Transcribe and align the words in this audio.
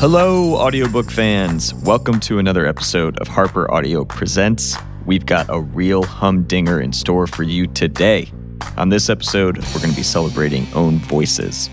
Hello, 0.00 0.54
audiobook 0.54 1.10
fans. 1.10 1.74
Welcome 1.74 2.20
to 2.20 2.38
another 2.38 2.64
episode 2.64 3.18
of 3.18 3.28
Harper 3.28 3.70
Audio 3.70 4.02
Presents. 4.02 4.74
We've 5.04 5.26
got 5.26 5.44
a 5.50 5.60
real 5.60 6.04
humdinger 6.04 6.80
in 6.80 6.94
store 6.94 7.26
for 7.26 7.42
you 7.42 7.66
today. 7.66 8.32
On 8.78 8.88
this 8.88 9.10
episode, 9.10 9.58
we're 9.58 9.80
going 9.80 9.90
to 9.90 9.96
be 9.96 10.02
celebrating 10.02 10.66
Own 10.72 11.00
Voices. 11.00 11.68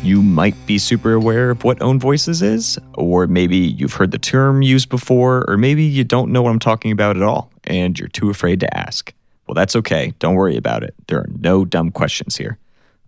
You 0.00 0.22
might 0.22 0.54
be 0.64 0.78
super 0.78 1.12
aware 1.12 1.50
of 1.50 1.64
what 1.64 1.82
Own 1.82 1.98
Voices 1.98 2.40
is, 2.40 2.78
or 2.92 3.26
maybe 3.26 3.56
you've 3.56 3.94
heard 3.94 4.12
the 4.12 4.18
term 4.18 4.62
used 4.62 4.88
before, 4.88 5.44
or 5.48 5.56
maybe 5.56 5.82
you 5.82 6.04
don't 6.04 6.30
know 6.30 6.40
what 6.40 6.50
I'm 6.50 6.60
talking 6.60 6.92
about 6.92 7.16
at 7.16 7.24
all, 7.24 7.50
and 7.64 7.98
you're 7.98 8.06
too 8.06 8.30
afraid 8.30 8.60
to 8.60 8.76
ask. 8.76 9.12
Well, 9.48 9.56
that's 9.56 9.74
okay. 9.74 10.14
Don't 10.20 10.36
worry 10.36 10.56
about 10.56 10.84
it. 10.84 10.94
There 11.08 11.18
are 11.18 11.28
no 11.40 11.64
dumb 11.64 11.90
questions 11.90 12.36
here. 12.36 12.58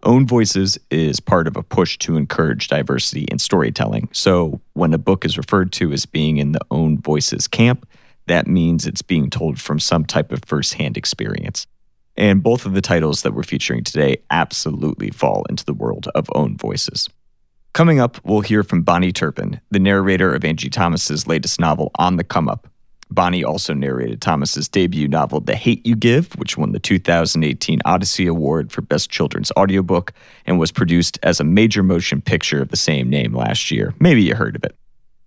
Own 0.06 0.24
Voices 0.24 0.78
is 0.88 1.19
part 1.19 1.48
of 1.48 1.56
a 1.56 1.65
push 1.65 1.98
to 1.98 2.16
encourage 2.16 2.69
diversity 2.69 3.24
in 3.24 3.41
storytelling. 3.41 4.09
So 4.12 4.60
when 4.74 4.95
a 4.95 4.98
book 4.98 5.24
is 5.24 5.37
referred 5.37 5.73
to 5.73 5.92
as 5.92 6.06
being 6.06 6.37
in 6.37 6.52
the 6.52 6.60
Own 6.70 7.01
Voices 7.01 7.48
camp, 7.48 7.88
that 8.27 8.47
means 8.47 8.87
it's 8.87 9.02
being 9.02 9.30
told 9.30 9.61
from 9.61 9.80
some 9.80 10.05
type 10.05 10.30
of 10.30 10.45
firsthand 10.47 10.97
experience. 10.97 11.66
And 12.16 12.41
both 12.41 12.66
of 12.66 12.74
the 12.74 12.80
titles 12.80 13.23
that 13.23 13.34
we're 13.34 13.42
featuring 13.42 13.83
today 13.83 14.19
absolutely 14.30 15.11
fall 15.11 15.45
into 15.48 15.64
the 15.64 15.74
world 15.74 16.06
of 16.14 16.30
Own 16.36 16.56
Voices. 16.56 17.09
Coming 17.73 17.98
up, 17.98 18.25
we'll 18.25 18.42
hear 18.42 18.62
from 18.62 18.84
Bahni 18.84 19.12
Turpin, 19.12 19.61
the 19.73 19.80
narrator 19.80 20.33
of 20.33 20.45
Angie 20.45 20.70
Thomas's 20.70 21.27
latest 21.27 21.59
novel, 21.59 21.91
On 21.97 22.16
the 22.16 22.25
Come 22.25 22.48
Up, 22.48 22.69
Bahni 23.12 23.45
also 23.45 23.73
narrated 23.73 24.20
Thomas's 24.20 24.69
debut 24.69 25.06
novel, 25.09 25.41
The 25.41 25.55
Hate 25.55 25.87
U 25.87 25.95
Give, 25.95 26.33
which 26.34 26.59
won 26.59 26.73
the 26.73 26.80
2018 26.80 27.80
Odyssey 27.84 28.27
Award 28.27 28.72
for 28.72 28.83
Best 28.83 29.11
Children's 29.11 29.53
Audiobook 29.56 30.12
and 30.44 30.58
was 30.58 30.72
produced 30.72 31.19
as 31.22 31.39
a 31.39 31.45
major 31.45 31.83
motion 31.83 32.20
picture 32.20 32.61
of 32.61 32.69
the 32.69 32.77
same 32.77 33.08
name 33.08 33.34
last 33.34 33.70
year. 33.70 33.95
Maybe 34.00 34.22
you 34.22 34.34
heard 34.34 34.56
of 34.56 34.64
it. 34.64 34.77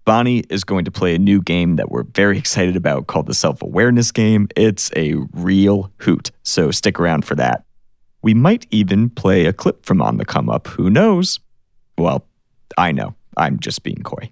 Bahni 0.06 0.46
is 0.52 0.64
going 0.64 0.86
to 0.86 0.92
play 0.92 1.16
a 1.16 1.20
new 1.20 1.42
game 1.42 1.78
that 1.78 1.90
we're 1.90 2.04
very 2.04 2.38
excited 2.40 2.76
about 2.76 3.08
called 3.08 3.28
the 3.28 3.34
Self 3.34 3.62
Awareness 3.62 4.12
Game. 4.12 4.48
It's 4.56 4.92
a 4.96 5.16
real 5.34 5.92
hoot, 6.00 6.32
so 6.44 6.72
stick 6.72 7.00
around 7.00 7.26
for 7.26 7.36
that. 7.36 7.64
We 8.22 8.34
might 8.34 8.68
even 8.72 9.10
play 9.10 9.46
a 9.46 9.54
clip 9.54 9.86
from 9.86 10.02
On 10.02 10.18
the 10.18 10.26
Come 10.26 10.50
Up. 10.50 10.68
Who 10.68 10.90
knows? 10.90 11.40
Well, 11.98 12.26
I 12.78 12.92
know. 12.92 13.16
I'm 13.38 13.60
just 13.60 13.84
being 13.84 14.04
coy. 14.04 14.32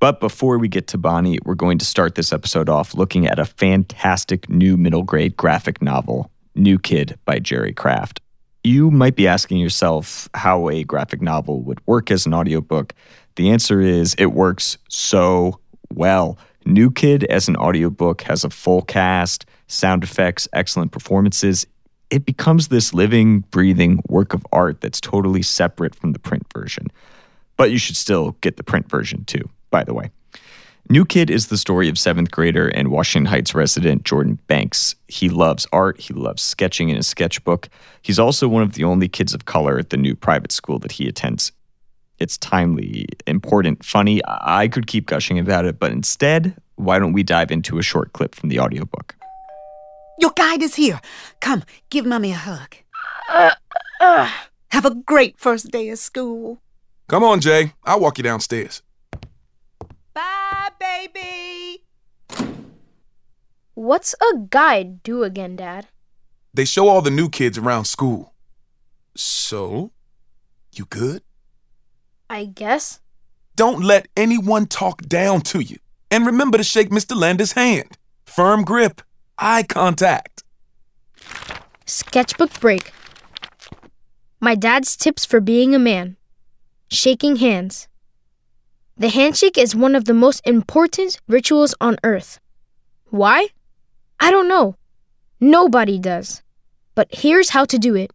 But 0.00 0.18
before 0.18 0.56
we 0.56 0.68
get 0.68 0.86
to 0.88 0.98
Bahni, 0.98 1.36
we're 1.44 1.54
going 1.54 1.76
to 1.76 1.84
start 1.84 2.14
this 2.14 2.32
episode 2.32 2.70
off 2.70 2.94
looking 2.94 3.26
at 3.26 3.38
a 3.38 3.44
fantastic 3.44 4.48
new 4.48 4.78
middle 4.78 5.02
grade 5.02 5.36
graphic 5.36 5.82
novel, 5.82 6.30
New 6.54 6.78
Kid 6.78 7.18
by 7.26 7.38
Jerry 7.38 7.74
Craft. 7.74 8.18
You 8.64 8.90
might 8.90 9.14
be 9.14 9.28
asking 9.28 9.58
yourself 9.58 10.26
how 10.32 10.70
a 10.70 10.84
graphic 10.84 11.20
novel 11.20 11.60
would 11.64 11.86
work 11.86 12.10
as 12.10 12.24
an 12.24 12.32
audiobook. 12.32 12.94
The 13.36 13.50
answer 13.50 13.82
is 13.82 14.14
it 14.14 14.32
works 14.32 14.78
so 14.88 15.60
well. 15.92 16.38
New 16.64 16.90
Kid 16.90 17.24
as 17.24 17.46
an 17.48 17.56
audiobook 17.56 18.22
has 18.22 18.42
a 18.42 18.48
full 18.48 18.80
cast, 18.80 19.44
sound 19.66 20.02
effects, 20.02 20.48
excellent 20.54 20.92
performances. 20.92 21.66
It 22.08 22.24
becomes 22.24 22.68
this 22.68 22.94
living, 22.94 23.40
breathing 23.50 24.02
work 24.08 24.32
of 24.32 24.46
art 24.50 24.80
that's 24.80 25.00
totally 25.00 25.42
separate 25.42 25.94
from 25.94 26.12
the 26.12 26.18
print 26.18 26.46
version. 26.54 26.86
But 27.58 27.70
you 27.70 27.76
should 27.76 27.98
still 27.98 28.32
get 28.40 28.56
the 28.56 28.64
print 28.64 28.88
version 28.88 29.26
too 29.26 29.46
by 29.70 29.84
the 29.84 29.94
way. 29.94 30.10
New 30.88 31.04
Kid 31.04 31.30
is 31.30 31.46
the 31.46 31.56
story 31.56 31.88
of 31.88 31.96
seventh 31.96 32.32
grader 32.32 32.68
and 32.68 32.88
Washington 32.88 33.26
Heights 33.26 33.54
resident 33.54 34.04
Jordan 34.04 34.40
Banks. 34.48 34.96
He 35.06 35.28
loves 35.28 35.66
art, 35.72 36.00
he 36.00 36.12
loves 36.12 36.42
sketching 36.42 36.88
in 36.88 36.96
his 36.96 37.06
sketchbook. 37.06 37.68
He's 38.02 38.18
also 38.18 38.48
one 38.48 38.62
of 38.62 38.72
the 38.72 38.84
only 38.84 39.08
kids 39.08 39.32
of 39.32 39.44
color 39.44 39.78
at 39.78 39.90
the 39.90 39.96
new 39.96 40.16
private 40.16 40.50
school 40.50 40.80
that 40.80 40.92
he 40.92 41.06
attends. 41.06 41.52
It's 42.18 42.36
timely, 42.36 43.06
important, 43.26 43.84
funny. 43.84 44.20
I 44.26 44.68
could 44.68 44.86
keep 44.88 45.06
gushing 45.06 45.38
about 45.38 45.64
it, 45.64 45.78
but 45.78 45.92
instead, 45.92 46.56
why 46.74 46.98
don't 46.98 47.12
we 47.12 47.22
dive 47.22 47.50
into 47.52 47.78
a 47.78 47.82
short 47.82 48.12
clip 48.12 48.34
from 48.34 48.48
the 48.48 48.58
audiobook? 48.58 49.14
Your 50.18 50.32
guide 50.32 50.62
is 50.62 50.74
here. 50.74 51.00
Come, 51.40 51.62
give 51.88 52.04
Mommy 52.04 52.32
a 52.32 52.36
hug. 52.36 52.74
Uh, 53.28 53.52
uh. 54.00 54.30
Have 54.70 54.84
a 54.84 54.94
great 54.94 55.38
first 55.38 55.70
day 55.70 55.88
of 55.88 55.98
school. 55.98 56.60
Come 57.08 57.24
on, 57.24 57.40
Jay. 57.40 57.74
I'll 57.84 58.00
walk 58.00 58.18
you 58.18 58.24
downstairs. 58.24 58.82
Bye, 60.20 60.68
baby. 60.78 61.84
What's 63.72 64.14
a 64.20 64.38
guide 64.50 65.02
do 65.02 65.22
again, 65.22 65.56
Dad? 65.56 65.88
They 66.52 66.66
show 66.66 66.88
all 66.88 67.00
the 67.00 67.10
new 67.10 67.30
kids 67.30 67.56
around 67.56 67.86
school. 67.86 68.34
So, 69.16 69.92
you 70.72 70.84
good? 70.84 71.22
I 72.28 72.44
guess. 72.44 73.00
Don't 73.56 73.82
let 73.82 74.08
anyone 74.14 74.66
talk 74.66 75.02
down 75.02 75.40
to 75.52 75.60
you. 75.60 75.78
And 76.10 76.26
remember 76.26 76.58
to 76.58 76.64
shake 76.64 76.90
Mr. 76.90 77.16
Landis' 77.16 77.52
hand. 77.52 77.96
Firm 78.26 78.62
grip, 78.62 79.00
eye 79.38 79.62
contact. 79.62 80.42
Sketchbook 81.86 82.60
break. 82.60 82.92
My 84.38 84.54
dad's 84.54 84.96
tips 84.96 85.24
for 85.24 85.40
being 85.40 85.74
a 85.74 85.78
man 85.78 86.18
shaking 86.90 87.36
hands. 87.36 87.88
The 89.00 89.08
handshake 89.08 89.56
is 89.56 89.74
one 89.74 89.94
of 89.94 90.04
the 90.04 90.12
most 90.12 90.46
important 90.46 91.18
rituals 91.26 91.74
on 91.80 91.96
earth. 92.04 92.38
Why? 93.08 93.48
I 94.20 94.30
don't 94.30 94.46
know. 94.46 94.76
Nobody 95.40 95.98
does. 95.98 96.42
But 96.94 97.08
here's 97.10 97.48
how 97.48 97.64
to 97.64 97.78
do 97.78 97.94
it. 97.94 98.12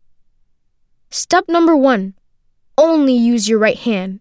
Step 1.10 1.46
number 1.48 1.76
one 1.76 2.14
only 2.78 3.14
use 3.14 3.50
your 3.50 3.58
right 3.58 3.80
hand, 3.80 4.20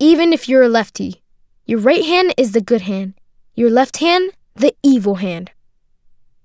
even 0.00 0.32
if 0.32 0.48
you're 0.48 0.64
a 0.64 0.68
lefty. 0.68 1.22
Your 1.66 1.78
right 1.78 2.04
hand 2.04 2.34
is 2.36 2.50
the 2.50 2.60
good 2.60 2.80
hand, 2.80 3.14
your 3.54 3.70
left 3.70 3.98
hand, 3.98 4.32
the 4.56 4.74
evil 4.82 5.16
hand. 5.16 5.52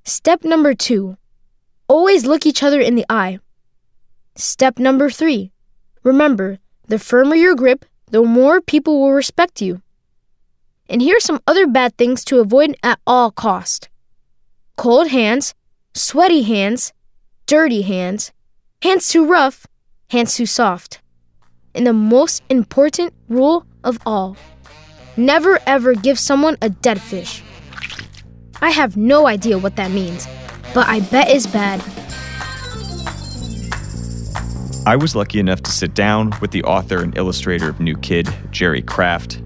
Step 0.03 0.43
number 0.43 0.75
two 0.75 1.17
always 1.87 2.27
look 2.27 2.45
each 2.45 2.61
other 2.61 2.79
in 2.79 2.93
the 2.93 3.07
eye. 3.09 3.39
Step 4.35 4.77
number 4.77 5.09
three 5.09 5.51
remember, 6.03 6.59
the 6.87 6.99
firmer 6.99 7.35
your 7.35 7.55
grip, 7.55 7.85
the 8.09 8.23
more 8.23 8.61
people 8.61 8.99
will 8.99 9.11
respect 9.11 9.61
you. 9.61 9.81
And 10.89 11.01
here 11.01 11.17
are 11.17 11.21
some 11.21 11.41
other 11.45 11.67
bad 11.67 11.97
things 11.97 12.23
to 12.25 12.39
avoid 12.39 12.75
at 12.81 12.99
all 13.05 13.31
cost. 13.31 13.89
Cold 14.77 15.09
hands, 15.09 15.53
sweaty 15.93 16.43
hands, 16.43 16.93
dirty 17.45 17.81
hands, 17.81 18.31
hands 18.81 19.09
too 19.09 19.25
rough, 19.25 19.67
hands 20.09 20.35
too 20.35 20.45
soft. 20.45 21.01
And 21.75 21.85
the 21.85 21.93
most 21.93 22.41
important 22.49 23.13
rule 23.27 23.65
of 23.83 23.99
all 24.05 24.37
never 25.17 25.59
ever 25.65 25.93
give 25.93 26.17
someone 26.17 26.57
a 26.61 26.69
dead 26.69 27.01
fish. 27.01 27.43
I 28.61 28.69
have 28.69 28.95
no 28.95 29.27
idea 29.27 29.57
what 29.57 29.75
that 29.75 29.91
means, 29.91 30.27
but 30.73 30.87
I 30.87 31.01
bet 31.01 31.29
it's 31.29 31.47
bad. 31.47 31.83
I 34.87 34.95
was 34.95 35.17
lucky 35.17 35.41
enough 35.41 35.61
to 35.63 35.71
sit 35.71 35.93
down 35.93 36.31
with 36.39 36.51
the 36.51 36.63
author 36.63 37.03
and 37.03 37.17
illustrator 37.17 37.67
of 37.67 37.81
New 37.81 37.97
Kid, 37.97 38.33
Jerry 38.51 38.81
Craft. 38.81 39.41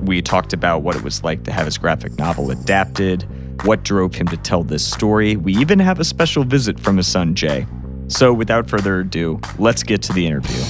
We 0.00 0.22
talked 0.22 0.54
about 0.54 0.80
what 0.80 0.96
it 0.96 1.02
was 1.02 1.22
like 1.22 1.44
to 1.44 1.52
have 1.52 1.66
his 1.66 1.76
graphic 1.76 2.16
novel 2.16 2.50
adapted, 2.50 3.26
what 3.66 3.82
drove 3.82 4.14
him 4.14 4.26
to 4.28 4.38
tell 4.38 4.62
this 4.62 4.90
story. 4.90 5.36
We 5.36 5.54
even 5.56 5.78
have 5.80 6.00
a 6.00 6.04
special 6.04 6.44
visit 6.44 6.80
from 6.80 6.96
his 6.96 7.06
son, 7.06 7.34
Jay. 7.34 7.66
So, 8.08 8.32
without 8.32 8.70
further 8.70 9.00
ado, 9.00 9.38
let's 9.58 9.82
get 9.82 10.00
to 10.04 10.14
the 10.14 10.26
interview. 10.26 10.62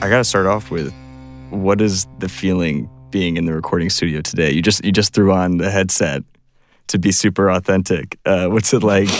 I 0.00 0.08
got 0.08 0.16
to 0.16 0.24
start 0.24 0.46
off 0.46 0.70
with 0.70 0.90
what 1.50 1.82
is 1.82 2.06
the 2.20 2.30
feeling 2.30 2.88
being 3.10 3.36
in 3.36 3.44
the 3.44 3.52
recording 3.52 3.90
studio 3.90 4.22
today? 4.22 4.52
You 4.52 4.62
just 4.62 4.82
you 4.82 4.90
just 4.90 5.12
threw 5.12 5.32
on 5.32 5.58
the 5.58 5.70
headset 5.70 6.22
to 6.86 6.98
be 6.98 7.12
super 7.12 7.50
authentic. 7.50 8.18
Uh, 8.24 8.46
what's 8.46 8.72
it 8.72 8.82
like 8.82 9.10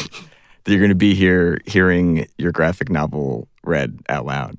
that 0.64 0.72
you're 0.72 0.80
going 0.80 0.88
to 0.88 0.94
be 0.94 1.14
here 1.14 1.58
hearing 1.66 2.26
your 2.38 2.52
graphic 2.52 2.90
novel 2.90 3.48
read 3.62 3.98
out 4.08 4.26
loud? 4.26 4.56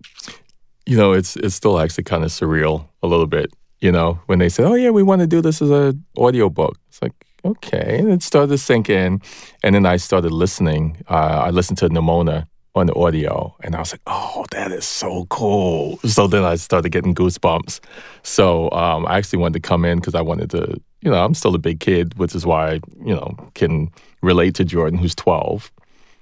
You 0.86 0.98
know, 0.98 1.14
it's 1.14 1.36
it's 1.38 1.56
still 1.56 1.80
actually 1.80 2.04
kind 2.04 2.24
of 2.24 2.30
surreal 2.30 2.88
a 3.02 3.08
little 3.08 3.28
bit. 3.28 3.52
You 3.82 3.92
know, 3.92 4.20
when 4.28 4.40
they 4.40 4.50
said, 4.50 4.66
"Oh 4.66 4.76
yeah, 4.76 4.92
we 4.92 5.04
want 5.04 5.22
to 5.22 5.28
do 5.28 5.42
this 5.42 5.62
as 5.62 5.70
an 5.70 6.06
audio 6.18 6.50
book," 6.50 6.78
it's 6.90 7.02
like 7.02 7.14
okay, 7.44 7.98
and 8.00 8.12
it 8.12 8.24
started 8.24 8.50
to 8.50 8.58
sink 8.58 8.90
in, 8.90 9.22
and 9.64 9.76
then 9.76 9.86
I 9.86 9.98
started 9.98 10.32
listening. 10.32 10.98
Uh, 11.10 11.44
I 11.46 11.50
listened 11.50 11.78
to 11.80 11.90
Nimona 11.90 12.46
on 12.76 12.88
the 12.88 12.94
audio, 12.96 13.56
and 13.64 13.76
I 13.76 13.80
was 13.80 13.94
like, 13.94 14.02
"Oh, 14.06 14.46
that 14.52 14.72
is 14.72 14.86
so 14.86 15.26
cool!" 15.30 15.98
So 16.06 16.28
then 16.28 16.44
I 16.44 16.56
started 16.56 16.90
getting 16.90 17.16
goosebumps. 17.16 17.80
So 18.24 18.70
um, 18.72 19.08
I 19.08 19.18
actually 19.18 19.40
wanted 19.40 19.62
to 19.62 19.68
come 19.68 19.86
in 19.86 20.00
because 20.00 20.16
I 20.16 20.22
wanted 20.22 20.52
to. 20.52 20.80
You 21.02 21.12
know, 21.12 21.24
I'm 21.24 21.36
still 21.36 21.54
a 21.54 21.60
big 21.60 21.80
kid, 21.80 22.18
which 22.18 22.34
is 22.34 22.46
why 22.46 22.80
you 23.06 23.14
know, 23.14 23.36
can 23.54 23.92
relate 24.24 24.56
to 24.56 24.66
Jordan, 24.66 24.98
who's 24.98 25.14
12 25.14 25.72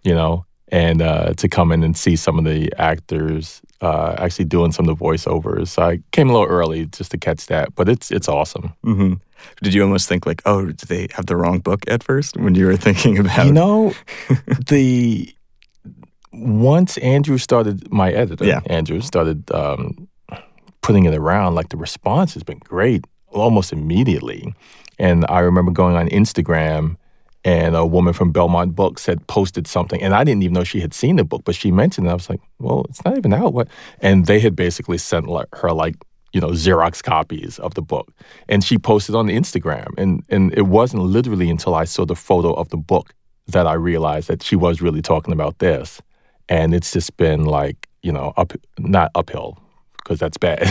you 0.04 0.14
know, 0.14 0.46
and 0.70 1.02
uh, 1.02 1.34
to 1.36 1.48
come 1.48 1.72
in 1.72 1.84
and 1.84 1.96
see 1.96 2.16
some 2.16 2.40
of 2.40 2.46
the 2.46 2.72
actors 2.78 3.62
uh, 3.82 4.16
actually 4.18 4.46
doing 4.46 4.72
some 4.72 4.88
of 4.88 4.98
the 4.98 5.04
voiceovers. 5.04 5.70
So 5.70 5.84
I 5.84 6.00
came 6.12 6.30
a 6.30 6.34
little 6.34 6.48
early 6.48 6.86
just 6.88 7.12
to 7.12 7.18
catch 7.18 7.48
that, 7.48 7.76
but 7.76 7.90
it's 7.90 8.12
it's 8.12 8.28
awesome. 8.28 8.74
Mm-hmm. 8.86 9.14
Did 9.62 9.74
you 9.74 9.84
almost 9.84 10.08
think 10.08 10.26
like, 10.26 10.42
oh, 10.46 10.68
did 10.68 10.88
they 10.88 11.08
have 11.14 11.26
the 11.26 11.36
wrong 11.36 11.60
book 11.60 11.84
at 11.88 12.02
first 12.02 12.38
when 12.38 12.56
you 12.56 12.66
were 12.66 12.78
thinking 12.88 13.18
about? 13.18 13.46
You 13.46 13.54
know, 13.54 13.94
the 14.68 15.34
once 16.32 16.98
Andrew 17.00 17.38
started, 17.38 17.92
my 17.92 18.12
editor, 18.12 18.46
yeah. 18.46 18.62
Andrew 18.68 19.02
started 19.02 19.52
um, 19.52 20.08
putting 20.82 21.06
it 21.06 21.14
around, 21.14 21.56
like 21.56 21.70
the 21.70 21.78
response 21.78 22.34
has 22.34 22.44
been 22.44 22.60
great 22.60 23.06
almost 23.30 23.74
immediately. 23.74 24.54
And 25.00 25.26
I 25.30 25.40
remember 25.40 25.72
going 25.72 25.96
on 25.96 26.08
Instagram 26.10 26.98
and 27.46 27.76
a 27.76 27.86
woman 27.86 28.14
from 28.14 28.32
Belmont 28.32 28.76
Books 28.76 29.06
had 29.06 29.26
posted 29.28 29.68
something, 29.68 30.02
and 30.02 30.14
I 30.14 30.24
didn't 30.24 30.44
even 30.44 30.54
know 30.54 30.64
she 30.64 30.80
had 30.80 30.94
seen 30.94 31.18
the 31.18 31.24
book, 31.24 31.44
but 31.44 31.56
she 31.56 31.72
mentioned 31.72 32.08
it. 32.08 32.12
I 32.12 32.14
was 32.14 32.30
like, 32.30 32.42
"Well, 32.60 32.86
it's 32.90 33.04
not 33.04 33.18
even 33.18 33.34
out." 33.34 33.54
What? 33.54 33.68
And 34.00 34.26
they 34.26 34.40
had 34.40 34.56
basically 34.56 34.98
sent 34.98 35.28
her 35.54 35.72
like 35.72 35.96
you 36.32 36.42
know 36.42 36.50
Xerox 36.50 37.04
copies 37.04 37.60
of 37.60 37.74
the 37.74 37.82
book, 37.82 38.14
and 38.48 38.64
she 38.64 38.78
posted 38.78 39.16
on 39.16 39.28
Instagram, 39.28 39.88
and 39.98 40.24
and 40.30 40.54
it 40.54 40.68
wasn't 40.68 41.04
literally 41.04 41.50
until 41.50 41.76
I 41.76 41.86
saw 41.86 42.06
the 42.06 42.16
photo 42.16 42.54
of 42.54 42.70
the 42.70 42.78
book 42.78 43.14
that 43.48 43.68
I 43.68 43.74
realized 43.74 44.30
that 44.30 44.42
she 44.42 44.56
was 44.56 44.82
really 44.82 45.02
talking 45.02 45.34
about 45.34 45.60
this, 45.60 46.02
and 46.48 46.74
it's 46.74 46.92
just 46.92 47.18
been 47.18 47.46
like 47.46 47.88
you 48.02 48.12
know 48.12 48.34
up 48.38 48.54
not 48.80 49.12
uphill 49.16 49.58
because 50.04 50.20
that's 50.20 50.38
bad. 50.38 50.62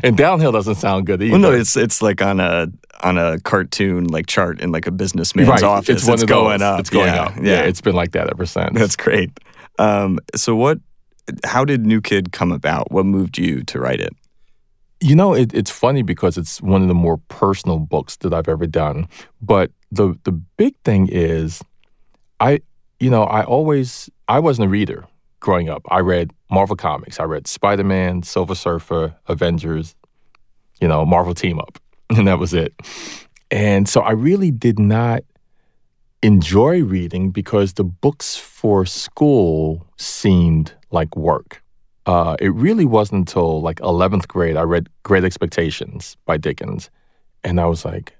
and 0.02 0.16
downhill 0.16 0.52
doesn't 0.52 0.76
sound 0.76 1.06
good 1.06 1.22
either. 1.22 1.32
Well, 1.32 1.40
no, 1.40 1.52
it's 1.52 1.76
it's 1.76 2.00
like 2.00 2.22
on 2.22 2.40
a 2.40 2.68
on 3.02 3.18
a 3.18 3.38
cartoon 3.40 4.06
like 4.06 4.26
chart 4.26 4.60
in 4.60 4.72
like 4.72 4.86
a 4.86 4.90
businessman's 4.90 5.48
right. 5.48 5.62
office. 5.62 5.88
It's, 5.88 6.04
one 6.04 6.14
it's 6.14 6.22
of 6.22 6.28
going 6.28 6.60
those. 6.60 6.66
up. 6.66 6.80
It's 6.80 6.90
going 6.90 7.12
yeah, 7.12 7.22
up. 7.22 7.36
Yeah. 7.36 7.42
Yeah, 7.42 7.60
it's 7.62 7.80
been 7.80 7.94
like 7.94 8.12
that 8.12 8.30
ever 8.30 8.46
since. 8.46 8.78
That's 8.78 8.96
great. 8.96 9.30
Um, 9.78 10.18
so 10.34 10.56
what? 10.56 10.78
How 11.44 11.64
did 11.64 11.86
New 11.86 12.00
Kid 12.00 12.32
come 12.32 12.52
about? 12.52 12.90
What 12.90 13.06
moved 13.06 13.38
you 13.38 13.62
to 13.64 13.78
write 13.78 14.00
it? 14.00 14.14
You 15.00 15.14
know, 15.14 15.34
it, 15.34 15.52
it's 15.54 15.70
funny 15.70 16.02
because 16.02 16.36
it's 16.36 16.60
one 16.62 16.82
of 16.82 16.88
the 16.88 16.94
more 16.94 17.18
personal 17.28 17.78
books 17.78 18.16
that 18.18 18.32
I've 18.32 18.48
ever 18.48 18.66
done. 18.66 19.08
But 19.40 19.70
the 19.90 20.18
the 20.24 20.32
big 20.32 20.74
thing 20.84 21.08
is, 21.10 21.62
I 22.40 22.60
you 22.98 23.10
know 23.10 23.24
I 23.24 23.44
always 23.44 24.08
I 24.28 24.38
wasn't 24.38 24.66
a 24.66 24.70
reader 24.70 25.06
growing 25.42 25.68
up. 25.68 25.82
I 25.90 26.00
read 26.00 26.32
Marvel 26.50 26.76
comics. 26.76 27.20
I 27.20 27.24
read 27.24 27.46
Spider 27.46 27.84
Man, 27.84 28.22
Silver 28.22 28.54
Surfer, 28.54 29.14
Avengers, 29.26 29.94
you 30.80 30.88
know, 30.88 31.04
Marvel 31.04 31.34
Team 31.34 31.58
Up, 31.58 31.78
and 32.10 32.26
that 32.26 32.38
was 32.38 32.54
it. 32.54 32.72
And 33.50 33.86
so 33.86 34.00
I 34.00 34.12
really 34.12 34.50
did 34.50 34.78
not 34.78 35.22
enjoy 36.22 36.82
reading 36.82 37.30
because 37.30 37.74
the 37.74 37.84
books 37.84 38.36
for 38.36 38.86
school 38.86 39.86
seemed 39.98 40.72
like 40.90 41.14
work. 41.16 41.62
Uh, 42.06 42.36
it 42.40 42.54
really 42.54 42.84
wasn't 42.84 43.18
until 43.18 43.60
like 43.60 43.78
11th 43.80 44.26
grade 44.26 44.56
I 44.56 44.62
read 44.62 44.88
Great 45.02 45.24
Expectations 45.24 46.16
by 46.24 46.36
Dickens. 46.36 46.90
And 47.44 47.60
I 47.60 47.66
was 47.66 47.84
like, 47.84 48.16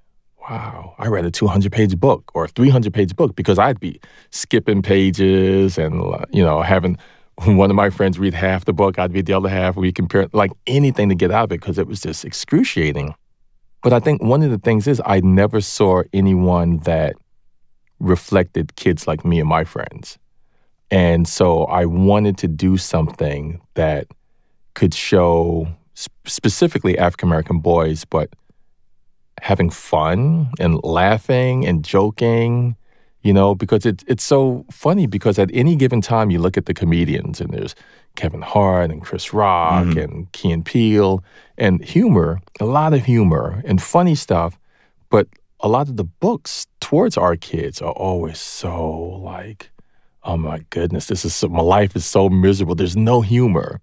wow, 0.48 0.94
I 0.98 1.06
read 1.08 1.24
a 1.24 1.30
200 1.30 1.70
page 1.72 1.98
book 1.98 2.30
or 2.34 2.44
a 2.44 2.48
300 2.48 2.92
page 2.92 3.14
book 3.16 3.36
because 3.36 3.58
I'd 3.58 3.80
be 3.80 4.00
skipping 4.30 4.82
pages 4.82 5.78
and, 5.78 6.02
uh, 6.02 6.24
you 6.32 6.44
know, 6.44 6.62
having 6.62 6.98
one 7.44 7.70
of 7.70 7.76
my 7.76 7.90
friends 7.90 8.18
read 8.18 8.34
half 8.34 8.64
the 8.64 8.72
book, 8.72 8.98
I'd 8.98 9.12
read 9.12 9.26
the 9.26 9.32
other 9.34 9.48
half. 9.48 9.76
We 9.76 9.92
compare 9.92 10.28
like 10.32 10.52
anything 10.66 11.08
to 11.08 11.14
get 11.14 11.30
out 11.30 11.44
of 11.44 11.52
it 11.52 11.60
because 11.60 11.78
it 11.78 11.86
was 11.86 12.00
just 12.00 12.24
excruciating. 12.24 13.14
But 13.82 13.92
I 13.92 14.00
think 14.00 14.22
one 14.22 14.42
of 14.42 14.50
the 14.50 14.58
things 14.58 14.86
is 14.86 15.00
I 15.04 15.20
never 15.20 15.60
saw 15.60 16.02
anyone 16.12 16.78
that 16.78 17.14
reflected 17.98 18.76
kids 18.76 19.06
like 19.06 19.24
me 19.24 19.40
and 19.40 19.48
my 19.48 19.64
friends. 19.64 20.18
And 20.90 21.26
so 21.26 21.64
I 21.64 21.86
wanted 21.86 22.36
to 22.38 22.48
do 22.48 22.76
something 22.76 23.60
that 23.74 24.08
could 24.74 24.94
show 24.94 25.68
specifically 25.94 26.98
African 26.98 27.28
American 27.28 27.60
boys, 27.60 28.04
but 28.04 28.30
having 29.40 29.70
fun 29.70 30.50
and 30.58 30.82
laughing 30.84 31.66
and 31.66 31.84
joking, 31.84 32.76
you 33.22 33.32
know, 33.32 33.54
because 33.54 33.86
it, 33.86 34.02
it's 34.06 34.24
so 34.24 34.64
funny 34.70 35.06
because 35.06 35.38
at 35.38 35.50
any 35.52 35.76
given 35.76 36.00
time 36.00 36.30
you 36.30 36.38
look 36.38 36.56
at 36.56 36.66
the 36.66 36.74
comedians 36.74 37.40
and 37.40 37.52
there's 37.52 37.74
Kevin 38.16 38.42
Hart 38.42 38.90
and 38.90 39.02
Chris 39.02 39.32
Rock 39.32 39.86
mm-hmm. 39.86 39.98
and 39.98 40.32
Key 40.32 40.52
and 40.52 40.64
Peele 40.64 41.24
and 41.56 41.82
humor, 41.82 42.40
a 42.60 42.64
lot 42.64 42.92
of 42.92 43.04
humor 43.04 43.62
and 43.64 43.80
funny 43.80 44.14
stuff, 44.14 44.58
but 45.08 45.28
a 45.60 45.68
lot 45.68 45.88
of 45.88 45.96
the 45.96 46.04
books 46.04 46.66
towards 46.80 47.16
our 47.16 47.36
kids 47.36 47.80
are 47.80 47.92
always 47.92 48.38
so 48.38 49.20
like, 49.22 49.70
oh 50.24 50.36
my 50.36 50.64
goodness, 50.70 51.06
this 51.06 51.24
is 51.24 51.34
so, 51.34 51.48
my 51.48 51.62
life 51.62 51.96
is 51.96 52.04
so 52.04 52.28
miserable. 52.28 52.74
There's 52.74 52.96
no 52.96 53.20
humor. 53.20 53.80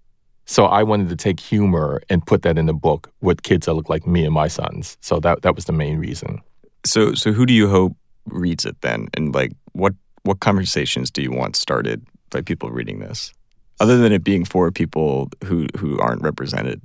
So 0.50 0.64
I 0.64 0.82
wanted 0.82 1.08
to 1.10 1.14
take 1.14 1.38
humor 1.38 2.02
and 2.10 2.26
put 2.26 2.42
that 2.42 2.58
in 2.58 2.66
the 2.66 2.74
book 2.74 3.12
with 3.20 3.44
kids 3.44 3.66
that 3.66 3.74
look 3.74 3.88
like 3.88 4.04
me 4.04 4.24
and 4.24 4.34
my 4.34 4.48
sons. 4.48 4.96
So 5.00 5.20
that 5.20 5.42
that 5.42 5.54
was 5.54 5.66
the 5.66 5.72
main 5.72 5.98
reason. 5.98 6.40
So 6.84 7.14
so 7.14 7.30
who 7.30 7.46
do 7.46 7.54
you 7.54 7.68
hope 7.68 7.94
reads 8.26 8.64
it 8.64 8.74
then? 8.80 9.06
And 9.14 9.32
like 9.32 9.52
what 9.74 9.94
what 10.24 10.40
conversations 10.40 11.08
do 11.08 11.22
you 11.22 11.30
want 11.30 11.54
started 11.54 12.04
by 12.30 12.40
people 12.40 12.68
reading 12.68 12.98
this? 12.98 13.32
Other 13.78 13.96
than 13.96 14.10
it 14.10 14.24
being 14.24 14.44
for 14.44 14.72
people 14.72 15.30
who 15.44 15.68
who 15.78 16.00
aren't 16.00 16.22
represented. 16.22 16.82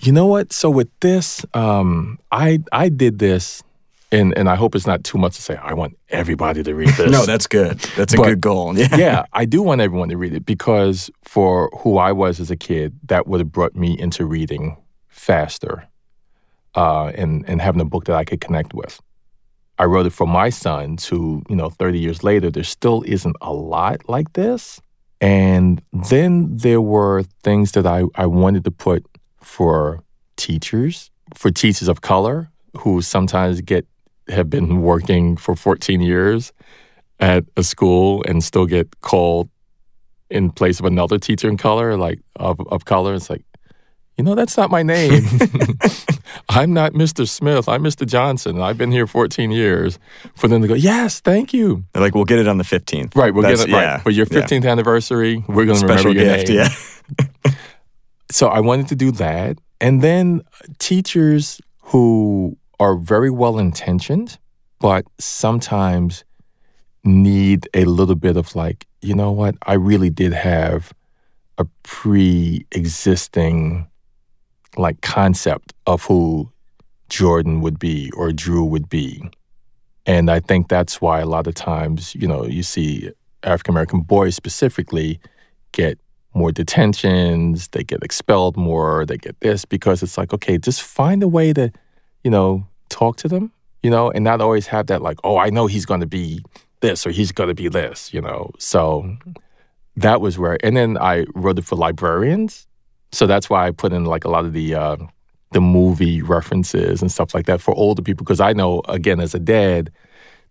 You 0.00 0.12
know 0.12 0.26
what? 0.26 0.52
So 0.52 0.68
with 0.68 0.90
this, 1.00 1.42
um, 1.54 2.18
I 2.32 2.58
I 2.70 2.90
did 2.90 3.18
this 3.18 3.62
and 4.12 4.36
and 4.38 4.48
I 4.48 4.54
hope 4.56 4.74
it's 4.74 4.86
not 4.86 5.02
too 5.04 5.18
much 5.18 5.36
to 5.36 5.42
say. 5.42 5.56
I 5.56 5.74
want 5.74 5.96
everybody 6.10 6.62
to 6.62 6.74
read 6.74 6.90
this. 6.90 7.10
no, 7.18 7.26
that's 7.26 7.46
good. 7.46 7.78
That's 7.96 8.14
a 8.14 8.16
But- 8.16 8.26
good 8.26 8.40
goal. 8.40 8.76
Yeah. 8.78 8.96
yeah, 8.96 9.24
I 9.32 9.44
do 9.44 9.62
want 9.62 9.80
everyone 9.80 10.08
to 10.10 10.16
read 10.16 10.32
it 10.34 10.44
because 10.46 11.10
for 11.24 11.70
who 11.80 11.98
I 11.98 12.12
was 12.12 12.40
as 12.40 12.50
a 12.50 12.56
kid, 12.56 12.98
that 13.08 13.26
would 13.26 13.40
have 13.40 13.52
brought 13.52 13.74
me 13.74 13.98
into 13.98 14.24
reading 14.26 14.76
faster, 15.08 15.86
uh, 16.74 17.06
and 17.14 17.44
and 17.48 17.60
having 17.60 17.80
a 17.80 17.84
book 17.84 18.04
that 18.04 18.16
I 18.16 18.24
could 18.24 18.40
connect 18.40 18.74
with. 18.74 19.00
I 19.78 19.84
wrote 19.84 20.06
it 20.06 20.12
for 20.12 20.26
my 20.26 20.50
sons, 20.50 21.06
who 21.06 21.42
you 21.48 21.56
know, 21.56 21.70
thirty 21.70 21.98
years 21.98 22.22
later, 22.22 22.50
there 22.50 22.64
still 22.64 23.02
isn't 23.06 23.36
a 23.40 23.52
lot 23.52 24.08
like 24.08 24.32
this. 24.34 24.80
And 25.20 25.80
then 26.10 26.56
there 26.58 26.80
were 26.82 27.24
things 27.42 27.72
that 27.72 27.86
I, 27.86 28.02
I 28.16 28.26
wanted 28.26 28.64
to 28.64 28.70
put 28.70 29.04
for 29.40 30.02
teachers, 30.36 31.10
for 31.34 31.50
teachers 31.50 31.88
of 31.88 32.02
color 32.02 32.50
who 32.78 33.00
sometimes 33.00 33.62
get 33.62 33.86
have 34.28 34.50
been 34.50 34.82
working 34.82 35.36
for 35.36 35.54
14 35.56 36.00
years 36.00 36.52
at 37.20 37.44
a 37.56 37.62
school 37.62 38.22
and 38.28 38.42
still 38.44 38.66
get 38.66 39.00
called 39.00 39.48
in 40.30 40.50
place 40.50 40.80
of 40.80 40.86
another 40.86 41.18
teacher 41.18 41.48
in 41.48 41.56
color, 41.56 41.96
like 41.96 42.20
of, 42.36 42.58
of 42.68 42.84
color. 42.84 43.14
It's 43.14 43.30
like, 43.30 43.44
you 44.18 44.24
know, 44.24 44.34
that's 44.34 44.56
not 44.56 44.70
my 44.70 44.82
name. 44.82 45.22
I'm 46.48 46.72
not 46.72 46.92
Mr. 46.92 47.28
Smith. 47.28 47.68
I'm 47.68 47.82
Mr. 47.82 48.06
Johnson. 48.06 48.60
I've 48.60 48.76
been 48.78 48.90
here 48.90 49.06
14 49.06 49.50
years. 49.50 49.98
For 50.34 50.48
them 50.48 50.62
to 50.62 50.68
go, 50.68 50.74
yes, 50.74 51.20
thank 51.20 51.52
you. 51.52 51.84
They're 51.92 52.02
like, 52.02 52.14
we'll 52.14 52.24
get 52.24 52.38
it 52.38 52.48
on 52.48 52.58
the 52.58 52.64
15th. 52.64 53.14
Right, 53.14 53.32
we'll 53.32 53.42
That's- 53.42 53.60
get 53.64 53.68
it 53.70 53.72
right. 53.72 53.82
yeah, 53.82 53.98
For 53.98 54.10
your 54.10 54.26
yeah. 54.30 54.40
15th 54.40 54.68
anniversary, 54.68 55.44
we're 55.48 55.64
going 55.66 55.78
to 55.80 55.86
Special 55.86 56.12
remember 56.12 56.22
your 56.24 56.36
gift. 56.36 56.48
name. 56.48 56.58
Yeah. 56.58 57.52
So 58.32 58.48
I 58.48 58.58
wanted 58.58 58.88
to 58.88 58.96
do 58.96 59.12
that. 59.12 59.56
And 59.80 60.02
then 60.02 60.42
teachers 60.80 61.60
who 61.80 62.56
are 62.78 62.96
very 62.96 63.30
well 63.30 63.58
intentioned, 63.58 64.38
but 64.78 65.04
sometimes 65.18 66.24
need 67.04 67.68
a 67.74 67.84
little 67.84 68.14
bit 68.14 68.36
of 68.36 68.54
like, 68.56 68.86
you 69.00 69.14
know 69.14 69.30
what? 69.30 69.54
I 69.66 69.74
really 69.74 70.10
did 70.10 70.32
have 70.32 70.92
a 71.58 71.66
pre 71.82 72.66
existing 72.72 73.88
like 74.76 75.00
concept 75.00 75.72
of 75.86 76.04
who 76.04 76.50
Jordan 77.08 77.60
would 77.60 77.78
be 77.78 78.10
or 78.16 78.32
Drew 78.32 78.64
would 78.64 78.88
be. 78.88 79.22
And 80.04 80.30
I 80.30 80.40
think 80.40 80.68
that's 80.68 81.00
why 81.00 81.20
a 81.20 81.26
lot 81.26 81.46
of 81.46 81.54
times, 81.54 82.14
you 82.14 82.28
know, 82.28 82.44
you 82.44 82.62
see 82.62 83.10
African 83.42 83.72
American 83.72 84.00
boys 84.00 84.34
specifically 84.34 85.18
get 85.72 85.98
more 86.34 86.52
detentions, 86.52 87.68
they 87.68 87.82
get 87.82 88.02
expelled 88.02 88.56
more, 88.56 89.06
they 89.06 89.16
get 89.16 89.40
this 89.40 89.64
because 89.64 90.02
it's 90.02 90.18
like, 90.18 90.32
okay, 90.34 90.58
just 90.58 90.82
find 90.82 91.22
a 91.22 91.28
way 91.28 91.52
to, 91.54 91.72
you 92.26 92.30
know, 92.30 92.66
talk 92.88 93.16
to 93.18 93.28
them, 93.28 93.52
you 93.84 93.88
know, 93.88 94.10
and 94.10 94.24
not 94.24 94.40
always 94.40 94.66
have 94.66 94.88
that 94.88 95.00
like, 95.00 95.16
oh, 95.22 95.38
I 95.38 95.48
know 95.48 95.68
he's 95.68 95.86
going 95.86 96.00
to 96.00 96.08
be 96.08 96.42
this 96.80 97.06
or 97.06 97.12
he's 97.12 97.30
going 97.30 97.46
to 97.46 97.54
be 97.54 97.68
this, 97.68 98.12
you 98.12 98.20
know. 98.20 98.50
So 98.58 99.16
that 99.94 100.20
was 100.20 100.36
where, 100.36 100.58
and 100.64 100.76
then 100.76 100.98
I 100.98 101.24
wrote 101.36 101.56
it 101.60 101.64
for 101.64 101.76
librarians. 101.76 102.66
So 103.12 103.28
that's 103.28 103.48
why 103.48 103.68
I 103.68 103.70
put 103.70 103.92
in 103.92 104.06
like 104.06 104.24
a 104.24 104.28
lot 104.28 104.44
of 104.44 104.54
the, 104.54 104.74
uh, 104.74 104.96
the 105.52 105.60
movie 105.60 106.20
references 106.20 107.00
and 107.00 107.12
stuff 107.12 107.32
like 107.32 107.46
that 107.46 107.60
for 107.60 107.72
older 107.76 108.02
people 108.02 108.24
because 108.24 108.40
I 108.40 108.52
know, 108.54 108.82
again, 108.88 109.20
as 109.20 109.32
a 109.32 109.38
dad, 109.38 109.92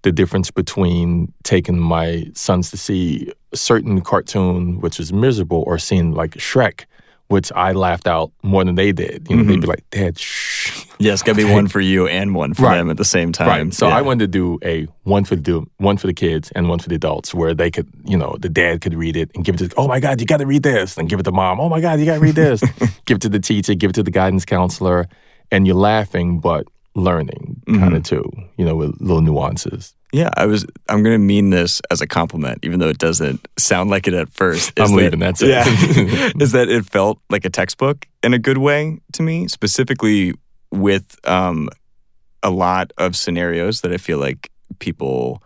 the 0.04 0.14
difference 0.14 0.52
between 0.52 1.34
taking 1.44 1.78
my 1.78 2.32
sons 2.36 2.72
to 2.72 2.78
see 2.78 3.34
a 3.52 3.58
certain 3.58 4.00
cartoon, 4.00 4.80
which 4.80 4.98
was 4.98 5.12
miserable, 5.12 5.66
or 5.68 5.78
seeing 5.78 6.14
like 6.14 6.36
Shrek, 6.36 6.86
which 7.28 7.52
I 7.54 7.72
laughed 7.72 8.08
out 8.08 8.32
more 8.44 8.64
than 8.64 8.76
they 8.76 8.92
did. 8.92 9.28
You 9.30 9.38
know, 9.38 9.44
they'd 9.44 9.56
be 9.56 9.62
mm-hmm. 9.62 9.70
like, 9.70 9.90
Dad, 9.90 10.20
shh. 10.20 10.86
Yeah, 11.00 11.14
it's 11.14 11.24
got 11.24 11.36
to 11.36 11.46
be 11.46 11.52
one 11.52 11.68
for 11.68 11.80
you 11.82 12.08
and 12.08 12.36
one 12.36 12.54
for 12.54 12.64
Right. 12.64 12.78
them 12.78 12.90
at 12.90 12.98
the 12.98 13.06
same 13.06 13.32
time. 13.32 13.48
Right. 13.48 13.74
So 13.74 13.88
Yeah. 13.88 13.98
I 13.98 14.02
wanted 14.02 14.20
to 14.20 14.28
do 14.28 14.60
a 14.64 14.88
one 15.04 15.26
for 15.26 15.36
the 15.36 15.42
do- 15.42 15.70
one 15.78 15.98
for 15.98 16.08
the 16.08 16.14
kids 16.14 16.52
and 16.52 16.70
one 16.70 16.80
for 16.80 16.90
the 16.90 16.96
adults, 16.96 17.34
where 17.34 17.54
they 17.54 17.72
could, 17.72 17.88
you 18.06 18.18
know, 18.18 18.36
the 18.40 18.50
dad 18.50 18.82
could 18.82 18.94
read 18.94 19.18
it 19.18 19.32
and 19.36 19.44
give 19.44 19.56
it 19.56 19.70
to, 19.70 19.76
oh 19.78 19.88
my 19.88 20.00
God, 20.00 20.20
you 20.22 20.28
got 20.28 20.38
to 20.38 20.46
read 20.46 20.64
this, 20.64 20.98
and 20.98 21.10
give 21.10 21.20
it 21.20 21.24
to 21.24 21.32
mom. 21.32 21.60
Oh 21.60 21.70
my 21.70 21.82
God, 21.82 22.00
you 22.00 22.06
got 22.06 22.16
to 22.16 22.20
read 22.20 22.36
this. 22.36 22.62
give 23.06 23.18
it 23.18 23.22
to 23.22 23.30
the 23.30 23.40
teacher, 23.40 23.74
give 23.74 23.90
it 23.90 23.94
to 23.94 24.04
the 24.04 24.12
guidance 24.12 24.46
counselor, 24.46 25.08
and 25.52 25.66
you're 25.68 25.76
laughing 25.76 26.40
but 26.40 26.68
learning 26.96 27.62
kind 27.68 27.92
Mhm. 27.94 27.98
of 27.98 28.04
too, 28.04 28.24
you 28.58 28.66
know, 28.66 28.76
with 28.76 28.96
little 29.00 29.22
nuances. 29.22 29.94
Yeah, 30.14 30.30
I 30.38 30.46
was. 30.46 30.66
I'm 30.88 31.04
going 31.04 31.14
to 31.16 31.26
mean 31.26 31.50
this 31.50 31.82
as 31.92 32.00
a 32.00 32.08
compliment, 32.08 32.60
even 32.64 32.80
though 32.80 32.88
it 32.88 32.98
doesn't 33.00 33.46
sound 33.60 33.90
like 33.90 34.08
it 34.08 34.14
at 34.14 34.30
first. 34.30 34.72
I'm 34.78 34.86
is 34.86 34.90
that- 34.92 34.96
leaving, 34.96 35.20
that's 35.20 35.42
it. 35.42 35.50
Yeah, 35.50 35.66
is 36.40 36.54
that 36.54 36.70
it 36.70 36.86
felt 36.86 37.20
like 37.30 37.44
a 37.44 37.50
textbook 37.50 38.08
in 38.24 38.34
a 38.34 38.40
good 38.40 38.58
way 38.60 39.00
to 39.14 39.24
me, 39.24 39.48
specifically 39.50 40.34
with 40.72 41.18
um, 41.28 41.68
a 42.44 42.50
lot 42.50 42.94
of 42.98 43.16
scenarios 43.18 43.82
that 43.82 43.92
I 43.92 43.98
feel 43.98 44.18
like 44.18 44.50
people 44.80 45.42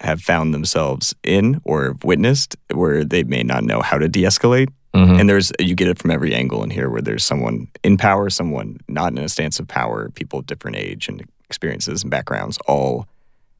have 0.00 0.20
found 0.22 0.52
themselves 0.54 1.14
in 1.22 1.60
or 1.64 1.84
have 1.88 2.04
witnessed, 2.04 2.56
where 2.72 3.04
they 3.04 3.22
may 3.24 3.42
not 3.42 3.64
know 3.64 3.80
how 3.82 3.98
to 3.98 4.08
de-escalate. 4.08 4.68
Mhm. 4.94 5.20
And 5.20 5.28
there's 5.28 5.52
you 5.60 5.74
get 5.74 5.88
it 5.88 5.98
from 5.98 6.10
every 6.10 6.34
angle 6.34 6.64
in 6.64 6.70
here, 6.70 6.88
where 6.90 7.02
there's 7.02 7.22
someone 7.24 7.68
in 7.84 7.96
power, 7.96 8.28
someone 8.30 8.78
not 8.88 9.12
in 9.12 9.18
a 9.18 9.28
stance 9.28 9.60
of 9.60 9.68
power, 9.68 10.08
people 10.10 10.40
of 10.40 10.46
different 10.46 10.76
age 10.78 11.08
and 11.08 11.22
experiences 11.48 12.02
and 12.02 12.10
backgrounds, 12.10 12.58
all 12.66 13.06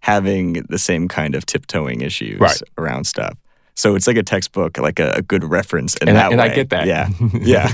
having 0.01 0.55
the 0.69 0.79
same 0.79 1.07
kind 1.09 1.35
of 1.35 1.45
tiptoeing 1.47 2.01
issues 2.01 2.41
Right. 2.41 2.61
around 2.79 3.05
stuff. 3.05 3.37
So 3.81 3.95
it's 3.95 4.07
like 4.07 4.19
a 4.19 4.23
textbook, 4.23 4.77
like 4.77 4.99
a, 5.01 5.11
a 5.17 5.23
good 5.23 5.43
reference 5.43 5.95
in 6.03 6.09
and, 6.11 6.19
I, 6.19 6.23
that 6.25 6.33
and 6.33 6.41
I 6.43 6.49
get 6.55 6.69
that. 6.69 6.87
Yeah, 6.87 7.09
yeah. 7.41 7.67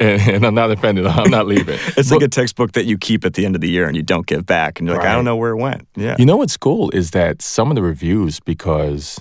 and, 0.00 0.20
and 0.34 0.44
I'm 0.46 0.54
not 0.56 0.72
offended. 0.72 1.06
I'm 1.06 1.30
not 1.30 1.46
leaving. 1.46 1.78
It's 1.96 2.08
But- 2.08 2.16
like 2.16 2.22
a 2.22 2.28
textbook 2.28 2.72
that 2.72 2.84
you 2.84 2.98
keep 2.98 3.24
at 3.24 3.34
the 3.34 3.46
end 3.46 3.54
of 3.54 3.60
the 3.60 3.68
year 3.70 3.86
and 3.86 3.94
you 3.96 4.02
don't 4.02 4.26
give 4.26 4.44
back, 4.44 4.80
and 4.80 4.88
you're 4.88 4.96
like, 4.96 5.06
I 5.06 5.12
don't 5.12 5.24
know 5.24 5.36
where 5.36 5.52
it 5.52 5.56
went. 5.58 5.86
Yeah, 5.94 6.16
You 6.18 6.26
know 6.26 6.36
what's 6.36 6.56
cool 6.56 6.90
is 6.90 7.12
that 7.12 7.40
some 7.42 7.70
of 7.70 7.76
the 7.76 7.82
reviews, 7.82 8.40
because, 8.40 9.20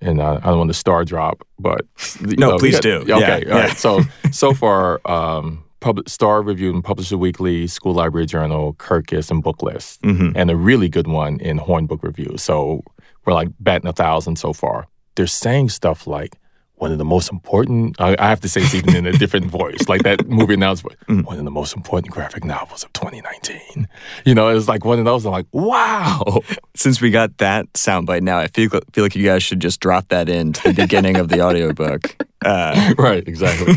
and 0.00 0.22
I, 0.22 0.36
I 0.36 0.46
don't 0.48 0.58
want 0.58 0.70
to 0.70 0.74
star 0.86 1.04
drop, 1.04 1.46
but 1.58 1.82
No, 2.22 2.52
know, 2.52 2.58
please 2.58 2.76
yeah, 2.76 2.80
do. 2.80 2.96
Okay, 3.02 3.08
Yeah, 3.10 3.52
all 3.52 3.60
right. 3.60 3.68
yeah. 3.68 3.74
So 3.74 4.00
so 4.32 4.54
far, 4.54 5.00
um, 5.04 5.62
Star 6.06 6.40
Review 6.42 6.70
and 6.72 6.82
Publisher 6.82 7.18
Weekly, 7.18 7.66
School 7.66 7.92
Library 7.94 8.26
Journal, 8.26 8.72
Kirkus, 8.74 9.30
and 9.30 9.44
Booklist, 9.44 9.98
Mhm. 10.00 10.32
and 10.36 10.50
a 10.50 10.56
really 10.56 10.88
good 10.88 11.06
one 11.06 11.38
in 11.40 11.58
Horn 11.58 11.84
Book 11.86 12.02
Review. 12.02 12.36
So 12.38 12.82
we're 13.26 13.34
like 13.34 13.48
batting 13.60 13.88
a 13.88 13.92
thousand 13.92 14.36
so 14.36 14.52
far. 14.54 14.86
They're 15.14 15.26
saying 15.26 15.70
stuff 15.70 16.06
like. 16.06 16.36
One 16.74 16.92
of 16.92 16.96
the 16.96 17.04
most 17.04 17.30
important, 17.30 18.00
I 18.00 18.16
I 18.18 18.30
have 18.30 18.40
to 18.40 18.48
say 18.48 18.62
it's 18.62 18.74
even 18.74 18.96
in 18.96 19.04
a 19.04 19.12
different 19.12 19.44
voice, 19.60 19.86
like 19.86 20.02
that 20.04 20.26
movie 20.26 20.54
announcement. 20.54 20.98
Mm. 21.08 21.26
One 21.26 21.38
of 21.38 21.44
the 21.44 21.50
most 21.50 21.76
important 21.76 22.10
graphic 22.10 22.42
novels 22.42 22.84
of 22.84 22.90
2019. 22.94 23.86
You 24.24 24.34
know, 24.34 24.48
it's 24.48 24.66
like 24.66 24.82
one 24.82 24.98
of 24.98 25.04
those. 25.04 25.26
I'm 25.26 25.32
like, 25.32 25.44
wow. 25.52 26.40
Since 26.74 27.02
we 27.02 27.10
got 27.10 27.36
that 27.36 27.70
soundbite 27.74 28.22
now, 28.22 28.38
I 28.38 28.46
feel 28.46 28.70
feel 28.94 29.04
like 29.04 29.14
you 29.14 29.26
guys 29.26 29.42
should 29.42 29.60
just 29.60 29.78
drop 29.80 30.08
that 30.08 30.30
into 30.30 30.72
the 30.72 30.72
beginning 30.72 31.18
of 31.18 31.28
the 31.28 31.42
audiobook. 31.42 32.16
Uh, 32.42 32.94
right, 32.96 33.28
exactly. 33.28 33.74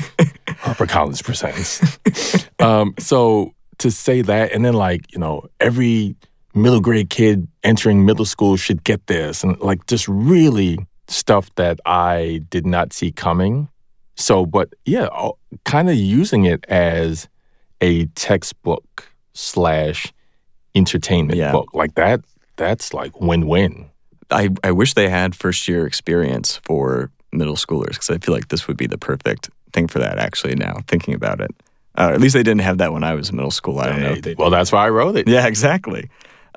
HarperCollins 0.48 1.22
presents. 1.22 2.48
um, 2.60 2.94
so 2.98 3.54
to 3.80 3.92
say 3.92 4.22
that, 4.22 4.54
and 4.54 4.64
then 4.64 4.74
like 4.74 5.12
you 5.12 5.20
know, 5.20 5.50
every 5.60 6.16
middle 6.56 6.80
grade 6.80 7.10
kid 7.10 7.46
entering 7.64 8.06
middle 8.06 8.24
school 8.24 8.56
should 8.56 8.82
get 8.86 9.06
this, 9.08 9.44
and 9.44 9.60
like 9.60 9.86
just 9.88 10.08
really 10.08 10.78
stuff 11.08 11.54
that 11.56 11.80
I 11.86 12.42
did 12.50 12.66
not 12.66 12.94
see 12.94 13.12
coming. 13.12 13.70
So, 14.16 14.46
but 14.46 14.74
yeah, 14.86 15.08
kind 15.66 15.90
of 15.90 15.96
using 15.96 16.46
it 16.46 16.66
as 16.70 17.28
a 17.82 18.06
textbook 18.08 19.08
slash 19.34 20.14
entertainment 20.76 21.38
Yeah. 21.38 21.52
book 21.52 21.74
like 21.74 21.96
that. 21.96 22.22
That's 22.56 22.94
like 22.94 23.20
win 23.20 23.48
win. 23.48 23.90
I, 24.32 24.50
I 24.64 24.72
wish 24.72 24.94
they 24.94 25.10
had 25.10 25.36
first 25.36 25.68
year 25.68 25.86
experience 25.86 26.58
for 26.64 27.12
middle 27.32 27.56
schoolers 27.56 27.90
because 27.92 28.10
I 28.10 28.18
feel 28.20 28.34
like 28.34 28.48
this 28.50 28.68
would 28.68 28.78
be 28.78 28.88
the 28.88 28.98
perfect 28.98 29.50
thing 29.74 29.88
for 29.88 30.00
that. 30.00 30.18
Actually, 30.20 30.56
now 30.56 30.78
thinking 30.88 31.14
about 31.14 31.42
it, 31.42 31.52
uh, 31.98 32.12
at 32.14 32.22
least 32.22 32.34
they 32.34 32.44
didn't 32.44 32.62
have 32.62 32.78
that 32.78 32.94
when 32.94 33.04
I 33.04 33.14
was 33.16 33.30
in 33.30 33.36
middle 33.36 33.52
school. 33.52 33.80
I 33.80 33.88
don't 33.90 34.02
know. 34.02 34.16
They 34.16 34.36
Well, 34.36 34.50
that's 34.50 34.72
why 34.72 34.86
I 34.86 34.90
wrote 34.90 35.16
it. 35.18 35.28
Yeah, 35.28 35.46
exactly. 35.48 36.10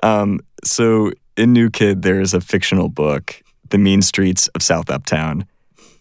Um, 0.03 0.39
so 0.63 1.11
in 1.35 1.53
New 1.53 1.69
Kid, 1.69 2.03
there 2.03 2.21
is 2.21 2.33
a 2.33 2.41
fictional 2.41 2.89
book, 2.89 3.41
The 3.69 3.77
Mean 3.77 4.01
Streets 4.01 4.47
of 4.49 4.61
South 4.63 4.89
Uptown. 4.89 5.45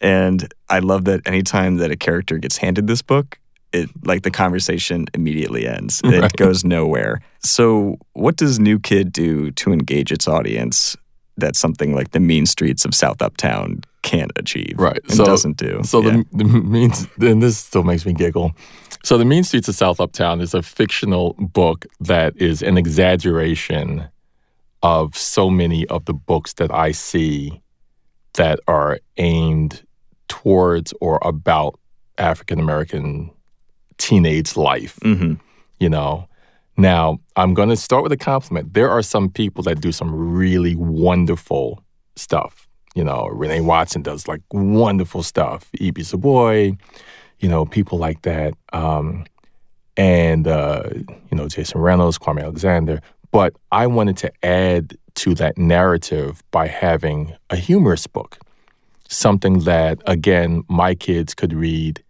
And 0.01 0.53
I 0.69 0.81
love 0.81 1.05
that 1.07 1.27
anytime 1.27 1.77
that 1.79 1.91
a 1.91 1.97
character 1.97 2.39
gets 2.39 2.59
handed 2.59 2.87
this 2.87 3.03
book, 3.03 3.39
it 3.73 3.89
like 4.05 4.23
the 4.23 4.31
conversation 4.31 5.07
immediately 5.15 5.67
ends. 5.67 6.01
It 6.05 6.21
Right. 6.21 6.33
goes 6.37 6.65
nowhere. 6.65 7.21
So 7.43 7.97
what 8.13 8.37
does 8.37 8.59
New 8.59 8.79
Kid 8.79 9.13
do 9.13 9.51
to 9.53 9.73
engage 9.73 10.13
its 10.13 10.29
audience 10.29 10.97
that 11.37 11.57
something 11.57 11.95
like 11.95 12.13
The 12.13 12.21
Mean 12.21 12.47
Streets 12.47 12.85
of 12.85 12.95
South 12.95 13.21
Uptown 13.21 13.81
can't 14.03 14.33
achieve? 14.37 14.75
Right. 14.77 15.01
And 15.05 15.13
So- 15.15 15.25
doesn't 15.25 15.57
do. 15.57 15.81
So 15.85 16.03
Yeah. 16.03 16.23
the, 16.33 16.39
the 16.39 16.45
means, 16.45 17.09
and 17.21 17.43
this 17.43 17.59
still 17.59 17.83
makes 17.83 18.07
me 18.07 18.13
giggle. 18.13 18.53
So 19.03 19.19
the 19.19 19.25
Mean 19.25 19.45
Streets 19.45 19.69
of 19.69 19.75
South 19.75 20.01
Uptown 20.01 20.41
is 20.41 20.55
a 20.55 20.63
fictional 20.63 21.35
book 21.39 21.87
that 22.01 22.35
is 22.37 22.63
an 22.63 22.77
exaggeration 22.79 24.05
of 24.87 25.17
so 25.17 25.51
many 25.51 25.85
of 25.89 26.05
the 26.05 26.15
books 26.15 26.53
that 26.55 26.71
I 26.73 26.93
see 26.93 27.61
that 28.35 28.61
are 28.69 28.99
aimed 29.17 29.83
towards 30.29 30.95
or 31.01 31.19
about 31.23 31.73
African 32.19 32.59
American 32.61 33.31
teenage 33.99 34.57
life. 34.57 34.97
Mhm. 35.03 35.41
You 35.81 35.89
know. 35.89 36.29
Now 36.79 37.19
I'm 37.37 37.55
going 37.55 37.71
to 37.71 37.77
start 37.77 38.03
with 38.03 38.13
a 38.13 38.17
compliment. 38.33 38.75
There 38.75 38.91
are 38.91 39.03
some 39.03 39.31
people 39.31 39.63
that 39.65 39.81
do 39.81 39.93
some 39.93 40.11
really 40.15 40.75
wonderful 40.77 41.83
stuff. 42.17 42.69
You 42.95 43.05
know, 43.05 43.29
Renee 43.43 43.63
Watson 43.63 44.03
does 44.03 44.29
like 44.29 44.43
wonderful 44.53 45.23
stuff. 45.23 45.71
Ibi 45.81 46.03
Zoboi, 46.03 46.79
you 47.41 47.49
know, 47.49 47.65
people 47.65 47.99
like 47.99 48.21
that. 48.23 48.53
Um, 48.73 49.25
and, 49.97 50.47
uh, 50.47 50.83
you 51.31 51.37
know, 51.39 51.49
Jason 51.49 51.81
Reynolds, 51.81 52.19
Kwame 52.19 52.43
Alexander. 52.43 53.01
But 53.31 53.55
I 53.73 53.87
wanted 53.87 54.17
to 54.19 54.33
add 54.45 54.97
to 55.17 55.35
that 55.35 55.57
narrative 55.59 56.43
by 56.51 56.67
having 56.67 57.35
a 57.51 57.57
humorous 57.57 58.07
book, 58.07 58.39
something 59.09 59.61
that, 59.61 59.99
again, 60.07 60.65
my 60.69 60.95
kids 60.95 61.35
could 61.35 61.53
read 61.53 62.03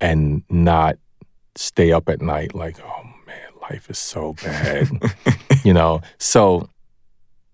and 0.00 0.42
not 0.50 0.96
stay 1.54 1.92
up 1.92 2.08
at 2.08 2.20
night 2.20 2.54
like, 2.54 2.78
oh 2.80 3.04
man, 3.26 3.48
life 3.70 3.88
is 3.88 3.98
so 3.98 4.34
bad. 4.42 4.88
you 5.64 5.72
know, 5.72 6.00
so 6.18 6.68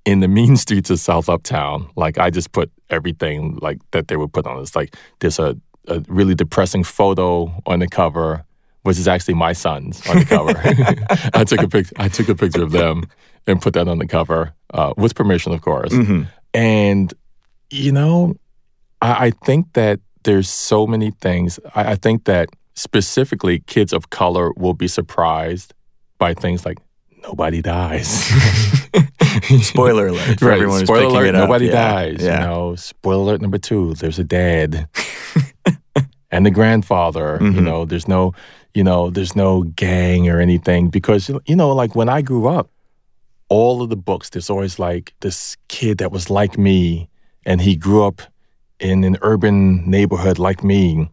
in 0.05 0.21
the 0.21 0.28
mean 0.28 0.57
streets 0.57 0.88
of 0.88 0.99
South 0.99 1.28
Uptown, 1.28 1.90
like 1.95 2.17
I 2.17 2.31
just 2.31 2.52
put 2.52 2.71
everything 2.88 3.59
like 3.61 3.78
that 3.90 4.09
they 4.09 4.17
would 4.17 4.33
put 4.33 4.47
on. 4.47 4.59
It's 4.61 4.75
like 4.75 4.97
there's 5.19 5.38
a, 5.38 5.57
a 5.87 6.02
really 6.09 6.35
depressing 6.35 6.85
photo 6.85 7.52
on 7.67 7.81
the 7.81 7.88
cover, 7.88 8.45
which 8.88 8.99
is 8.99 9.07
actually 9.07 9.35
my 9.35 9.52
son's 9.52 10.00
on 10.09 10.16
the 10.21 10.25
cover. 10.25 10.54
I 11.35 11.45
took 11.45 11.61
a 11.62 11.68
pic. 11.68 11.87
I 11.99 12.09
took 12.09 12.28
a 12.30 12.35
picture 12.35 12.62
of 12.62 12.73
them 12.73 13.04
and 13.47 13.61
put 13.61 13.75
that 13.75 13.87
on 13.87 13.99
the 13.99 14.07
cover 14.07 14.54
uh, 14.73 14.95
with 14.97 15.14
permission, 15.14 15.52
of 15.52 15.61
course. 15.61 15.92
Mhm. 15.92 16.26
And 16.54 17.12
you 17.68 17.92
know, 17.92 18.35
I, 19.02 19.26
I 19.26 19.30
think 19.45 19.75
that 19.75 20.00
there's 20.25 20.49
so 20.49 20.87
many 20.87 21.11
things. 21.21 21.61
I, 21.75 21.92
I 21.92 21.97
think 21.97 22.25
that 22.25 22.49
specifically 22.75 23.61
kids 23.66 23.92
of 23.92 24.09
color 24.09 24.52
will 24.57 24.73
be 24.75 24.88
surprised 24.88 25.75
by 26.18 26.33
things 26.33 26.64
like 26.64 26.78
nobody 27.23 27.61
dies. 27.61 28.09
Spoiler 29.62 30.07
alert 30.09 30.38
for 30.40 30.47
right. 30.47 30.54
everyone 30.54 30.80
who's 30.80 30.88
Spoiler 30.88 31.25
alert, 31.25 31.33
nobody 31.35 31.66
Yeah. 31.66 31.73
dies. 31.92 32.16
Yeah. 32.23 32.40
You 32.40 32.47
know, 32.47 32.75
spoiler 32.76 33.23
alert 33.23 33.40
number 33.42 33.59
two, 33.59 33.92
there's 34.00 34.18
a 34.18 34.25
dad. 34.25 34.88
and 36.30 36.45
the 36.45 36.50
grandfather, 36.50 37.38
you 37.40 37.50
Mhm. 37.50 37.62
know, 37.64 37.85
there's 37.85 38.07
no, 38.09 38.33
you 38.78 38.85
know, 38.85 39.11
there's 39.11 39.35
no 39.35 39.50
gang 39.87 40.28
or 40.32 40.38
anything 40.40 40.82
because 40.90 41.23
you 41.50 41.56
know, 41.61 41.70
like 41.82 41.92
when 41.99 42.08
I 42.18 42.20
grew 42.23 42.47
up, 42.58 42.66
all 43.49 43.76
of 43.82 43.88
the 43.88 43.97
books, 44.11 44.26
there's 44.30 44.50
always 44.50 44.78
like 44.78 45.06
this 45.20 45.56
kid 45.68 45.99
that 45.99 46.11
was 46.12 46.25
like 46.40 46.54
me 46.68 47.08
and 47.49 47.61
he 47.61 47.75
grew 47.87 48.02
up 48.08 48.18
in 48.78 49.04
an 49.04 49.16
urban 49.23 49.58
neighborhood 49.90 50.38
like 50.38 50.62
me 50.62 51.08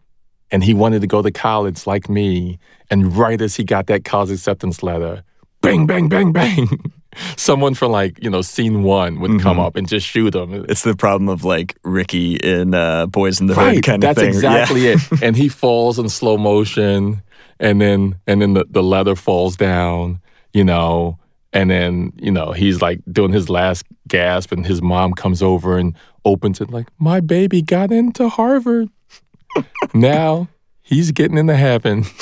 and 0.52 0.62
he 0.62 0.74
wanted 0.74 1.00
to 1.00 1.06
go 1.16 1.22
to 1.22 1.30
college 1.48 1.80
like 1.92 2.06
me 2.18 2.58
and 2.90 3.00
right 3.16 3.40
as 3.42 3.56
he 3.58 3.64
got 3.64 3.86
that 3.86 4.02
college 4.04 4.30
acceptance 4.30 4.82
letter 4.82 5.22
bang 5.62 5.86
bang 5.86 6.08
bang 6.08 6.30
bang 6.32 6.68
someone 7.36 7.74
from 7.74 7.90
like 8.00 8.22
you 8.22 8.30
know 8.30 8.42
scene 8.42 8.82
one 8.84 9.18
would 9.20 9.40
come 9.40 9.56
Mhm. 9.56 9.66
up 9.66 9.76
and 9.76 9.88
just 9.88 10.06
shoot 10.06 10.34
him 10.34 10.64
It's 10.68 10.82
the 10.82 10.94
problem 10.94 11.28
of 11.28 11.42
like 11.42 11.74
Ricky 11.82 12.36
in 12.36 12.74
uh, 12.74 13.06
Boyz 13.08 13.40
n 13.40 13.46
the 13.48 13.54
Hood 13.54 13.64
right 13.74 13.82
kind 13.82 14.02
that's 14.02 14.18
of 14.20 14.22
thing. 14.24 14.32
Yeah. 14.34 14.62
exactly 14.62 14.82
it 14.92 15.00
and 15.26 15.34
he 15.36 15.48
falls 15.48 15.98
in 15.98 16.08
slow 16.08 16.36
motion 16.36 17.22
and 17.60 17.80
then 17.80 18.18
and 18.26 18.40
then 18.42 18.54
the, 18.54 18.66
the 18.68 18.82
leather 18.82 19.14
falls 19.16 19.56
down 19.56 20.20
you 20.52 20.64
know 20.64 21.18
and 21.52 21.70
then 21.70 22.12
you 22.16 22.30
know 22.30 22.52
he's 22.52 22.82
like 22.82 23.00
doing 23.10 23.32
his 23.32 23.48
last 23.48 23.84
gasp 24.08 24.52
and 24.52 24.66
his 24.66 24.82
mom 24.82 25.12
comes 25.14 25.42
over 25.42 25.78
and 25.78 25.96
opens 26.24 26.60
it 26.60 26.70
like 26.70 26.86
my 26.98 27.20
baby 27.20 27.62
got 27.62 27.90
into 27.92 28.28
harvard. 28.28 28.88
Now 29.94 30.48
he's 30.82 31.12
getting 31.12 31.38
into 31.38 31.56
heaven. 31.56 32.04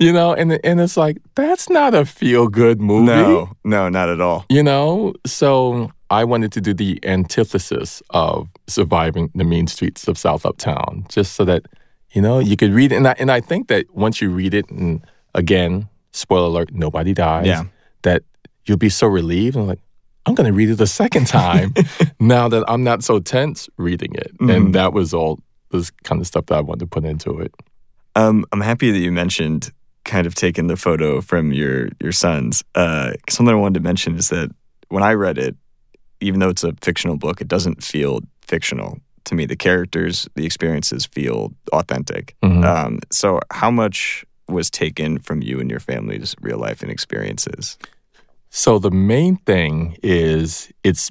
You 0.00 0.12
know 0.12 0.34
and 0.34 0.58
and 0.64 0.80
it's 0.80 0.96
like 0.96 1.18
that's 1.36 1.68
not 1.70 1.94
a 1.94 2.04
feel 2.04 2.48
good 2.48 2.80
movie. 2.80 3.06
No, 3.06 3.52
no, 3.62 3.88
not 3.88 4.08
at 4.08 4.20
all. 4.20 4.44
you 4.48 4.62
know, 4.62 5.12
so 5.24 5.92
I 6.10 6.24
wanted 6.24 6.50
to 6.52 6.60
do 6.60 6.74
the 6.74 6.98
antithesis 7.04 8.02
of 8.10 8.48
surviving 8.66 9.30
the 9.34 9.44
mean 9.44 9.68
streets 9.68 10.08
of 10.08 10.18
South 10.18 10.44
Uptown, 10.44 11.06
just 11.08 11.34
so 11.34 11.44
that 11.44 11.66
you 12.12 12.22
know 12.22 12.38
you 12.38 12.56
could 12.56 12.72
read 12.72 12.92
it. 12.92 12.96
And 12.96 13.08
I, 13.08 13.14
and 13.18 13.30
I 13.30 13.40
think 13.40 13.68
that 13.68 13.86
once 13.94 14.20
you 14.20 14.30
read 14.30 14.54
it, 14.54 14.68
and 14.70 15.04
again, 15.34 15.88
spoiler 16.12 16.46
alert, 16.46 16.72
nobody 16.72 17.12
dies. 17.14 17.46
Yeah. 17.46 17.64
that 18.02 18.22
you'll 18.66 18.78
be 18.78 18.88
so 18.88 19.06
relieved 19.06 19.56
and 19.56 19.66
like, 19.66 19.78
I'm 20.26 20.34
going 20.34 20.46
to 20.46 20.52
read 20.52 20.70
it 20.70 20.80
a 20.80 20.86
second 20.86 21.26
time 21.26 21.74
now 22.20 22.48
that 22.48 22.64
I'm 22.68 22.84
not 22.84 23.02
so 23.02 23.18
tense 23.18 23.68
reading 23.76 24.14
it. 24.14 24.36
Mhm. 24.38 24.54
And 24.54 24.74
that 24.74 24.92
was 24.92 25.12
all 25.14 25.40
this 25.72 25.90
kind 26.04 26.20
of 26.20 26.26
stuff 26.26 26.46
that 26.46 26.58
I 26.58 26.60
wanted 26.60 26.80
to 26.80 26.86
put 26.86 27.04
into 27.04 27.40
it. 27.40 27.52
Um, 28.14 28.44
I'm 28.52 28.60
happy 28.60 28.90
that 28.92 28.98
you 28.98 29.10
mentioned 29.10 29.72
kind 30.04 30.26
of 30.26 30.34
taking 30.34 30.66
the 30.66 30.76
photo 30.76 31.20
from 31.20 31.52
your 31.52 31.88
your 32.00 32.12
sons. 32.12 32.62
Uh, 32.74 33.12
something 33.30 33.54
I 33.54 33.58
wanted 33.58 33.80
to 33.80 33.84
mention 33.84 34.16
is 34.16 34.28
that 34.28 34.50
when 34.88 35.02
I 35.02 35.14
read 35.14 35.38
it, 35.38 35.56
even 36.20 36.38
though 36.40 36.50
it's 36.50 36.62
a 36.64 36.72
fictional 36.82 37.16
book, 37.16 37.40
it 37.40 37.48
doesn't 37.48 37.82
feel 37.82 38.20
fictional 38.46 38.98
to 39.24 39.34
me. 39.34 39.46
The 39.46 39.56
characters, 39.56 40.28
the 40.34 40.44
experiences 40.46 41.06
feel 41.06 41.52
authentic. 41.72 42.34
Mhm. 42.42 42.64
Um, 42.64 42.98
so, 43.10 43.40
how 43.50 43.70
much 43.70 44.24
was 44.48 44.70
taken 44.70 45.18
from 45.18 45.42
you 45.42 45.60
and 45.60 45.70
your 45.70 45.80
family's 45.80 46.34
real 46.40 46.58
life 46.58 46.82
and 46.82 46.90
experiences? 46.90 47.78
So 48.50 48.78
the 48.78 48.90
main 48.90 49.36
thing 49.46 49.96
is 50.02 50.70
it's 50.84 51.10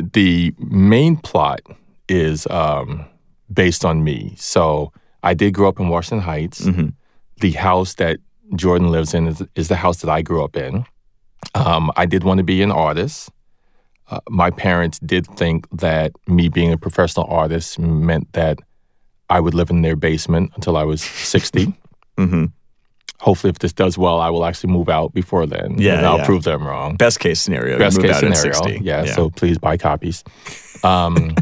the 0.00 0.54
main 0.58 1.16
plot 1.16 1.60
is 2.08 2.46
um, 2.48 3.04
based 3.52 3.84
on 3.84 4.04
me. 4.04 4.34
So 4.36 4.92
I 5.24 5.34
did 5.34 5.52
grow 5.54 5.68
up 5.68 5.80
in 5.80 5.88
Washington 5.88 6.20
Heights. 6.24 6.60
Mhm. 6.60 6.92
The 7.40 7.52
house 7.52 7.94
that 7.94 8.18
Jordan 8.54 8.92
lives 8.92 9.14
in 9.14 9.26
is, 9.26 9.42
is 9.56 9.66
the 9.68 9.76
house 9.76 10.00
that 10.02 10.10
I 10.10 10.22
grew 10.22 10.44
up 10.44 10.56
in. 10.56 10.84
Um, 11.54 11.90
I 11.96 12.06
did 12.06 12.22
want 12.22 12.38
to 12.38 12.44
be 12.44 12.62
an 12.62 12.70
artist. 12.70 13.30
Uh, 14.08 14.20
my 14.28 14.50
parents 14.50 14.98
did 15.00 15.26
think 15.36 15.66
that 15.72 16.12
me 16.26 16.48
being 16.48 16.72
a 16.72 16.78
professional 16.78 17.26
artist 17.26 17.78
meant 17.78 18.32
that 18.34 18.60
I 19.28 19.40
would 19.40 19.54
live 19.54 19.70
in 19.70 19.82
their 19.82 19.96
basement 19.96 20.52
until 20.54 20.76
I 20.76 20.84
was 20.84 21.02
60. 21.02 21.74
hmm 22.18 22.44
Hopefully, 23.20 23.48
if 23.48 23.60
this 23.60 23.72
does 23.72 23.96
well, 23.96 24.20
I 24.20 24.28
will 24.28 24.44
actually 24.44 24.74
move 24.74 24.90
out 24.90 25.14
before 25.14 25.46
then. 25.46 25.78
Yeah, 25.78 25.96
and 25.96 26.06
I'll 26.06 26.18
yeah. 26.18 26.26
prove 26.26 26.42
them 26.42 26.66
wrong. 26.66 26.96
Best 26.96 27.18
case 27.18 27.40
scenario. 27.40 27.78
Best 27.78 27.96
move 27.96 28.04
case 28.06 28.16
out 28.16 28.36
scenario. 28.36 28.52
60. 28.52 28.80
Yeah, 28.84 29.06
so 29.06 29.30
please 29.30 29.58
buy 29.58 29.76
copies. 29.76 30.22
Um, 30.84 31.34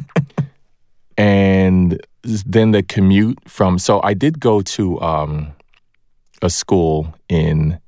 and 1.19 2.01
then 2.23 2.71
the 2.71 2.83
commute 2.83 3.39
from, 3.49 3.79
so 3.79 4.01
I 4.03 4.15
did 4.15 4.41
go 4.41 4.63
to 4.63 5.01
um, 5.01 5.53
a 6.41 6.49
school 6.49 7.15
in 7.29 7.79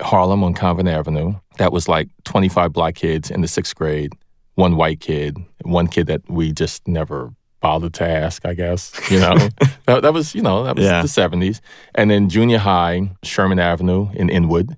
Harlem 0.00 0.42
on 0.42 0.54
Convent 0.54 0.88
Avenue. 0.88 1.34
That 1.60 1.72
was 1.72 1.88
like 1.88 2.08
25 2.24 2.72
black 2.72 2.94
kids 2.94 3.30
in 3.30 3.42
the 3.42 3.46
sixth 3.48 3.74
grade, 3.76 4.14
one 4.54 4.76
white 4.76 5.00
kid, 5.00 5.36
one 5.62 5.88
kid 5.88 6.06
that 6.06 6.22
we 6.26 6.52
just 6.52 6.88
never 6.88 7.34
bothered 7.60 7.92
to 7.94 8.08
ask, 8.08 8.46
I 8.46 8.54
guess. 8.54 8.90
You 9.10 9.20
know, 9.20 9.36
that, 9.84 10.00
that 10.00 10.14
was, 10.14 10.34
you 10.34 10.40
know, 10.40 10.64
that 10.64 10.74
was 10.76 10.86
Yeah. 10.86 11.02
the 11.02 11.08
70s. 11.08 11.60
And 11.94 12.10
then 12.10 12.30
junior 12.30 12.56
high, 12.56 13.10
Sherman 13.22 13.58
Avenue 13.58 14.08
in 14.14 14.30
Inwood. 14.30 14.74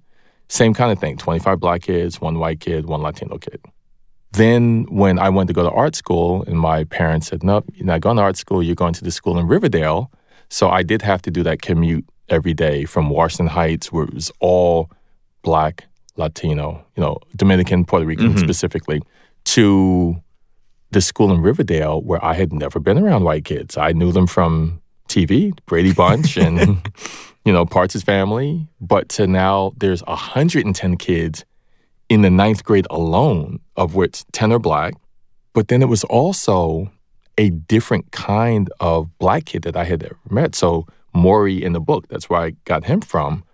Same 0.49 0.75
kind 0.75 0.91
of 0.91 0.99
thing 0.99 1.17
25 1.17 1.61
black 1.61 1.83
kids, 1.83 2.21
one 2.21 2.41
white 2.41 2.59
kid, 2.59 2.87
one 2.87 3.01
Latino 3.01 3.39
kid. 3.39 3.61
Then, 4.33 4.87
when 4.91 5.21
I 5.21 5.29
went 5.29 5.47
to 5.49 5.55
go 5.55 5.63
to 5.63 5.71
art 5.71 5.95
school, 5.95 6.43
and 6.49 6.59
my 6.59 6.83
parents 6.85 7.29
said, 7.29 7.45
Nope, 7.45 7.67
you're 7.75 7.87
not 7.87 8.01
going 8.01 8.17
to 8.17 8.23
art 8.23 8.37
school, 8.37 8.61
you're 8.61 8.75
going 8.75 8.95
to 8.95 9.05
the 9.05 9.13
school 9.13 9.39
in 9.39 9.47
Riverdale. 9.47 10.11
So 10.49 10.69
I 10.69 10.83
did 10.83 11.03
have 11.03 11.23
to 11.23 11.31
do 11.31 11.45
that 11.45 11.63
commute 11.63 12.07
every 12.29 12.55
day 12.55 12.87
from 12.87 13.09
Washington 13.09 13.47
Heights, 13.49 13.93
where 13.93 14.05
it 14.05 14.13
was 14.15 14.33
all 14.41 14.91
black, 15.43 15.85
Latino, 16.17 16.85
you 16.97 17.03
know, 17.03 17.17
Dominican, 17.37 17.85
Puerto 17.85 18.07
Rican 18.07 18.35
Mhm. 18.35 18.39
specifically, 18.39 19.01
to 19.45 20.17
the 20.91 21.01
school 21.01 21.33
in 21.33 21.41
Riverdale 21.41 22.03
where 22.03 22.23
I 22.25 22.35
had 22.35 22.53
never 22.53 22.79
been 22.79 22.99
around 22.99 23.25
white 23.25 23.45
kids. 23.45 23.77
I 23.79 23.93
knew 23.93 24.13
them 24.13 24.27
from 24.27 24.81
TV, 25.09 25.53
Brady 25.67 25.93
Bunch, 25.93 26.37
and 26.45 26.83
you 27.45 27.53
know, 27.53 27.65
Partridge 27.67 28.05
Family. 28.05 28.69
But 28.81 29.09
to 29.11 29.27
now, 29.27 29.73
there's 29.79 30.03
110 30.07 30.97
kids 30.97 31.45
in 32.09 32.23
the 32.23 32.31
ninth 32.31 32.63
grade 32.65 32.87
alone, 32.91 33.59
of 33.77 33.95
which 33.95 34.25
10 34.33 34.53
are 34.53 34.59
black. 34.59 34.95
But 35.55 35.69
then 35.69 35.83
it 35.83 35.89
was 35.89 36.05
also 36.05 36.91
a 37.39 37.49
different 37.51 38.13
kind 38.13 38.71
of 38.81 39.09
black 39.19 39.47
kid 39.47 39.63
that 39.63 39.77
I 39.77 39.85
had 39.85 40.03
ever 40.03 40.19
met. 40.31 40.55
So 40.55 40.87
Maury 41.15 41.63
in 41.63 41.73
the 41.73 41.81
book, 41.81 42.07
that's 42.09 42.29
where 42.29 42.41
I 42.41 42.51
got 42.65 42.85
him 42.85 43.01
from. 43.01 43.45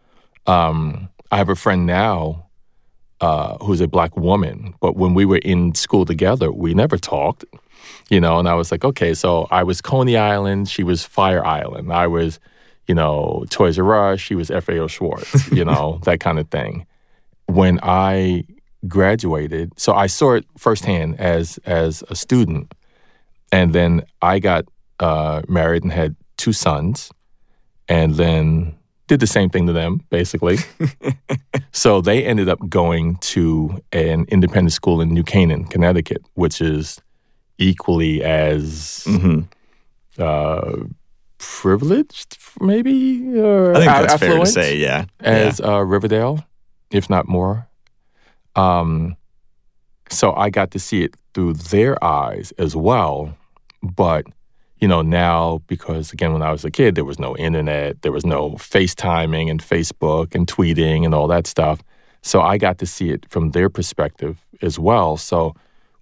Um, 0.47 1.09
I 1.31 1.37
have 1.37 1.49
a 1.49 1.55
friend 1.55 1.87
now 1.87 2.47
uh, 3.21 3.57
who's 3.59 3.81
a 3.81 3.89
black 3.89 4.17
woman, 4.17 4.75
but 4.81 4.97
when 4.97 5.15
we 5.15 5.25
were 5.25 5.39
in 5.39 5.75
school 5.75 6.05
together, 6.05 6.53
we 6.53 6.75
never 6.75 6.97
talked, 6.97 7.45
you 8.09 8.21
know. 8.21 8.39
And 8.39 8.49
I 8.49 8.55
was 8.55 8.71
like, 8.71 8.85
okay, 8.85 9.15
so 9.15 9.49
I 9.51 9.63
was 9.63 9.81
Coney 9.81 10.17
Island, 10.17 10.69
she 10.69 10.83
was 10.83 11.05
Fire 11.05 11.45
Island. 11.45 11.93
I 11.93 12.07
was, 12.07 12.39
you 12.87 12.95
know, 12.95 13.45
Toys 13.51 13.79
R 13.79 14.13
Us, 14.13 14.21
she 14.21 14.35
was 14.35 14.51
FAO 14.51 14.87
Schwarz, 14.87 15.51
you 15.53 15.65
know, 15.65 16.01
that 16.05 16.21
kind 16.21 16.39
of 16.39 16.49
thing. 16.51 16.87
When 17.47 17.81
I 17.83 18.45
graduated, 18.87 19.79
so 19.79 19.95
I 19.95 20.07
saw 20.07 20.35
it 20.35 20.45
firsthand 20.57 21.19
as 21.19 21.59
as 21.67 22.05
a 22.11 22.15
student, 22.15 22.73
and 23.51 23.75
then 23.75 24.03
I 24.23 24.39
got 24.39 24.67
uh, 25.01 25.43
married 25.49 25.83
and 25.83 25.93
had 25.93 26.15
two 26.37 26.53
sons, 26.53 27.11
and 27.89 28.15
then 28.15 28.77
did 29.09 29.21
the 29.21 29.27
same 29.27 29.51
thing 29.51 29.67
to 29.67 29.73
them, 29.73 30.03
basically. 30.11 30.59
so 31.73 32.01
they 32.01 32.25
ended 32.25 32.49
up 32.49 32.61
going 32.69 33.17
to 33.17 33.83
an 33.93 34.27
independent 34.29 34.73
school 34.73 35.01
in 35.01 35.09
New 35.13 35.25
Canaan, 35.25 35.65
Connecticut, 35.65 36.23
which 36.35 36.61
is 36.61 37.01
equally 37.59 38.23
as 38.23 39.05
hmm 39.07 39.41
uh, 40.19 40.73
privileged, 41.39 42.39
maybe, 42.61 43.39
or 43.39 43.71
I 43.73 43.79
think 43.79 44.09
that's 44.09 44.17
fair 44.17 44.39
to 44.39 44.47
say. 44.47 44.77
Yeah. 44.77 45.05
as 45.21 45.61
uh, 45.61 45.85
Riverdale, 45.85 46.45
if 46.91 47.09
not 47.09 47.29
more. 47.29 47.69
Um, 48.57 49.17
so 50.11 50.35
I 50.35 50.51
got 50.51 50.73
to 50.73 50.79
see 50.79 51.05
it 51.05 51.15
through 51.35 51.55
their 51.55 52.03
eyes 52.03 52.53
as 52.59 52.75
well. 52.75 53.37
But, 53.83 54.27
you 54.81 54.89
know, 54.89 55.03
now, 55.03 55.61
because 55.67 56.13
again, 56.13 56.33
when 56.33 56.43
I 56.43 56.53
was 56.53 56.65
a 56.65 56.71
kid, 56.71 56.95
there 56.95 57.05
was 57.05 57.19
no 57.19 57.37
internet, 57.37 58.03
there 58.03 58.13
was 58.13 58.25
no 58.25 58.51
FaceTiming 58.53 59.51
and 59.51 59.63
Facebook 59.63 60.35
and 60.35 60.47
tweeting 60.47 61.05
and 61.05 61.15
all 61.15 61.27
that 61.29 61.47
stuff. 61.47 61.83
So 62.23 62.43
I 62.43 62.59
got 62.59 62.79
to 62.79 62.87
see 62.87 63.11
it 63.11 63.27
from 63.29 63.51
their 63.51 63.69
perspective 63.69 64.45
as 64.63 64.79
well. 64.79 65.17
So 65.17 65.55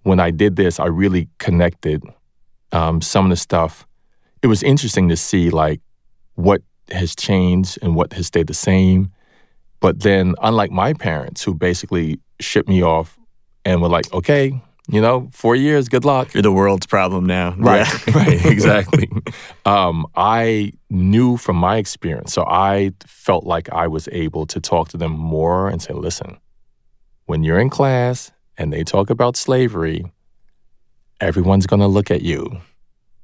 when 0.03 0.19
I 0.19 0.31
did 0.31 0.55
this, 0.55 0.79
I 0.79 0.85
really 0.85 1.27
connected 1.37 2.03
um, 2.71 3.01
some 3.01 3.25
of 3.25 3.29
the 3.29 3.35
stuff. 3.35 3.85
It 4.41 4.47
was 4.47 4.63
interesting 4.63 5.09
to 5.09 5.17
see, 5.17 5.49
like, 5.49 5.81
what 6.35 6.61
has 6.91 7.15
changed 7.15 7.79
and 7.81 7.95
what 7.95 8.13
has 8.13 8.27
stayed 8.27 8.47
the 8.47 8.53
same. 8.53 9.11
But 9.79 10.01
then, 10.01 10.35
unlike 10.41 10.71
my 10.71 10.93
parents, 10.93 11.43
who 11.43 11.53
basically 11.53 12.19
shipped 12.39 12.69
me 12.69 12.83
off 12.83 13.17
and 13.65 13.81
were 13.81 13.89
like, 13.89 14.11
okay, 14.13 14.61
you 14.89 15.01
know, 15.01 15.29
four 15.33 15.55
years, 15.55 15.89
good 15.89 16.05
luck. 16.05 16.33
You're 16.33 16.43
the 16.43 16.51
world's 16.51 16.85
problem 16.85 17.25
now. 17.25 17.53
Right, 17.57 17.87
Yeah. 18.07 18.13
right, 18.15 18.45
exactly. 18.45 19.09
um, 19.65 20.05
I 20.15 20.73
knew 20.89 21.37
from 21.37 21.57
my 21.57 21.77
experience, 21.77 22.33
so 22.33 22.45
I 22.47 22.91
felt 23.05 23.45
like 23.45 23.69
I 23.71 23.87
was 23.87 24.07
able 24.11 24.45
to 24.47 24.59
talk 24.61 24.89
to 24.89 24.97
them 24.97 25.11
more 25.11 25.67
and 25.67 25.81
say, 25.81 25.93
listen, 25.93 26.37
when 27.25 27.43
you're 27.43 27.59
in 27.59 27.69
class 27.69 28.31
and 28.57 28.71
they 28.71 28.83
talk 28.83 29.09
about 29.09 29.35
slavery, 29.35 30.05
everyone's 31.19 31.67
going 31.67 31.81
to 31.81 31.87
look 31.87 32.09
at 32.09 32.21
you. 32.21 32.61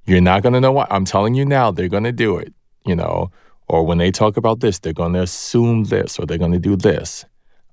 You're 0.06 0.22
not 0.22 0.44
going 0.44 0.54
to 0.54 0.60
know 0.60 0.74
what 0.74 0.92
I'm 0.92 1.06
telling 1.06 1.34
you 1.34 1.46
now, 1.46 1.72
they're 1.72 1.88
going 1.88 2.04
to 2.04 2.12
do 2.12 2.38
it, 2.38 2.54
you 2.86 2.96
know, 2.96 3.32
or 3.70 3.86
when 3.86 3.98
they 3.98 4.12
talk 4.12 4.36
about 4.36 4.60
this, 4.60 4.80
they're 4.80 4.92
going 4.92 5.14
to 5.14 5.22
assume 5.22 5.86
this 5.86 6.20
or 6.20 6.26
they're 6.26 6.38
going 6.38 6.52
to 6.52 6.60
do 6.60 6.76
this. 6.76 7.26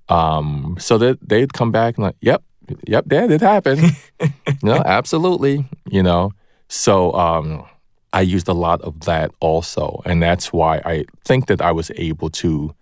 Um, 0.08 0.76
so 0.78 0.98
that 0.98 1.18
they'd 1.28 1.52
come 1.52 1.72
back 1.72 1.96
and 1.96 2.04
like, 2.04 2.16
yep, 2.20 2.42
yep, 2.86 3.06
Dad, 3.06 3.30
it 3.30 3.40
happened. 3.40 3.96
no, 4.62 4.82
absolutely. 4.84 5.66
You 5.90 6.02
know, 6.02 6.32
so 6.68 7.12
um, 7.12 7.64
I 8.12 8.20
used 8.22 8.48
a 8.48 8.52
lot 8.52 8.80
of 8.82 9.00
that 9.00 9.30
also, 9.40 10.02
and 10.04 10.22
that's 10.22 10.52
why 10.52 10.80
I 10.84 11.04
think 11.24 11.46
that 11.46 11.60
I 11.60 11.72
was 11.72 11.90
able 11.96 12.30
to 12.30 12.74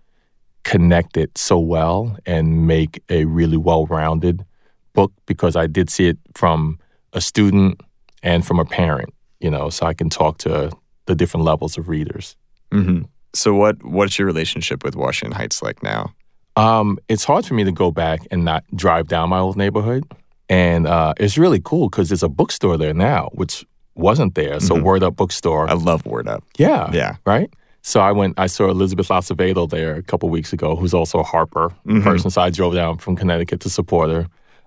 connect 0.64 1.16
it 1.16 1.37
so 1.38 1.59
well 1.59 2.16
and 2.27 2.66
make 2.66 3.03
a 3.09 3.24
really 3.24 3.57
well-rounded 3.57 4.44
book 4.92 5.12
because 5.27 5.57
I 5.57 5.66
did 5.66 5.90
see 5.90 6.09
it 6.09 6.18
from 6.35 6.79
a 7.12 7.20
student 7.20 7.81
and 8.22 8.46
from 8.46 8.59
a 8.59 8.64
parent. 8.64 9.14
You 9.40 9.51
know, 9.51 9.70
so 9.70 9.87
I 9.87 9.94
can 9.94 10.11
talk 10.11 10.38
to 10.38 10.70
the 11.07 11.14
different 11.14 11.44
levels 11.44 11.79
of 11.79 11.88
readers. 11.88 12.37
hmm 12.72 13.03
So 13.35 13.55
what 13.55 13.83
what's 13.85 14.18
your 14.18 14.27
relationship 14.27 14.83
with 14.85 14.96
Washington 14.96 15.37
Heights 15.37 15.62
like 15.62 15.83
now? 15.83 16.12
Um, 16.59 16.99
it's 17.09 17.25
hard 17.25 17.47
for 17.47 17.55
me 17.55 17.64
to 17.64 17.73
go 17.73 17.90
back 17.90 18.27
and 18.31 18.44
not 18.44 18.64
drive 18.75 19.07
down 19.09 19.29
my 19.31 19.38
old 19.38 19.57
neighborhood. 19.57 20.05
And 20.49 20.87
uh, 20.87 21.14
it's 21.18 21.38
really 21.38 21.61
cool 21.62 21.88
because 21.88 22.09
there's 22.09 22.23
a 22.23 22.29
bookstore 22.29 22.77
there 22.77 22.94
now, 22.94 23.29
which 23.35 23.64
wasn't 23.94 24.35
there. 24.35 24.59
So 24.61 24.75
Mhm. 24.75 24.83
Word 24.83 25.03
Up 25.03 25.14
Bookstore. 25.16 25.68
I 25.71 25.75
love 25.75 26.05
Word 26.07 26.27
Up. 26.29 26.42
yeah. 26.59 26.90
Yeah. 26.92 27.16
Right? 27.27 27.51
So 27.83 28.01
I 28.01 28.12
went, 28.12 28.35
I 28.38 28.47
saw 28.49 28.68
Elizabeth 28.71 29.09
Acevedo 29.09 29.68
there 29.68 29.94
a 29.94 30.03
couple 30.03 30.29
weeks 30.31 30.53
ago, 30.53 30.75
who's 30.77 30.94
also 30.94 31.18
a 31.21 31.23
Harper 31.23 31.71
Mhm. 31.87 32.03
person. 32.03 32.31
So 32.31 32.40
I 32.42 32.51
drove 32.51 32.75
down 32.75 32.99
from 32.99 33.14
Connecticut 33.16 33.61
to 33.61 33.71
support 33.71 34.11
her. 34.11 34.27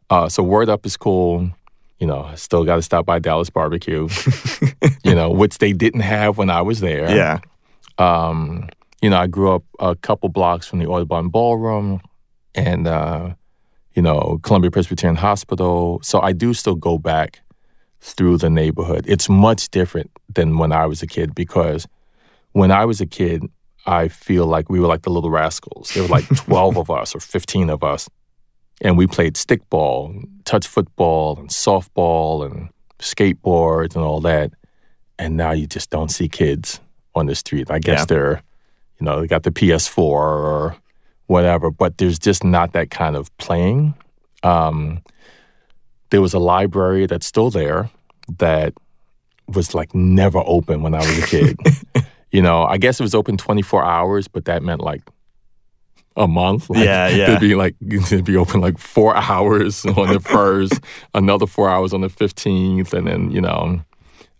Uh, 0.10 0.30
so 0.30 0.44
Word 0.44 0.70
Up 0.70 0.86
is 0.86 0.96
cool. 0.98 1.50
You 2.00 2.08
know, 2.08 2.24
I 2.24 2.36
still 2.36 2.64
got 2.64 2.76
to 2.78 2.82
stop 2.82 3.06
by 3.06 3.20
Dallas 3.20 3.50
Barbecue, 3.50 4.08
you 5.04 5.14
know, 5.16 5.30
which 5.32 5.58
they 5.60 5.72
didn't 5.74 6.02
have 6.02 6.38
when 6.38 6.50
I 6.50 6.62
was 6.62 6.80
there. 6.80 7.10
Yeah. 7.16 7.40
Um, 7.98 8.70
you 9.02 9.10
know, 9.10 9.18
I 9.18 9.28
grew 9.28 9.52
up 9.52 9.64
a 9.80 9.96
couple 9.96 10.30
blocks 10.30 10.68
from 10.68 10.80
the 10.80 10.86
Audubon 10.88 11.30
Ballroom. 11.30 12.02
and 12.56 12.88
uh, 12.88 13.34
you 13.96 14.02
know 14.02 14.40
Columbia 14.44 14.72
Presbyterian 14.72 15.16
Hospital. 15.18 16.00
So 16.04 16.22
I 16.22 16.34
do 16.34 16.54
still 16.54 16.76
go 16.76 16.98
back 16.98 17.42
through 18.00 18.38
the 18.38 18.50
neighborhood. 18.50 19.06
It's 19.08 19.30
much 19.30 19.70
different 19.70 20.10
than 20.34 20.58
when 20.58 20.72
I 20.72 20.86
was 20.88 21.02
a 21.02 21.08
kid 21.08 21.34
because 21.36 21.88
when 22.54 22.72
I 22.72 22.86
was 22.86 23.00
a 23.02 23.06
kid, 23.06 23.44
I 23.86 24.08
feel 24.10 24.46
like 24.46 24.70
we 24.70 24.80
were 24.80 24.88
like 24.88 25.02
the 25.04 25.10
little 25.12 25.30
rascals. 25.32 25.92
There 25.94 26.04
were 26.04 26.10
like 26.10 26.28
12 26.36 26.78
of 26.78 26.90
us 26.90 27.16
or 27.16 27.20
15 27.20 27.70
of 27.70 27.84
us. 27.84 28.10
And 28.82 28.98
we 28.98 29.08
played 29.08 29.36
stickball, 29.36 30.24
touch 30.46 30.68
football, 30.68 31.38
and 31.40 31.50
softball, 31.50 32.46
and 32.46 32.70
skateboards, 33.00 33.96
and 33.96 34.04
all 34.04 34.22
that. 34.22 34.52
And 35.20 35.38
now 35.38 35.52
you 35.52 35.68
just 35.68 35.90
don't 35.92 36.10
see 36.10 36.28
kids 36.28 36.80
on 37.14 37.28
the 37.28 37.36
street. 37.36 37.70
I 37.70 37.80
guess 37.80 38.00
Yeah. 38.02 38.06
they're, 38.06 38.42
you 39.02 39.06
know, 39.06 39.20
they 39.20 39.28
got 39.28 39.42
the 39.42 39.52
PS4 39.52 39.98
or 39.98 40.76
whatever, 41.26 41.72
but 41.72 41.98
there's 41.98 42.20
just 42.20 42.44
not 42.44 42.74
that 42.74 42.92
kind 42.92 43.16
of 43.16 43.36
playing. 43.38 43.96
Um, 44.44 45.02
there 46.12 46.22
was 46.22 46.36
a 46.36 46.40
library 46.40 47.08
that's 47.08 47.26
still 47.26 47.50
there 47.50 47.90
that 48.38 48.74
was 49.48 49.74
like 49.74 49.96
never 49.96 50.42
open 50.46 50.84
when 50.84 50.94
I 50.94 51.00
was 51.00 51.18
a 51.18 51.26
kid. 51.26 51.58
you 52.32 52.44
know, 52.44 52.64
I 52.64 52.78
guess 52.78 53.00
it 53.00 53.04
was 53.04 53.16
open 53.16 53.38
24 53.38 53.84
hours, 53.84 54.28
but 54.28 54.46
that 54.46 54.62
meant 54.62 54.82
like 54.82 55.02
a 56.16 56.28
month. 56.28 56.70
Like, 56.70 56.86
Yeah, 56.86 57.08
yeah. 57.08 57.30
It'd 57.30 57.40
be 57.40 57.56
like 57.56 57.76
it'd 57.82 58.24
be 58.24 58.38
open 58.38 58.62
like 58.62 58.78
four 58.78 59.16
hours 59.32 59.84
on 59.84 60.14
the 60.14 60.20
first, 60.20 60.80
another 61.16 61.48
four 61.48 61.72
hours 61.72 61.92
on 61.92 62.02
the 62.02 62.08
15th, 62.10 62.94
and 62.94 63.08
then 63.08 63.32
you 63.32 63.42
know. 63.42 63.82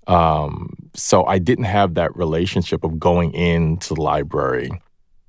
Um, 0.08 0.74
so 0.96 1.26
I 1.26 1.38
didn't 1.40 1.66
have 1.66 1.94
that 1.96 2.16
relationship 2.16 2.84
of 2.84 3.00
going 3.00 3.34
into 3.34 3.94
the 3.94 4.02
library. 4.02 4.70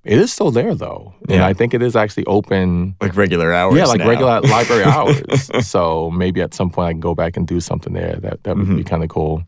It 0.04 0.18
is 0.18 0.32
still 0.32 0.50
there 0.50 0.74
though, 0.74 1.14
and 1.28 1.42
I 1.44 1.52
think 1.52 1.74
it 1.74 1.82
is 1.82 1.94
actually 1.94 2.24
open 2.26 2.96
Like 3.00 3.16
regular 3.16 3.52
hours. 3.52 3.76
yeah, 3.76 3.84
like 3.84 4.00
now. 4.00 4.08
regular 4.08 4.40
library 4.56 4.82
hours. 4.84 5.50
so 5.64 6.10
maybe 6.10 6.42
at 6.42 6.54
some 6.54 6.70
point 6.70 6.88
I 6.88 6.92
can 6.92 7.00
go 7.00 7.14
back 7.14 7.36
and 7.36 7.46
do 7.46 7.60
something 7.60 7.92
there. 7.92 8.16
That 8.16 8.42
that 8.42 8.56
would 8.56 8.66
Mm-hmm. 8.66 8.76
be 8.76 8.84
kind 8.84 9.04
of 9.04 9.10
cool. 9.10 9.44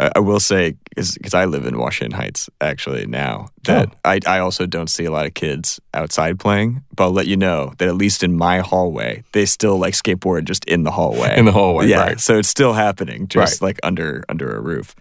I, 0.00 0.10
I 0.16 0.18
will 0.20 0.40
say, 0.40 0.74
because 0.96 1.34
I 1.34 1.44
live 1.44 1.66
in 1.66 1.78
Washington 1.78 2.18
Heights 2.18 2.48
actually 2.60 3.06
now, 3.06 3.48
that 3.64 3.88
Oh. 3.90 3.98
I, 4.04 4.20
I 4.26 4.38
also 4.40 4.66
don't 4.66 4.88
see 4.88 5.04
a 5.04 5.10
lot 5.10 5.26
of 5.26 5.34
kids 5.34 5.78
outside 5.94 6.40
playing. 6.40 6.82
But 6.96 7.04
I'll 7.04 7.12
let 7.12 7.26
you 7.26 7.36
know 7.36 7.72
that 7.78 7.86
at 7.86 7.94
least 7.94 8.22
in 8.24 8.36
my 8.36 8.60
hallway, 8.60 9.22
they 9.32 9.44
still 9.46 9.78
like 9.78 9.94
skateboard 9.94 10.44
just 10.44 10.64
in 10.64 10.82
the 10.84 10.90
hallway. 10.90 11.36
In 11.38 11.44
the 11.44 11.52
hallway, 11.52 11.86
yeah. 11.86 12.00
right. 12.00 12.20
So 12.20 12.38
it's 12.38 12.48
still 12.48 12.72
happening, 12.72 13.28
just 13.28 13.60
Right. 13.62 13.68
like 13.68 13.78
under 13.82 14.24
under 14.28 14.50
a 14.56 14.60
roof. 14.60 14.94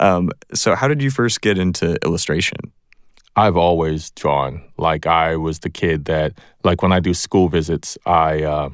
Um, 0.00 0.30
so 0.52 0.74
how 0.74 0.88
did 0.88 1.00
you 1.02 1.10
first 1.10 1.40
get 1.40 1.58
into 1.58 1.96
illustration? 2.04 2.58
I've 3.38 3.56
always 3.58 4.10
drawn. 4.12 4.62
Like 4.78 5.06
I 5.06 5.36
was 5.36 5.58
the 5.58 5.68
kid 5.70 6.06
that, 6.06 6.32
like 6.64 6.82
when 6.82 6.92
I 6.92 7.00
do 7.00 7.12
school 7.14 7.48
visits, 7.48 7.98
I 8.06 8.42
uh, 8.42 8.70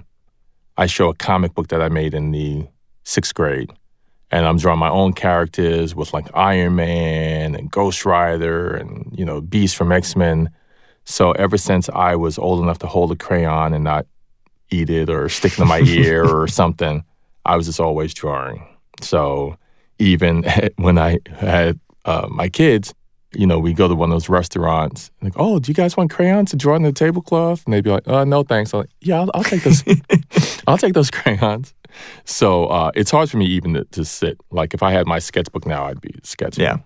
I 0.79 0.87
show 0.87 1.09
a 1.09 1.15
comic 1.15 1.55
book 1.55 1.69
that 1.69 1.83
I 1.83 1.89
made 1.89 2.15
in 2.15 2.31
the 2.33 2.67
sixth 3.05 3.35
grade, 3.35 3.73
and 4.33 4.47
I'm 4.47 4.57
drawing 4.57 4.79
my 4.79 4.89
own 4.89 5.13
characters 5.13 5.95
with 5.95 6.13
like 6.15 6.27
Iron 6.35 6.75
Man 6.77 7.55
and 7.55 7.71
Ghost 7.71 8.05
Rider 8.07 8.75
and 8.75 9.15
you 9.17 9.25
know 9.25 9.41
Beast 9.41 9.77
from 9.77 9.93
X 9.93 10.17
Men. 10.17 10.51
So 11.05 11.33
ever 11.33 11.59
since 11.59 11.89
I 11.91 12.17
was 12.17 12.39
old 12.39 12.61
enough 12.61 12.79
to 12.79 12.87
hold 12.87 13.13
a 13.13 13.17
crayon 13.17 13.75
and 13.75 13.85
not 13.85 14.07
eat 14.71 14.89
it 14.89 15.11
or 15.11 15.29
stick 15.29 15.53
it 15.53 15.59
in 15.61 15.69
my 15.69 15.81
ear 15.87 16.25
or 16.25 16.49
something, 16.49 17.05
I 17.45 17.57
was 17.57 17.67
just 17.67 17.81
always 17.81 18.15
drawing. 18.15 18.67
So 19.03 19.57
even 19.99 20.45
when 20.77 20.99
I 20.99 21.19
had 21.37 21.79
uh, 22.07 22.29
my 22.31 22.49
kids, 22.49 22.95
you 23.35 23.47
know, 23.47 23.59
we 23.59 23.73
go 23.73 23.89
to 23.89 23.95
one 23.95 24.11
of 24.11 24.15
those 24.15 24.29
restaurants. 24.29 25.11
Like, 25.23 25.33
oh, 25.37 25.59
do 25.59 25.71
you 25.71 25.75
guys 25.75 25.97
want 25.97 26.11
crayons 26.11 26.51
to 26.51 26.57
draw 26.57 26.75
on 26.75 26.83
the 26.83 26.93
tablecloth? 26.93 27.65
And 27.65 27.73
they'd 27.73 27.85
be 27.85 27.91
like, 27.91 28.07
uh, 28.07 28.25
no, 28.25 28.43
thanks. 28.43 28.73
I'm 28.73 28.81
like, 28.81 28.91
yeah, 29.01 29.21
I'll, 29.21 29.31
I'll 29.35 29.45
take 29.45 29.63
those. 29.63 29.83
I'll 30.67 30.79
take 30.79 30.95
those 30.95 31.11
crayons. 31.11 31.75
So 32.25 32.67
uh, 32.67 32.91
it's 32.95 33.11
hard 33.11 33.31
for 33.31 33.37
me 33.37 33.47
even 33.47 33.75
to, 33.75 33.85
to 33.85 34.05
sit. 34.05 34.39
Like 34.51 34.75
if 34.75 34.83
I 34.83 34.93
had 34.93 35.07
my 35.07 35.19
sketchbook 35.19 35.67
now, 35.67 35.85
I'd 35.87 36.01
be 36.01 36.15
sketching. 36.23 36.65
Yeah. 36.65 36.79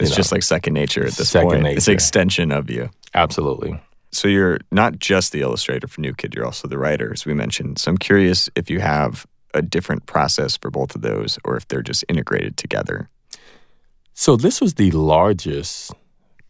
It's 0.00 0.10
You 0.10 0.16
just 0.16 0.30
know. 0.32 0.36
like 0.36 0.42
second 0.42 0.74
nature 0.74 1.04
at 1.06 1.12
this 1.14 1.30
Second 1.30 1.62
point. 1.62 1.66
It's 1.66 1.88
an 1.88 1.94
extension 1.94 2.52
of 2.52 2.70
you. 2.70 2.90
absolutely. 3.14 3.80
So 4.12 4.26
you're 4.28 4.58
not 4.72 4.98
just 4.98 5.30
the 5.32 5.40
illustrator 5.40 5.86
for 5.86 6.00
New 6.00 6.14
Kid, 6.14 6.34
you're 6.34 6.44
also 6.44 6.66
the 6.66 6.78
writer, 6.78 7.12
as 7.12 7.24
we 7.24 7.32
mentioned. 7.34 7.78
So 7.78 7.90
I'm 7.92 7.98
curious 7.98 8.48
if 8.56 8.68
you 8.68 8.80
have 8.80 9.24
a 9.54 9.62
different 9.62 10.06
process 10.06 10.56
for 10.56 10.68
both 10.70 10.94
of 10.96 11.02
those 11.02 11.38
or 11.44 11.56
if 11.56 11.68
they're 11.68 11.82
just 11.82 12.04
integrated 12.08 12.56
together. 12.56 13.08
So 14.14 14.36
this 14.36 14.60
was 14.60 14.74
the 14.74 14.90
largest 14.90 15.92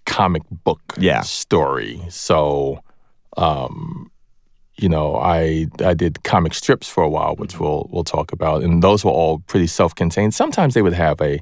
comic 0.06 0.42
book 0.50 0.80
Yeah. 0.98 1.20
story. 1.20 2.00
So, 2.08 2.80
um, 3.36 4.10
you 4.82 4.88
know, 4.88 5.16
I 5.16 5.66
I 5.90 5.94
did 5.94 6.22
comic 6.24 6.54
strips 6.54 6.88
for 6.88 7.02
a 7.04 7.08
while, 7.08 7.34
which 7.36 7.54
we'll 7.60 7.88
we'll 7.92 8.04
talk 8.16 8.32
about, 8.32 8.62
and 8.62 8.82
those 8.82 9.04
were 9.04 9.10
all 9.20 9.38
pretty 9.50 9.66
self-contained. 9.66 10.32
Sometimes 10.34 10.74
they 10.74 10.82
would 10.82 10.94
have 11.06 11.20
a, 11.20 11.40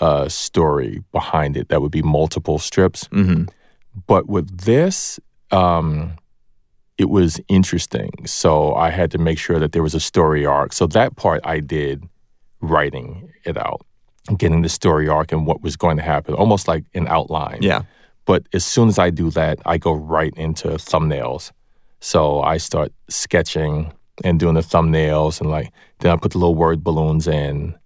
a 0.00 0.28
story 0.30 1.02
behind 1.12 1.56
it 1.56 1.68
that 1.68 1.80
would 1.82 1.92
be 1.92 2.02
multiple 2.02 2.58
strips, 2.58 3.08
Mm-hmm. 3.08 3.44
but 4.06 4.28
with 4.28 4.48
this, 4.64 5.18
um, 5.50 6.12
it 6.98 7.08
was 7.08 7.40
interesting. 7.48 8.10
So 8.26 8.74
I 8.74 8.90
had 8.90 9.10
to 9.12 9.18
make 9.18 9.38
sure 9.38 9.58
that 9.60 9.72
there 9.72 9.82
was 9.82 9.94
a 9.94 10.00
story 10.00 10.44
arc. 10.46 10.72
So 10.72 10.86
that 10.88 11.16
part 11.16 11.40
I 11.44 11.60
did 11.60 12.04
writing 12.60 13.30
it 13.44 13.56
out, 13.56 13.80
getting 14.36 14.62
the 14.62 14.68
story 14.68 15.08
arc 15.08 15.32
and 15.32 15.46
what 15.46 15.62
was 15.62 15.76
going 15.76 15.96
to 15.96 16.02
happen, 16.02 16.34
almost 16.34 16.66
like 16.68 16.84
an 16.94 17.06
outline. 17.08 17.58
Yeah. 17.62 17.82
But 18.24 18.42
as 18.52 18.64
soon 18.64 18.88
as 18.88 18.98
I 18.98 19.10
do 19.10 19.30
that, 19.30 19.58
I 19.64 19.78
go 19.78 19.92
right 19.94 20.34
into 20.36 20.68
thumbnails. 20.70 21.52
So 22.00 22.40
I 22.40 22.58
start 22.58 22.92
sketching 23.08 23.92
and 24.24 24.38
doing 24.40 24.54
the 24.54 24.60
thumbnails 24.60 25.40
and 25.40 25.50
like 25.50 25.72
then 26.00 26.12
I 26.12 26.16
put 26.16 26.32
the 26.32 26.38
little 26.38 26.54
word 26.54 26.82
balloons 26.82 27.26
in 27.26 27.76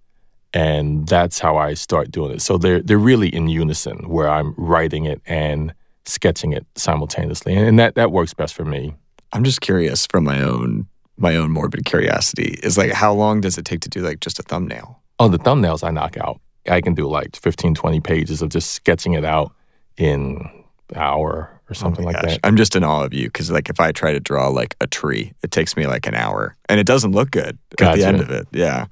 and 0.53 1.07
that's 1.07 1.39
how 1.39 1.57
I 1.57 1.73
start 1.73 2.11
doing 2.11 2.31
it. 2.31 2.41
So 2.41 2.57
they're 2.57 2.81
they're 2.81 2.97
really 2.97 3.29
in 3.29 3.47
unison 3.47 4.09
where 4.09 4.29
I'm 4.29 4.53
writing 4.57 5.05
it 5.05 5.21
and 5.25 5.73
sketching 6.05 6.53
it 6.53 6.65
simultaneously. 6.75 7.55
And 7.55 7.79
that 7.79 7.95
that 7.95 8.11
works 8.11 8.33
best 8.33 8.53
for 8.53 8.65
me. 8.65 8.93
I'm 9.31 9.43
just 9.43 9.61
curious 9.61 10.05
from 10.05 10.23
my 10.23 10.41
own 10.41 10.87
my 11.17 11.35
own 11.35 11.51
morbid 11.51 11.85
curiosity 11.85 12.59
is 12.63 12.77
like 12.77 12.91
how 12.91 13.13
long 13.13 13.41
does 13.41 13.57
it 13.57 13.65
take 13.65 13.81
to 13.81 13.89
do 13.89 14.01
like 14.01 14.19
just 14.19 14.39
a 14.39 14.43
thumbnail? 14.43 15.01
Oh, 15.19 15.27
the 15.27 15.39
thumbnails 15.39 15.83
I 15.83 15.91
knock 15.91 16.17
out. 16.17 16.39
I 16.69 16.81
can 16.81 16.93
do 16.93 17.07
like 17.07 17.35
15, 17.35 17.75
20 17.75 17.99
pages 17.99 18.41
of 18.41 18.49
just 18.49 18.71
sketching 18.71 19.13
it 19.13 19.25
out 19.25 19.53
in 19.97 20.49
hour 20.95 21.49
or 21.69 21.73
something 21.73 22.03
Oh 22.05 22.07
like 22.07 22.15
gosh. 22.21 22.31
that. 22.33 22.39
I'm 22.43 22.55
just 22.57 22.75
in 22.75 22.83
awe 22.83 23.03
of 23.03 23.13
you 23.13 23.27
because 23.27 23.49
like 23.51 23.69
if 23.69 23.79
I 23.79 23.91
try 23.91 24.11
to 24.13 24.19
draw 24.19 24.47
like 24.49 24.75
a 24.81 24.87
tree, 24.87 25.33
it 25.43 25.51
takes 25.51 25.75
me 25.77 25.87
like 25.87 26.07
an 26.07 26.15
hour 26.15 26.55
and 26.69 26.79
it 26.79 26.85
doesn't 26.85 27.11
look 27.13 27.31
good 27.31 27.57
at 27.79 27.95
the 27.95 28.03
end 28.05 28.19
of 28.21 28.29
it. 28.29 28.47
Yeah. 28.51 28.85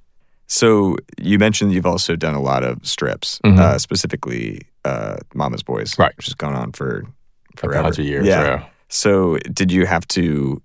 So 0.48 0.98
you 1.18 1.40
mentioned 1.40 1.72
you've 1.74 1.86
also 1.86 2.16
done 2.16 2.34
a 2.36 2.42
lot 2.42 2.64
of 2.64 2.86
strips, 2.86 3.40
Mhm. 3.46 3.58
uh, 3.60 3.78
specifically 3.78 4.68
uh, 4.84 5.18
Mama's 5.34 5.64
Boys, 5.64 5.98
Right. 6.00 6.16
which 6.18 6.26
has 6.26 6.34
gone 6.36 6.56
on 6.56 6.72
for 6.72 7.04
Like 7.04 7.60
forever. 7.60 7.84
100 7.84 8.04
years. 8.04 8.26
Yeah. 8.26 8.44
yeah. 8.44 8.64
So 8.90 9.38
did 9.54 9.72
you 9.72 9.86
have 9.86 10.08
to 10.10 10.62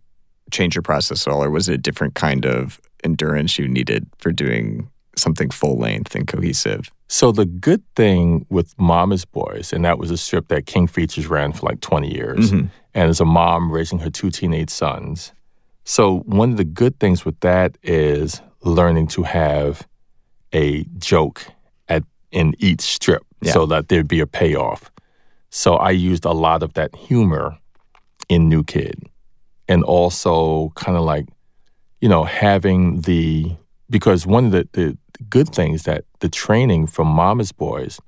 change 0.51 0.75
your 0.75 0.83
process 0.83 1.27
at 1.27 1.33
all, 1.33 1.43
or 1.45 1.51
was 1.51 1.69
it 1.69 1.75
a 1.75 1.79
different 1.79 2.15
kind 2.15 2.47
of 2.47 2.81
endurance 3.05 3.59
you 3.59 3.69
needed 3.69 4.07
for 4.19 4.33
doing 4.33 4.89
something 5.17 5.51
full 5.51 5.77
length 5.79 6.15
and 6.15 6.27
cohesive? 6.27 6.91
So 7.09 7.31
the 7.33 7.47
good 7.47 7.83
thing 7.95 8.47
with 8.51 8.75
Mama's 8.79 9.25
Boys, 9.25 9.73
and 9.73 9.85
that 9.85 9.99
was 9.99 10.11
a 10.11 10.17
strip 10.17 10.49
that 10.49 10.67
King 10.67 10.87
Features 10.87 11.27
ran 11.29 11.53
for 11.53 11.67
like 11.67 11.81
20 11.81 12.13
years, 12.13 12.51
Mhm. 12.53 12.71
and 12.95 13.09
as 13.11 13.21
a 13.21 13.25
mom 13.25 13.71
raising 13.71 14.01
her 14.01 14.11
two 14.11 14.31
teenage 14.31 14.71
sons. 14.71 15.33
So 15.85 16.19
one 16.27 16.51
of 16.51 16.57
the 16.57 16.65
good 16.65 16.99
things 16.99 17.25
with 17.25 17.39
that 17.41 17.79
is 17.83 18.41
learning 18.65 19.07
to 19.09 19.23
have 19.23 19.87
a 20.53 20.85
joke 20.99 21.47
at 21.89 22.03
in 22.33 22.55
each 22.59 22.81
strip 22.81 23.23
Yeah. 23.41 23.53
so 23.53 23.67
that 23.67 23.89
there'd 23.89 24.09
be 24.09 24.21
a 24.21 24.27
payoff. 24.27 24.91
So 25.51 25.77
I 25.77 25.91
used 25.93 26.25
a 26.25 26.33
lot 26.33 26.63
of 26.65 26.75
that 26.75 26.95
humor 26.97 27.57
in 28.29 28.49
New 28.49 28.65
Kid. 28.65 29.05
And 29.69 29.83
also 29.83 30.71
kind 30.77 30.97
of 30.97 31.03
like, 31.05 31.27
you 32.01 32.09
know, 32.09 32.23
having 32.25 33.01
the 33.01 33.57
because 33.91 34.25
one 34.27 34.47
of 34.47 34.51
the, 34.53 34.69
the 34.73 34.97
good 35.29 35.49
things 35.49 35.85
that 35.85 36.05
the 36.21 36.29
training 36.29 36.87
from 36.87 37.09
Mama's 37.09 37.53
Boys 37.53 38.01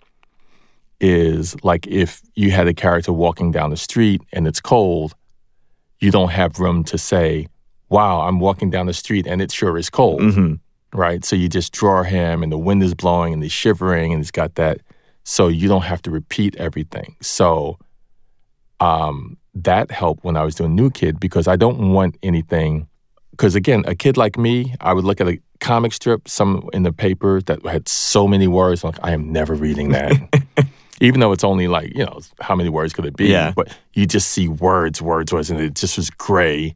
is 1.00 1.54
like 1.64 1.86
if 1.86 2.22
you 2.34 2.50
had 2.50 2.66
a 2.66 2.74
character 2.74 3.12
walking 3.12 3.52
down 3.52 3.70
the 3.70 3.76
street 3.76 4.20
and 4.32 4.46
it's 4.46 4.60
cold, 4.60 5.14
you 6.00 6.10
don't 6.10 6.30
have 6.30 6.58
room 6.58 6.84
to 6.84 6.98
say, 6.98 7.46
Wow, 7.88 8.20
I'm 8.22 8.38
walking 8.40 8.70
down 8.70 8.86
the 8.86 8.92
street 8.92 9.26
and 9.26 9.40
it 9.40 9.50
sure 9.50 9.78
is 9.78 9.88
cold 9.90 10.20
Mm-hmm. 10.20 10.54
right? 10.98 11.24
So 11.24 11.36
you 11.36 11.48
just 11.48 11.72
draw 11.72 12.02
him, 12.02 12.42
and 12.42 12.52
the 12.52 12.58
wind 12.58 12.82
is 12.82 12.94
blowing, 12.94 13.32
and 13.32 13.42
he's 13.42 13.52
shivering, 13.52 14.12
and 14.12 14.20
he's 14.20 14.30
got 14.30 14.56
that. 14.56 14.80
So 15.24 15.48
you 15.48 15.68
don't 15.68 15.82
have 15.84 16.02
to 16.02 16.10
repeat 16.10 16.56
everything. 16.56 17.16
So 17.20 17.78
um, 18.80 19.36
that 19.54 19.90
helped 19.90 20.24
when 20.24 20.36
I 20.36 20.44
was 20.44 20.54
doing 20.54 20.74
New 20.74 20.90
Kid 20.90 21.18
because 21.18 21.48
I 21.48 21.56
don't 21.56 21.92
want 21.92 22.16
anything. 22.22 22.88
Because 23.38 23.54
again, 23.54 23.84
a 23.86 23.94
kid 23.94 24.16
like 24.16 24.36
me, 24.36 24.74
I 24.80 24.92
would 24.92 25.04
look 25.04 25.20
at 25.20 25.28
a 25.28 25.38
comic 25.60 25.92
strip, 25.92 26.28
some 26.28 26.68
in 26.72 26.82
the 26.82 26.92
paper 26.92 27.40
that 27.42 27.64
had 27.64 27.88
so 27.88 28.26
many 28.26 28.48
words. 28.48 28.82
I'm 28.82 28.90
like, 28.90 29.00
I 29.00 29.12
am 29.12 29.32
never 29.32 29.54
reading 29.54 29.90
that. 29.90 30.12
Even 31.00 31.20
though 31.20 31.30
it's 31.30 31.44
only 31.44 31.68
like, 31.68 31.96
you 31.96 32.04
know, 32.04 32.20
how 32.40 32.56
many 32.56 32.68
words 32.68 32.92
could 32.92 33.06
it 33.06 33.16
be? 33.16 33.28
Yeah. 33.28 33.52
But 33.54 33.78
you 33.94 34.06
just 34.06 34.32
see 34.32 34.48
words, 34.48 35.00
words, 35.00 35.32
words, 35.32 35.50
and 35.50 35.60
it 35.60 35.74
just 35.74 35.96
was 35.96 36.10
gray 36.10 36.74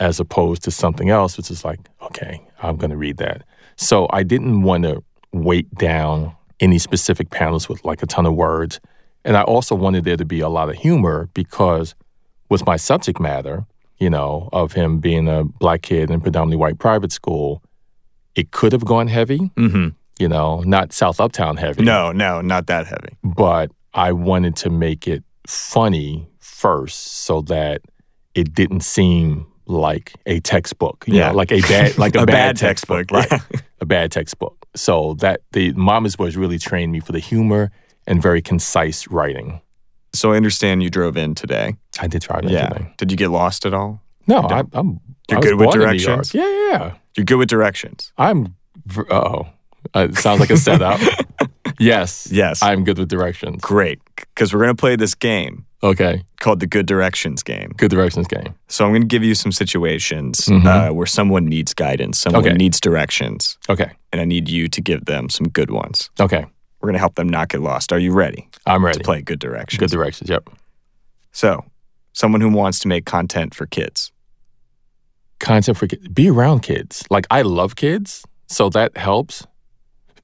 as 0.00 0.18
opposed 0.18 0.64
to 0.64 0.72
something 0.72 1.10
else, 1.10 1.36
which 1.36 1.52
is 1.52 1.64
like, 1.64 1.78
okay, 2.02 2.44
I'm 2.60 2.76
going 2.76 2.90
to 2.90 2.96
read 2.96 3.18
that. 3.18 3.44
So 3.76 4.08
I 4.10 4.24
didn't 4.24 4.62
want 4.62 4.82
to 4.82 5.04
weight 5.32 5.72
down 5.76 6.34
any 6.58 6.78
specific 6.78 7.30
panels 7.30 7.68
with 7.68 7.84
like 7.84 8.02
a 8.02 8.06
ton 8.06 8.26
of 8.26 8.34
words. 8.34 8.80
And 9.24 9.36
I 9.36 9.42
also 9.42 9.76
wanted 9.76 10.02
there 10.02 10.16
to 10.16 10.24
be 10.24 10.40
a 10.40 10.48
lot 10.48 10.68
of 10.68 10.74
humor 10.74 11.28
because 11.32 11.94
with 12.48 12.66
my 12.66 12.76
subject 12.76 13.20
matter, 13.20 13.64
you 14.02 14.10
know, 14.10 14.48
of 14.52 14.72
him 14.72 14.98
being 14.98 15.28
a 15.28 15.44
black 15.44 15.82
kid 15.82 16.10
in 16.10 16.20
predominantly 16.20 16.56
white 16.64 16.78
private 16.78 17.12
school, 17.12 17.62
it 18.34 18.50
could 18.50 18.72
have 18.72 18.84
gone 18.84 19.08
heavy, 19.08 19.38
Mm-hmm. 19.56 19.88
you 20.18 20.28
know, 20.28 20.60
not 20.74 20.92
South 20.92 21.20
Uptown 21.20 21.56
heavy. 21.56 21.82
No, 21.84 22.12
no, 22.12 22.40
not 22.40 22.66
that 22.66 22.86
heavy. 22.86 23.16
But 23.22 23.70
I 23.94 24.10
wanted 24.12 24.56
to 24.56 24.70
make 24.70 25.06
it 25.06 25.22
funny 25.46 26.28
first 26.40 26.98
so 27.26 27.42
that 27.42 27.82
it 28.34 28.54
didn't 28.54 28.80
seem 28.82 29.46
like 29.66 30.14
a 30.26 30.40
textbook. 30.40 31.04
you 31.06 31.14
Yeah. 31.18 31.28
know, 31.30 31.36
like 31.36 31.52
a 31.52 31.60
bad 31.60 31.98
like 32.04 32.14
a, 32.16 32.22
A 32.22 32.26
bad, 32.26 32.32
bad 32.32 32.56
textbook. 32.56 33.08
textbook, 33.08 33.30
Right. 33.52 33.60
a 33.80 33.86
bad 33.86 34.10
textbook. 34.10 34.56
So 34.74 35.14
that 35.20 35.40
the 35.52 35.72
Mama's 35.74 36.16
Boys 36.16 36.36
really 36.36 36.58
trained 36.58 36.90
me 36.92 37.00
for 37.00 37.12
the 37.12 37.18
humor 37.20 37.70
and 38.06 38.20
very 38.22 38.42
concise 38.42 39.06
writing. 39.08 39.60
So 40.14 40.32
I 40.32 40.36
understand 40.36 40.82
you 40.82 40.90
drove 40.90 41.16
in 41.16 41.34
today. 41.34 41.76
I 42.00 42.06
did 42.06 42.22
try 42.22 42.40
that 42.40 42.50
Yeah. 42.50 42.68
today. 42.68 42.92
Did 42.96 43.10
you 43.10 43.16
get 43.16 43.28
lost 43.30 43.66
at 43.66 43.74
all? 43.74 44.00
No, 44.26 44.38
I, 44.40 44.62
I'm 44.72 45.00
You're 45.28 45.38
I 45.38 45.42
good 45.42 45.54
with 45.56 45.66
born 45.66 45.82
in 45.82 45.88
New 45.90 45.98
directions? 45.98 46.32
Yeah, 46.34 46.48
yeah, 46.48 46.68
yeah. 46.70 46.92
You're 47.16 47.24
good 47.24 47.36
with 47.36 47.48
directions. 47.48 48.12
I'm. 48.16 48.54
Oh, 49.10 49.46
uh, 49.94 50.08
it 50.10 50.16
sounds 50.16 50.40
like 50.40 50.50
a 50.50 50.56
setup. 50.56 51.00
yes, 51.78 52.28
Yes. 52.30 52.62
I'm 52.62 52.84
good 52.84 52.98
with 52.98 53.08
directions. 53.08 53.60
Great. 53.62 54.00
Because 54.16 54.52
we're 54.54 54.60
going 54.60 54.74
to 54.76 54.80
play 54.80 54.96
this 54.96 55.14
game 55.14 55.66
Okay, 55.84 56.22
called 56.40 56.60
the 56.60 56.66
Good 56.66 56.86
Directions 56.86 57.42
game. 57.42 57.72
good 57.76 57.90
directions 57.90 58.28
game. 58.28 58.54
So 58.68 58.84
I'm 58.84 58.92
going 58.92 59.02
to 59.02 59.08
give 59.08 59.24
you 59.24 59.34
some 59.34 59.50
situations 59.50 60.38
Mhm. 60.46 60.64
uh, 60.64 60.94
where 60.94 61.06
someone 61.06 61.44
needs 61.46 61.74
guidance, 61.74 62.18
someone 62.20 62.46
Okay. 62.46 62.54
needs 62.54 62.80
directions, 62.80 63.58
Okay, 63.68 63.90
and 64.12 64.20
I 64.20 64.24
need 64.24 64.48
you 64.48 64.68
to 64.68 64.80
give 64.80 65.04
them 65.06 65.28
some 65.28 65.48
good 65.48 65.70
ones. 65.72 66.08
okay, 66.20 66.46
We're 66.80 66.86
going 66.86 66.94
to 66.94 67.00
help 67.00 67.16
them 67.16 67.28
not 67.28 67.48
get 67.48 67.60
lost. 67.62 67.92
Are 67.92 67.98
you 67.98 68.12
ready 68.12 68.48
I'm 68.64 68.84
ready. 68.84 68.98
to 68.98 69.04
play 69.04 69.22
Good 69.22 69.40
Directions? 69.40 69.78
Good 69.80 69.90
directions. 69.90 70.30
Yep. 70.30 70.48
So, 71.32 71.64
someone 72.12 72.40
who 72.40 72.50
wants 72.50 72.78
to 72.80 72.88
make 72.88 73.04
content 73.04 73.54
for 73.54 73.66
kids. 73.66 74.12
Content 75.40 75.76
for 75.76 75.86
kids. 75.86 76.06
Be 76.08 76.30
around 76.30 76.60
kids. 76.60 77.04
Like 77.10 77.26
I 77.30 77.42
love 77.42 77.76
kids, 77.76 78.24
so 78.46 78.68
that 78.70 78.96
helps. 78.96 79.46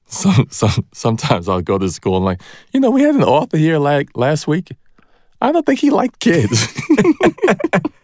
Some, 0.11 0.47
some, 0.49 0.87
sometimes 0.91 1.47
I'll 1.47 1.61
go 1.61 1.77
to 1.77 1.87
school 1.87 2.15
and 2.15 2.25
like, 2.25 2.41
you 2.73 2.79
know, 2.79 2.89
we 2.89 3.03
had 3.03 3.13
an 3.13 3.23
author 3.23 3.57
here 3.57 3.77
like 3.77 4.09
last 4.17 4.47
week. 4.47 4.71
I 5.39 5.51
don't 5.51 5.63
think 5.63 5.79
he 5.79 5.91
liked 5.91 6.19
kids. 6.19 6.67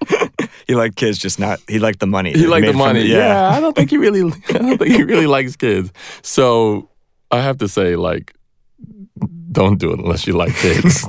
He 0.67 0.74
liked 0.74 0.95
kids, 0.95 1.17
just 1.19 1.39
not. 1.39 1.60
He 1.67 1.78
liked 1.80 2.00
the 2.00 2.08
money. 2.08 2.34
he 2.34 2.48
liked 2.48 2.65
the 2.65 2.74
money. 2.74 3.02
it. 3.02 3.08
yeah. 3.08 3.50
I 3.50 3.60
don't 3.60 3.76
think 3.76 3.91
he 3.91 3.98
really. 3.98 4.21
I 4.50 4.54
don't 4.54 4.78
think 4.78 4.95
he 4.95 5.04
really 5.04 5.28
likes 5.28 5.56
kids. 5.56 5.91
So 6.24 6.89
I 7.30 7.41
have 7.41 7.60
to 7.60 7.67
say, 7.67 7.95
like, 7.95 8.34
don't 9.52 9.78
do 9.78 9.91
it 9.91 10.00
unless 10.00 10.26
you 10.26 10.34
like 10.34 10.56
kids. 10.56 11.08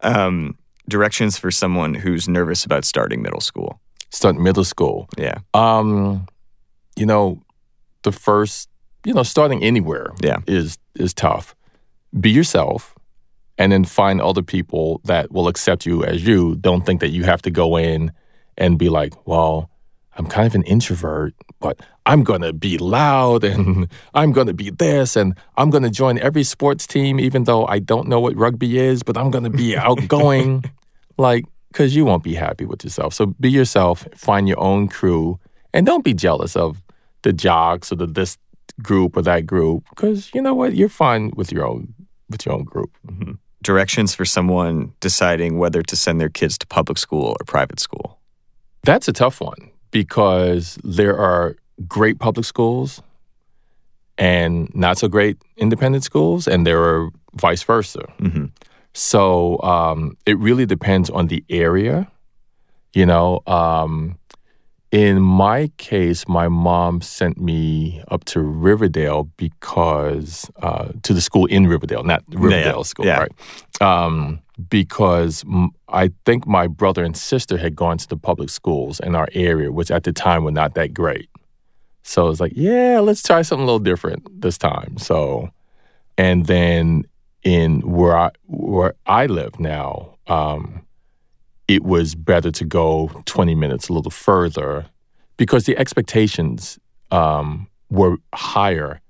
Um, 0.00 0.56
directions 0.90 1.38
for 1.38 1.50
someone 1.50 1.94
who's 1.94 2.28
nervous 2.28 2.64
about 2.66 2.84
starting 2.84 3.22
middle 3.22 3.40
school. 3.40 3.80
Start 4.10 4.36
middle 4.36 4.64
school. 4.64 5.08
Yeah. 5.16 5.38
Um, 5.54 6.26
you 6.96 7.06
know, 7.06 7.40
the 8.02 8.12
first, 8.12 8.68
you 9.06 9.14
know, 9.14 9.22
starting 9.22 9.62
anywhere 9.62 10.10
Yeah. 10.22 10.38
is 10.46 10.76
is 10.96 11.14
tough. 11.14 11.54
Be 12.18 12.30
yourself 12.30 12.94
and 13.56 13.72
then 13.72 13.84
find 13.84 14.20
other 14.20 14.42
people 14.42 15.00
that 15.04 15.30
will 15.30 15.48
accept 15.48 15.86
you 15.86 16.04
as 16.04 16.26
you. 16.26 16.56
Don't 16.56 16.84
think 16.84 17.00
that 17.00 17.10
you 17.10 17.24
have 17.24 17.40
to 17.42 17.50
go 17.50 17.76
in 17.78 18.10
and 18.58 18.78
be 18.78 18.88
like, 18.88 19.14
well, 19.26 19.70
I'm 20.16 20.26
kind 20.26 20.46
of 20.46 20.54
an 20.54 20.64
introvert, 20.64 21.34
but 21.60 21.78
I'm 22.04 22.24
going 22.24 22.40
to 22.42 22.52
be 22.52 22.78
loud 22.78 23.44
and 23.44 23.86
I'm 24.14 24.32
going 24.32 24.48
to 24.48 24.54
be 24.54 24.70
this 24.70 25.14
and 25.16 25.34
I'm 25.56 25.70
going 25.70 25.84
to 25.84 25.90
join 25.90 26.18
every 26.18 26.42
sports 26.42 26.86
team, 26.86 27.20
even 27.20 27.44
though 27.44 27.64
I 27.66 27.78
don't 27.78 28.08
know 28.08 28.18
what 28.20 28.34
rugby 28.36 28.78
is, 28.78 29.02
but 29.04 29.16
I'm 29.16 29.30
going 29.30 29.44
to 29.44 29.50
be 29.50 29.76
outgoing. 29.88 30.64
Like, 31.20 31.44
because 31.70 31.94
you 31.94 32.04
won't 32.04 32.24
be 32.24 32.34
happy 32.34 32.64
with 32.64 32.82
yourself. 32.82 33.14
So 33.14 33.26
be 33.26 33.50
yourself, 33.50 34.06
find 34.16 34.48
your 34.48 34.58
own 34.58 34.88
crew, 34.88 35.38
and 35.72 35.86
don't 35.86 36.04
be 36.04 36.14
jealous 36.14 36.56
of 36.56 36.82
the 37.22 37.32
jocks 37.32 37.92
or 37.92 37.96
the 37.96 38.06
this 38.06 38.36
group 38.82 39.16
or 39.16 39.22
that 39.22 39.46
group. 39.46 39.84
Because 39.90 40.30
you 40.34 40.42
know 40.42 40.54
what, 40.54 40.74
you're 40.74 40.88
fine 40.88 41.30
with 41.36 41.52
your 41.52 41.66
own 41.66 41.94
with 42.28 42.46
your 42.46 42.54
own 42.54 42.64
group. 42.64 42.90
Directions 43.62 44.14
for 44.14 44.24
someone 44.24 44.92
deciding 45.00 45.58
whether 45.58 45.82
to 45.82 45.96
send 45.96 46.20
their 46.20 46.30
kids 46.30 46.56
to 46.58 46.66
public 46.66 46.98
school 46.98 47.36
or 47.38 47.44
private 47.46 47.78
school. 47.78 48.18
That's 48.84 49.06
a 49.08 49.12
tough 49.12 49.40
one 49.40 49.70
because 49.90 50.78
there 50.82 51.18
are 51.18 51.56
great 51.86 52.18
public 52.18 52.46
schools 52.46 53.02
and 54.16 54.70
not 54.74 54.98
so 54.98 55.08
great 55.08 55.36
independent 55.56 56.04
schools, 56.04 56.48
and 56.48 56.66
there 56.66 56.82
are 56.82 57.10
vice 57.34 57.62
versa. 57.62 58.00
hmm 58.18 58.46
So 58.92 59.60
um, 59.62 60.16
it 60.26 60.38
really 60.38 60.66
depends 60.66 61.10
on 61.10 61.28
the 61.28 61.44
area. 61.48 62.10
You 62.92 63.06
know, 63.06 63.40
um, 63.46 64.18
in 64.90 65.22
my 65.22 65.70
case, 65.76 66.26
my 66.26 66.48
mom 66.48 67.00
sent 67.00 67.40
me 67.40 68.02
up 68.08 68.24
to 68.26 68.40
Riverdale 68.40 69.30
because 69.36 70.50
uh, 70.62 70.88
to 71.02 71.14
the 71.14 71.20
school 71.20 71.46
in 71.46 71.68
Riverdale, 71.68 72.02
not 72.02 72.24
Riverdale 72.28 72.82
school, 72.82 73.06
yeah. 73.06 73.20
right? 73.20 73.80
Um, 73.80 74.40
because 74.68 75.44
m- 75.44 75.70
I 75.88 76.10
think 76.24 76.46
my 76.46 76.66
brother 76.66 77.04
and 77.04 77.16
sister 77.16 77.56
had 77.56 77.76
gone 77.76 77.98
to 77.98 78.08
the 78.08 78.16
public 78.16 78.50
schools 78.50 78.98
in 79.00 79.14
our 79.14 79.28
area, 79.32 79.70
which 79.70 79.92
at 79.92 80.02
the 80.02 80.12
time 80.12 80.42
were 80.42 80.50
not 80.50 80.74
that 80.74 80.92
great. 80.92 81.30
So 82.02 82.28
it's 82.28 82.40
like, 82.40 82.52
yeah, 82.56 82.98
let's 82.98 83.22
try 83.22 83.42
something 83.42 83.62
a 83.62 83.66
little 83.66 83.78
different 83.78 84.40
this 84.40 84.58
time. 84.58 84.98
So, 84.98 85.50
and 86.18 86.46
then 86.46 87.04
in 87.42 87.80
where 87.80 88.16
I 88.16 88.30
where 88.46 88.94
I 89.06 89.26
live 89.26 89.58
now, 89.58 90.18
um, 90.26 90.86
it 91.68 91.82
was 91.82 92.14
better 92.14 92.50
to 92.50 92.64
go 92.64 93.10
20 93.26 93.54
minutes 93.54 93.88
a 93.88 93.92
little 93.92 94.10
further 94.10 94.86
because 95.36 95.64
the 95.64 95.76
expectations 95.78 96.78
um, 97.10 97.68
were 97.88 98.16
higher 98.34 99.00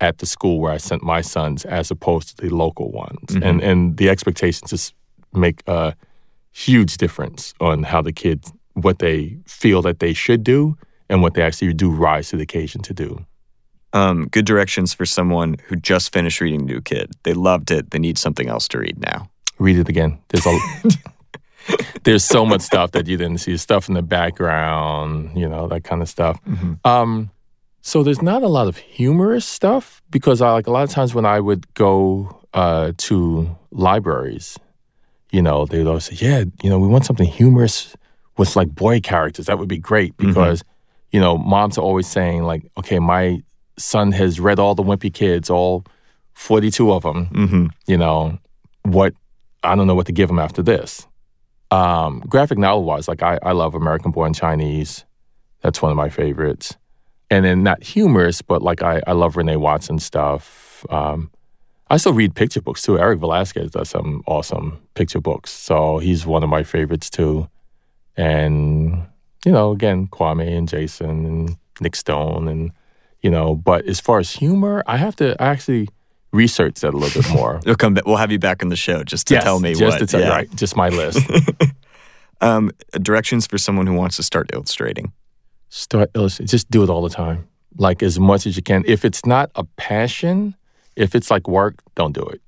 at 0.00 0.18
the 0.18 0.26
school 0.26 0.60
where 0.60 0.72
I 0.72 0.76
sent 0.76 1.02
my 1.02 1.20
sons 1.20 1.64
as 1.64 1.90
opposed 1.90 2.36
to 2.38 2.48
the 2.48 2.54
local 2.54 2.90
ones, 2.90 3.34
and 3.42 3.62
and 3.62 3.96
the 3.96 4.08
expectations 4.08 4.70
just 4.70 4.94
make 5.32 5.62
a 5.66 5.94
huge 6.52 6.96
difference 6.96 7.52
on 7.60 7.82
how 7.82 8.00
the 8.00 8.12
kids 8.12 8.52
what 8.72 8.98
they 8.98 9.36
feel 9.46 9.82
that 9.82 10.00
they 10.00 10.12
should 10.12 10.44
do 10.44 10.76
and 11.08 11.22
what 11.22 11.34
they 11.34 11.42
actually 11.42 11.72
do 11.72 11.90
rise 11.90 12.28
to 12.30 12.36
the 12.36 12.42
occasion 12.42 12.82
to 12.82 12.92
do. 12.92 13.24
Um, 13.92 14.28
good 14.28 14.44
directions 14.44 14.92
for 14.92 15.06
someone 15.06 15.56
who 15.66 15.76
just 15.76 16.12
finished 16.12 16.40
reading 16.40 16.66
New 16.66 16.80
Kid. 16.80 17.12
They 17.22 17.32
loved 17.32 17.70
it. 17.70 17.90
They 17.92 17.98
need 17.98 18.18
something 18.18 18.48
else 18.48 18.68
to 18.68 18.78
read 18.78 18.98
now. 19.00 19.30
read 19.58 19.78
it 19.78 19.88
again. 19.88 20.18
There's 20.28 20.46
a 20.46 20.58
there's 22.04 22.24
so 22.24 22.44
much 22.44 22.60
stuff 22.60 22.92
that 22.92 23.06
you 23.06 23.16
didn't 23.16 23.38
see, 23.38 23.56
stuff 23.56 23.88
in 23.88 23.94
the 23.94 24.02
background, 24.02 25.36
you 25.36 25.48
know, 25.48 25.66
that 25.68 25.84
kind 25.84 26.02
of 26.02 26.08
stuff. 26.08 26.38
Um, 26.84 27.30
so 27.80 28.02
there's 28.02 28.22
not 28.22 28.42
a 28.42 28.48
lot 28.48 28.66
of 28.66 28.76
humorous 28.76 29.46
stuff 29.46 30.02
because 30.10 30.42
I 30.42 30.52
like 30.52 30.66
a 30.66 30.70
lot 30.72 30.82
of 30.84 30.90
times 30.90 31.14
when 31.14 31.24
I 31.24 31.40
would 31.40 31.72
go 31.74 32.42
uh, 32.52 32.92
to 32.98 33.56
libraries, 33.70 34.58
you 35.30 35.40
know, 35.42 35.66
they'd 35.66 35.86
always 35.86 36.04
say, 36.04 36.16
"Yeah, 36.18 36.44
you 36.62 36.70
know, 36.70 36.78
we 36.78 36.88
want 36.88 37.04
something 37.04 37.28
humorous 37.28 37.96
with 38.36 38.56
like 38.56 38.74
boy 38.74 39.00
characters. 39.00 39.46
That 39.46 39.58
would 39.58 39.68
be 39.68 39.78
great 39.78 40.16
because." 40.16 40.62
You 41.12 41.20
know, 41.20 41.38
moms 41.38 41.78
are 41.78 41.82
always 41.82 42.08
saying 42.08 42.42
like, 42.42 42.68
"Okay, 42.76 42.98
my 42.98 43.40
son 43.78 44.12
has 44.12 44.40
read 44.40 44.58
all 44.58 44.74
the 44.74 44.82
Wimpy 44.82 45.12
Kids, 45.12 45.50
all 45.50 45.84
42 46.34 46.92
of 46.92 47.02
them 47.02 47.26
Mm-hmm. 47.26 47.66
you 47.86 47.96
know, 47.96 48.38
what 48.82 49.14
I 49.62 49.74
don't 49.74 49.86
know 49.86 49.94
what 49.94 50.06
to 50.06 50.12
give 50.12 50.30
him 50.30 50.38
after 50.38 50.62
this. 50.62 51.06
Um, 51.70 52.20
graphic 52.28 52.58
novel 52.58 52.84
wise, 52.84 53.08
like 53.08 53.22
I, 53.22 53.38
I 53.42 53.52
love 53.52 53.74
American 53.74 54.12
Born 54.12 54.32
Chinese. 54.32 55.04
That's 55.62 55.82
one 55.82 55.90
of 55.90 55.96
my 55.96 56.08
favorites. 56.10 56.76
And 57.30 57.44
then 57.44 57.62
not 57.64 57.82
humorous, 57.82 58.40
but 58.42 58.62
like 58.62 58.82
I, 58.82 59.02
I 59.06 59.12
love 59.12 59.36
Renee 59.36 59.56
Watson 59.56 59.98
stuff. 59.98 60.86
Um, 60.90 61.30
I 61.90 61.96
still 61.96 62.12
read 62.12 62.34
picture 62.36 62.60
books 62.60 62.82
too. 62.82 62.98
Eric 62.98 63.18
Velasquez 63.18 63.72
does 63.72 63.88
some 63.90 64.22
awesome 64.26 64.78
picture 64.94 65.20
books. 65.20 65.50
So 65.50 65.98
he's 65.98 66.24
one 66.26 66.44
of 66.44 66.48
my 66.50 66.62
favorites 66.62 67.10
too. 67.10 67.48
And, 68.16 69.04
you 69.44 69.52
know, 69.52 69.72
again, 69.72 70.06
Kwame 70.08 70.56
and 70.56 70.68
Jason 70.68 71.10
and 71.26 71.56
Nic 71.80 71.96
Stone 71.96 72.48
and, 72.48 72.70
you 73.22 73.30
know, 73.30 73.54
but 73.54 73.86
as 73.86 74.00
far 74.00 74.18
as 74.18 74.30
humor, 74.32 74.82
I 74.86 74.96
have 74.98 75.16
to 75.16 75.40
actually 75.40 75.88
research 76.32 76.80
that 76.80 76.92
a 76.94 76.96
little 76.96 77.22
bit 77.22 77.30
more. 77.32 77.60
We'll 77.66 77.74
come. 77.76 77.94
Back, 77.94 78.06
we'll 78.06 78.16
have 78.16 78.30
you 78.32 78.38
back 78.38 78.62
on 78.62 78.68
the 78.68 78.76
show 78.76 79.02
just 79.04 79.26
to 79.28 79.34
Yes, 79.34 79.44
tell 79.44 79.60
me 79.60 79.70
just 79.74 79.82
what. 79.82 79.98
to 80.00 80.06
tell 80.06 80.20
yeah. 80.20 80.28
right, 80.28 80.48
just 80.56 80.76
my 80.76 80.88
list. 80.88 81.18
Um, 82.42 82.70
directions 83.00 83.46
for 83.46 83.56
someone 83.56 83.86
who 83.86 83.94
wants 83.94 84.16
to 84.16 84.22
start 84.22 84.50
illustrating. 84.52 85.12
Start 85.70 86.10
illustrating. 86.14 86.48
Just 86.48 86.70
do 86.70 86.82
it 86.82 86.90
all 86.90 87.00
the 87.00 87.08
time, 87.08 87.48
like 87.78 88.02
as 88.02 88.20
much 88.20 88.46
as 88.46 88.56
you 88.56 88.62
can. 88.62 88.84
If 88.86 89.06
it's 89.06 89.24
not 89.24 89.50
a 89.54 89.64
passion, 89.78 90.54
if 90.96 91.14
it's 91.14 91.30
like 91.30 91.48
work, 91.48 91.76
don't 91.94 92.12
do 92.12 92.22
it. 92.22 92.42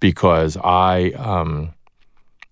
because 0.00 0.58
I 0.62 1.12
um, 1.16 1.72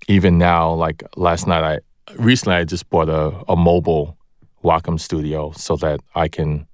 even 0.08 0.38
now 0.38 0.72
like 0.72 1.02
last 1.16 1.46
night 1.46 1.62
I 1.62 1.78
recently 2.16 2.56
I 2.56 2.64
just 2.64 2.88
bought 2.88 3.10
a, 3.10 3.44
a 3.52 3.54
mobile 3.56 4.16
Wacom 4.64 4.98
studio 4.98 5.52
so 5.52 5.76
that 5.76 6.00
I 6.14 6.28
can 6.28 6.66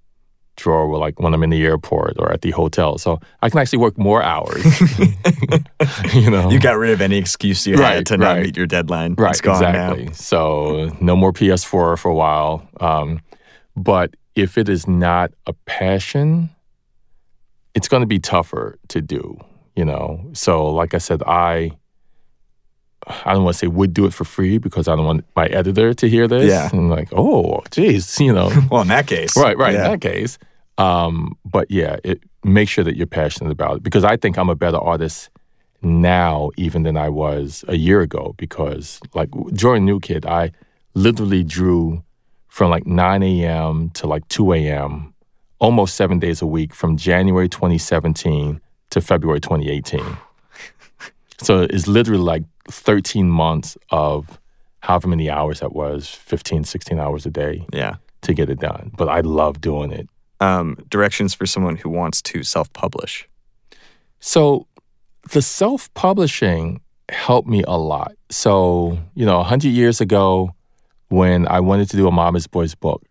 draw 0.57 0.85
like 0.99 1.19
when 1.21 1.33
I'm 1.35 1.43
in 1.43 1.51
the 1.51 1.63
airport 1.65 2.15
or 2.19 2.33
at 2.33 2.43
the 2.43 2.51
hotel. 2.51 2.99
So 2.99 3.19
I 3.41 3.49
can 3.51 3.59
actually 3.59 3.79
work 3.81 3.99
more 3.99 4.23
hours. 4.23 4.63
you 6.15 6.31
know, 6.31 6.51
You 6.51 6.59
got 6.61 6.77
rid 6.79 6.91
of 6.93 7.01
any 7.01 7.17
excuse 7.17 7.67
you 7.67 7.77
Right, 7.77 7.95
had 7.97 8.07
to 8.07 8.17
not 8.17 8.39
meet 8.41 8.57
your 8.57 8.67
deadline. 8.67 9.15
right? 9.19 9.31
It's 9.31 9.41
gone 9.41 9.57
exactly. 9.65 10.05
now. 10.07 10.13
So 10.13 10.97
no 11.01 11.17
more 11.17 11.33
PS4 11.33 11.99
for 11.99 12.11
a 12.11 12.15
while. 12.15 12.69
Um, 12.81 13.21
but 13.77 14.15
if 14.35 14.59
it 14.59 14.69
is 14.69 14.87
not 14.87 15.33
a 15.47 15.53
passion, 15.67 16.51
it's 17.75 17.89
going 17.89 18.03
to 18.03 18.07
be 18.07 18.19
tougher 18.19 18.79
to 18.89 19.01
do. 19.01 19.39
You 19.77 19.85
know. 19.87 20.21
So 20.35 20.67
like 20.71 20.95
I 20.95 20.99
said, 20.99 21.23
I. 21.27 21.73
I 23.07 23.35
don't 23.35 23.45
want 23.45 23.55
to 23.55 23.59
say 23.59 23.67
would 23.67 23.93
do 23.93 24.07
it 24.07 24.15
for 24.15 24.25
free 24.25 24.59
because 24.59 24.89
I 24.89 24.97
don't 24.97 25.07
want 25.07 25.25
my 25.35 25.47
editor 25.47 25.93
to 25.95 26.09
hear 26.09 26.29
this. 26.29 26.49
Yeah. 26.49 26.71
And 26.73 26.91
like, 26.91 27.09
oh, 27.13 27.63
geez, 27.71 28.21
you 28.21 28.33
know, 28.33 28.51
Well, 28.71 28.83
in 28.83 28.89
that 28.89 29.07
case. 29.07 29.37
Right, 29.37 29.57
right. 29.57 29.75
Yeah. 29.75 29.87
In 29.87 29.91
that 29.93 30.01
case, 30.01 30.39
um, 30.79 31.37
but 31.45 31.71
yeah, 31.71 31.97
it, 32.05 32.23
make 32.45 32.69
sure 32.69 32.85
that 32.85 32.97
you're 32.97 33.07
passionate 33.07 33.51
about 33.51 33.79
it 33.79 33.83
because 33.83 34.05
I 34.05 34.17
think 34.17 34.39
I'm 34.39 34.49
a 34.49 34.55
better 34.55 34.79
artist 34.79 35.31
now 35.83 36.51
even 36.57 36.85
than 36.85 36.97
I 36.97 37.09
was 37.09 37.65
a 37.69 37.77
year 37.77 38.01
ago. 38.01 38.35
Because 38.39 39.01
like 39.15 39.31
during 39.53 39.85
New 39.85 40.01
Kid, 40.01 40.25
I 40.27 40.53
literally 40.95 41.43
drew 41.45 42.03
from 42.49 42.71
like 42.71 42.87
9 42.87 43.23
a.m. 43.23 43.91
to 43.91 44.07
like 44.07 44.27
2 44.29 44.53
a.m. 44.53 45.15
almost 45.59 45.97
seven 45.97 46.19
days 46.19 46.43
a 46.43 46.47
week 46.47 46.75
from 46.75 46.97
January 46.97 47.49
2017 47.49 48.61
to 48.91 49.01
February 49.01 49.41
2018. 49.41 50.05
so 51.43 51.63
it's 51.63 51.87
literally 51.87 52.23
like 52.23 52.43
13 52.71 53.29
months 53.29 53.77
of 53.91 54.39
however 54.81 55.09
many 55.09 55.31
hours 55.31 55.61
that 55.61 55.73
was 55.75 56.09
15 56.09 56.65
16 56.65 56.99
hours 56.99 57.27
a 57.27 57.31
day 57.31 57.67
Yeah. 57.73 57.97
to 58.23 58.35
get 58.35 58.49
it 58.51 58.59
done. 58.61 58.93
But 58.97 59.09
I 59.09 59.21
love 59.21 59.61
doing 59.61 59.93
it. 59.93 60.09
Um, 60.41 60.77
directions 60.89 61.35
for 61.35 61.47
someone 61.47 61.77
who 61.77 61.89
wants 61.89 62.21
to 62.23 62.43
self-publish. 62.43 63.29
So 64.21 64.67
the 65.31 65.43
self 65.43 65.93
publishing 65.95 66.81
helped 67.09 67.49
me 67.49 67.63
a 67.67 67.77
lot. 67.79 68.13
So, 68.31 68.99
you 69.15 69.25
know, 69.27 69.39
100 69.39 69.69
years 69.69 70.01
ago, 70.01 70.51
when 71.09 71.47
I 71.49 71.61
wanted 71.61 71.91
to 71.91 71.97
do 71.97 72.09
a 72.09 72.11
Mama's 72.13 72.47
Boyz 72.47 72.79
book, 72.79 73.03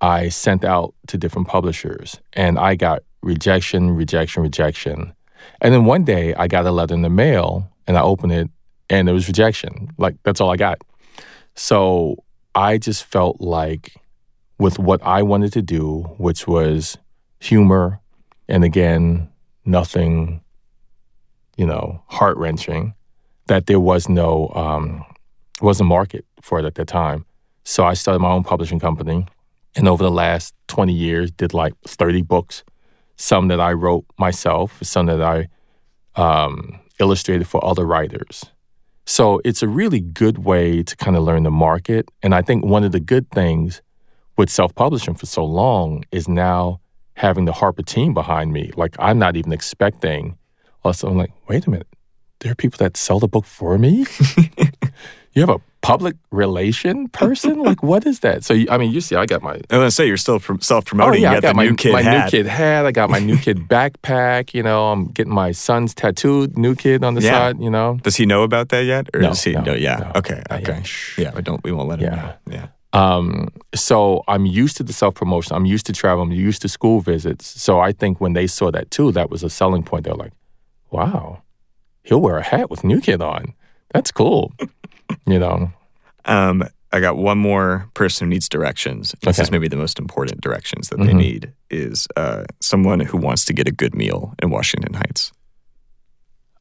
I 0.00 0.28
sent 0.30 0.64
out 0.64 0.94
to 1.06 1.16
different 1.16 1.46
publishers 1.48 2.18
and 2.32 2.58
I 2.58 2.74
got 2.74 3.02
rejection, 3.22 3.92
rejection, 3.92 4.42
rejection. 4.42 5.14
And 5.60 5.72
then 5.72 5.84
one 5.84 6.04
day 6.04 6.34
I 6.34 6.48
got 6.48 6.66
a 6.66 6.72
letter 6.72 6.94
in 6.94 7.02
the 7.02 7.08
mail 7.10 7.70
and 7.86 7.96
I 7.96 8.02
opened 8.02 8.32
it 8.32 8.50
and 8.92 9.08
it 9.08 9.12
was 9.12 9.26
rejection. 9.26 9.90
Like, 9.98 10.14
that's 10.22 10.40
all 10.40 10.50
I 10.50 10.56
got. 10.56 10.78
So 11.54 12.22
I 12.54 12.78
just 12.78 13.04
felt 13.04 13.40
like 13.40 13.96
with 14.58 14.78
what 14.78 15.02
I 15.02 15.22
wanted 15.22 15.52
to 15.54 15.62
do, 15.62 16.02
which 16.18 16.46
was 16.46 16.98
humor, 17.40 18.00
and 18.48 18.62
again, 18.64 19.28
nothing, 19.64 20.42
you 21.56 21.66
know, 21.66 22.02
heart 22.06 22.36
wrenching, 22.36 22.94
that 23.46 23.66
there 23.66 23.80
was 23.80 24.08
no 24.08 24.52
um, 24.54 25.04
was 25.60 25.80
a 25.80 25.84
market 25.84 26.24
for 26.40 26.58
it 26.58 26.64
at 26.64 26.74
that 26.74 26.86
time. 26.86 27.24
So 27.64 27.84
I 27.84 27.94
started 27.94 28.20
my 28.20 28.30
own 28.30 28.44
publishing 28.44 28.78
company, 28.78 29.26
and 29.74 29.88
over 29.88 30.04
the 30.04 30.10
last 30.10 30.54
twenty 30.68 30.92
years, 30.92 31.30
did 31.30 31.54
like 31.54 31.74
thirty 31.86 32.22
books, 32.22 32.62
some 33.16 33.48
that 33.48 33.60
I 33.60 33.72
wrote 33.72 34.04
myself, 34.18 34.78
some 34.82 35.06
that 35.06 35.22
I 35.22 35.48
um, 36.14 36.78
illustrated 37.00 37.46
for 37.46 37.64
other 37.64 37.86
writers. 37.86 38.44
So 39.04 39.40
it's 39.44 39.62
a 39.62 39.68
really 39.68 40.00
good 40.00 40.38
way 40.38 40.82
to 40.82 40.96
kind 40.96 41.16
of 41.16 41.24
learn 41.24 41.42
the 41.42 41.50
market, 41.50 42.08
and 42.22 42.34
I 42.34 42.42
think 42.42 42.64
one 42.64 42.84
of 42.84 42.92
the 42.92 43.00
good 43.00 43.30
things 43.30 43.82
with 44.36 44.48
self-publishing 44.48 45.14
for 45.14 45.26
so 45.26 45.44
long 45.44 46.04
is 46.12 46.28
now 46.28 46.80
having 47.14 47.44
the 47.44 47.52
Harper 47.52 47.82
team 47.82 48.14
behind 48.14 48.52
me. 48.52 48.70
Like 48.76 48.96
I'm 48.98 49.18
not 49.18 49.36
even 49.36 49.52
expecting. 49.52 50.38
Also, 50.84 51.08
I'm 51.08 51.16
like, 51.16 51.32
wait 51.48 51.66
a 51.66 51.70
minute, 51.70 51.88
there 52.40 52.52
are 52.52 52.56
people 52.56 52.78
that 52.78 52.96
sell 52.96 53.20
the 53.20 53.28
book 53.28 53.44
for 53.44 53.78
me. 53.78 54.06
you 55.34 55.40
have 55.42 55.48
a 55.50 55.60
public 55.80 56.14
relation 56.30 57.08
person? 57.08 57.58
like, 57.68 57.82
what 57.82 58.06
is 58.06 58.20
that? 58.20 58.44
So, 58.44 58.54
you- 58.54 58.68
I 58.70 58.78
mean, 58.78 58.92
you 58.92 59.00
see, 59.00 59.16
I 59.16 59.26
got 59.26 59.42
my 59.42 59.52
I 59.52 59.54
was 59.54 59.64
gonna 59.70 59.90
say 59.90 60.06
you're 60.06 60.16
still 60.16 60.38
prom- 60.40 60.60
self-promoting. 60.60 61.12
Oh 61.12 61.22
yeah, 61.22 61.32
you 61.32 61.36
I 61.38 61.40
got, 61.40 61.42
got 61.42 61.48
the 61.50 61.54
my 61.56 61.66
new 61.68 61.74
kid 61.76 61.92
my 61.92 62.02
hat. 62.02 62.24
new 62.32 62.38
kid 62.38 62.46
hat. 62.46 62.86
I 62.86 62.92
got 62.92 63.10
my 63.10 63.18
new 63.18 63.36
kid 63.46 63.58
backpack. 63.68 64.54
You 64.54 64.62
know, 64.62 64.92
I'm 64.92 65.06
getting 65.08 65.34
my 65.34 65.52
son's 65.52 65.94
tattooed 65.94 66.56
new 66.56 66.74
kid 66.74 67.02
on 67.04 67.14
the 67.14 67.22
Yeah. 67.22 67.32
side. 67.32 67.60
You 67.60 67.70
know, 67.70 67.98
Does 68.02 68.16
he 68.16 68.26
know 68.26 68.42
about 68.42 68.68
that 68.70 68.84
yet? 68.84 69.08
Or 69.14 69.20
No, 69.20 69.28
does 69.28 69.42
he? 69.42 69.52
no, 69.52 69.74
yeah. 69.74 69.96
no, 69.96 70.12
okay. 70.16 70.42
Okay. 70.50 70.82
Yeah. 71.18 71.32
But 71.34 71.44
don't. 71.44 71.62
We 71.64 71.72
won't 71.72 71.88
let 71.88 71.98
him 72.00 72.12
Yeah. 72.12 72.22
know. 72.22 72.34
Yeah. 72.52 72.66
Um, 72.94 73.48
so 73.74 74.22
I'm 74.28 74.44
used 74.44 74.76
to 74.76 74.82
the 74.82 74.92
self 74.92 75.14
promotion. 75.14 75.56
I'm 75.56 75.64
used 75.64 75.86
to 75.86 75.94
travel. 75.94 76.22
I'm 76.22 76.30
used 76.30 76.60
to 76.62 76.68
school 76.68 77.00
visits. 77.00 77.46
So 77.60 77.80
I 77.80 77.90
think 77.92 78.20
when 78.20 78.34
they 78.34 78.46
saw 78.46 78.70
that 78.70 78.90
too, 78.90 79.12
that 79.12 79.30
was 79.30 79.42
a 79.42 79.48
selling 79.48 79.82
point. 79.82 80.04
They're 80.04 80.14
like, 80.14 80.32
"Wow, 80.90 81.42
he'll 82.02 82.20
wear 82.20 82.36
a 82.36 82.42
hat 82.42 82.70
with 82.70 82.84
New 82.84 83.00
Kid 83.00 83.22
on. 83.22 83.54
That's 83.92 84.10
cool." 84.12 84.52
you 85.26 85.38
know. 85.38 85.70
Um, 86.24 86.64
I 86.94 87.00
got 87.00 87.16
one 87.16 87.38
more 87.38 87.88
person 87.94 88.26
who 88.26 88.30
needs 88.30 88.48
directions. 88.48 89.14
This 89.22 89.38
Okay. 89.38 89.42
is 89.44 89.50
maybe 89.50 89.66
the 89.68 89.76
most 89.76 89.98
important 89.98 90.40
directions 90.40 90.88
that 90.88 90.98
they 90.98 91.12
Mhm. 91.12 91.16
need 91.16 91.52
is 91.70 92.06
uh, 92.16 92.44
someone 92.60 93.00
who 93.00 93.16
wants 93.18 93.44
to 93.46 93.52
get 93.54 93.66
a 93.66 93.72
good 93.72 93.94
meal 93.94 94.34
in 94.42 94.50
Washington 94.50 94.94
Heights. 94.94 95.32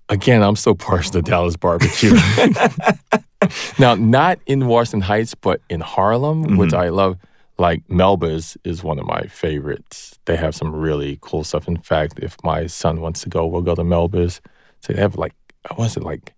Again, 0.09 0.41
I'm 0.41 0.55
so 0.55 0.73
partial 0.73 1.11
to 1.13 1.21
Dallas 1.21 1.55
barbecue. 1.57 2.13
now, 3.79 3.95
not 3.95 4.39
in 4.45 4.67
Washington 4.67 5.01
Heights, 5.01 5.35
but 5.35 5.61
in 5.69 5.81
Harlem, 5.81 6.57
which 6.57 6.73
I 6.73 6.89
love. 6.89 7.17
Like 7.57 7.83
Melba's 7.89 8.57
is 8.63 8.83
one 8.83 8.97
of 8.97 9.05
my 9.05 9.23
favorites. 9.27 10.17
They 10.25 10.35
have 10.35 10.55
some 10.55 10.73
really 10.75 11.19
cool 11.21 11.43
stuff. 11.43 11.67
In 11.67 11.77
fact, 11.77 12.17
if 12.19 12.35
my 12.43 12.65
son 12.67 13.01
wants 13.01 13.21
to 13.21 13.29
go, 13.29 13.45
we'll 13.45 13.61
go 13.61 13.75
to 13.75 13.83
Melba's. 13.83 14.41
So 14.79 14.93
they 14.93 14.99
have 14.99 15.15
like, 15.15 15.33
what 15.69 15.77
was 15.77 15.95
it 15.97 16.01
like? 16.03 16.33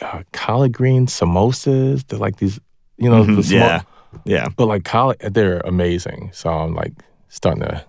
Uh, 0.00 0.22
collard 0.32 0.72
green 0.72 1.06
samosas. 1.06 2.06
They're 2.06 2.18
like 2.18 2.36
these, 2.36 2.58
you 2.96 3.10
know, 3.10 3.24
the 3.24 3.32
Mhm. 3.32 3.44
small, 3.44 3.58
Yeah. 3.58 3.82
Yeah. 4.24 4.48
but 4.56 4.66
like 4.66 4.84
collard, 4.84 5.18
they're 5.20 5.60
amazing. 5.64 6.30
So 6.32 6.48
I'm 6.50 6.74
like 6.74 6.92
starting 7.28 7.62
to 7.62 7.84